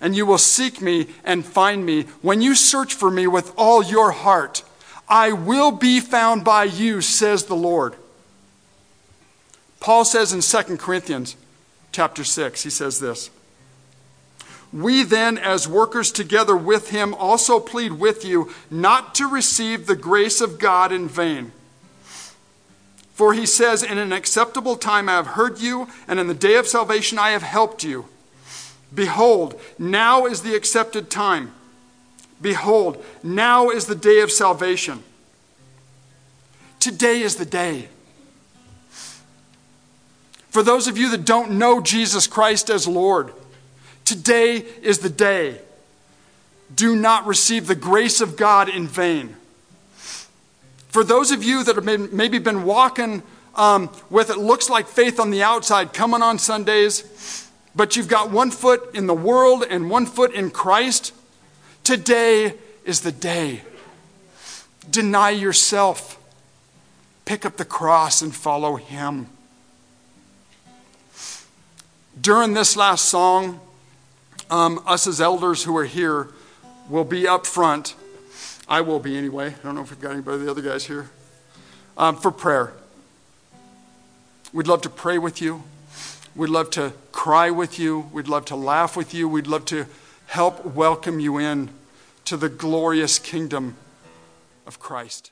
And 0.00 0.16
you 0.16 0.26
will 0.26 0.38
seek 0.38 0.80
me 0.80 1.08
and 1.24 1.44
find 1.44 1.84
me. 1.84 2.02
When 2.22 2.42
you 2.42 2.54
search 2.54 2.94
for 2.94 3.10
me 3.10 3.26
with 3.26 3.52
all 3.56 3.82
your 3.82 4.10
heart, 4.10 4.62
I 5.08 5.32
will 5.32 5.70
be 5.70 6.00
found 6.00 6.44
by 6.44 6.64
you, 6.64 7.00
says 7.00 7.44
the 7.44 7.56
Lord. 7.56 7.94
Paul 9.80 10.04
says 10.04 10.32
in 10.32 10.40
2 10.40 10.76
Corinthians 10.78 11.36
chapter 11.92 12.24
6, 12.24 12.62
he 12.62 12.70
says 12.70 12.98
this 12.98 13.30
We 14.72 15.02
then, 15.02 15.38
as 15.38 15.68
workers 15.68 16.10
together 16.10 16.56
with 16.56 16.90
him, 16.90 17.14
also 17.14 17.60
plead 17.60 17.92
with 17.92 18.24
you 18.24 18.52
not 18.70 19.14
to 19.16 19.26
receive 19.26 19.86
the 19.86 19.96
grace 19.96 20.40
of 20.40 20.58
God 20.58 20.92
in 20.92 21.08
vain. 21.08 21.52
For 23.14 23.32
he 23.32 23.46
says, 23.46 23.82
In 23.82 23.96
an 23.96 24.12
acceptable 24.12 24.76
time 24.76 25.08
I 25.08 25.12
have 25.12 25.28
heard 25.28 25.58
you, 25.58 25.88
and 26.06 26.20
in 26.20 26.26
the 26.26 26.34
day 26.34 26.56
of 26.56 26.66
salvation 26.66 27.18
I 27.18 27.30
have 27.30 27.42
helped 27.42 27.82
you. 27.82 28.06
Behold, 28.94 29.60
now 29.78 30.26
is 30.26 30.42
the 30.42 30.54
accepted 30.54 31.10
time. 31.10 31.52
Behold, 32.40 33.04
now 33.22 33.70
is 33.70 33.86
the 33.86 33.94
day 33.94 34.20
of 34.20 34.30
salvation. 34.30 35.02
Today 36.78 37.20
is 37.20 37.36
the 37.36 37.46
day. 37.46 37.88
For 40.50 40.62
those 40.62 40.88
of 40.88 40.96
you 40.96 41.10
that 41.10 41.24
don't 41.24 41.52
know 41.52 41.80
Jesus 41.80 42.26
Christ 42.26 42.70
as 42.70 42.86
Lord, 42.86 43.32
today 44.04 44.64
is 44.82 45.00
the 45.00 45.10
day. 45.10 45.60
Do 46.74 46.96
not 46.96 47.26
receive 47.26 47.66
the 47.66 47.74
grace 47.74 48.20
of 48.20 48.36
God 48.36 48.68
in 48.68 48.86
vain. 48.86 49.36
For 50.88 51.04
those 51.04 51.30
of 51.30 51.44
you 51.44 51.62
that 51.64 51.76
have 51.76 52.12
maybe 52.12 52.38
been 52.38 52.64
walking 52.64 53.22
um, 53.54 53.90
with 54.10 54.30
it 54.30 54.38
looks 54.38 54.70
like 54.70 54.86
faith 54.86 55.18
on 55.18 55.30
the 55.30 55.42
outside, 55.42 55.92
coming 55.92 56.22
on 56.22 56.38
Sundays, 56.38 57.45
but 57.76 57.94
you've 57.94 58.08
got 58.08 58.30
one 58.30 58.50
foot 58.50 58.94
in 58.94 59.06
the 59.06 59.14
world 59.14 59.64
and 59.68 59.90
one 59.90 60.06
foot 60.06 60.32
in 60.32 60.50
Christ, 60.50 61.12
today 61.84 62.54
is 62.84 63.02
the 63.02 63.12
day. 63.12 63.62
Deny 64.90 65.30
yourself, 65.30 66.18
pick 67.24 67.44
up 67.44 67.56
the 67.56 67.64
cross, 67.64 68.22
and 68.22 68.34
follow 68.34 68.76
Him 68.76 69.28
during 72.20 72.54
this 72.54 72.76
last 72.76 73.06
song, 73.06 73.60
um, 74.50 74.82
us 74.86 75.06
as 75.06 75.20
elders 75.20 75.64
who 75.64 75.76
are 75.76 75.84
here 75.84 76.28
will 76.88 77.04
be 77.04 77.28
up 77.28 77.46
front. 77.46 77.94
I 78.68 78.80
will 78.80 78.98
be 78.98 79.16
anyway. 79.16 79.48
I 79.48 79.62
don't 79.62 79.74
know 79.74 79.82
if 79.82 79.90
we've 79.90 80.00
got 80.00 80.12
anybody 80.12 80.44
the 80.44 80.50
other 80.50 80.62
guys 80.62 80.86
here. 80.86 81.10
Um, 81.96 82.16
for 82.16 82.30
prayer. 82.30 82.72
We'd 84.52 84.66
love 84.66 84.82
to 84.82 84.90
pray 84.90 85.18
with 85.18 85.40
you. 85.40 85.62
We'd 86.36 86.50
love 86.50 86.68
to 86.72 86.92
cry 87.12 87.50
with 87.50 87.78
you. 87.78 88.10
We'd 88.12 88.28
love 88.28 88.44
to 88.46 88.56
laugh 88.56 88.94
with 88.94 89.14
you. 89.14 89.26
We'd 89.26 89.46
love 89.46 89.64
to 89.66 89.86
help 90.26 90.66
welcome 90.66 91.18
you 91.18 91.38
in 91.38 91.70
to 92.26 92.36
the 92.36 92.50
glorious 92.50 93.18
kingdom 93.18 93.76
of 94.66 94.78
Christ. 94.78 95.30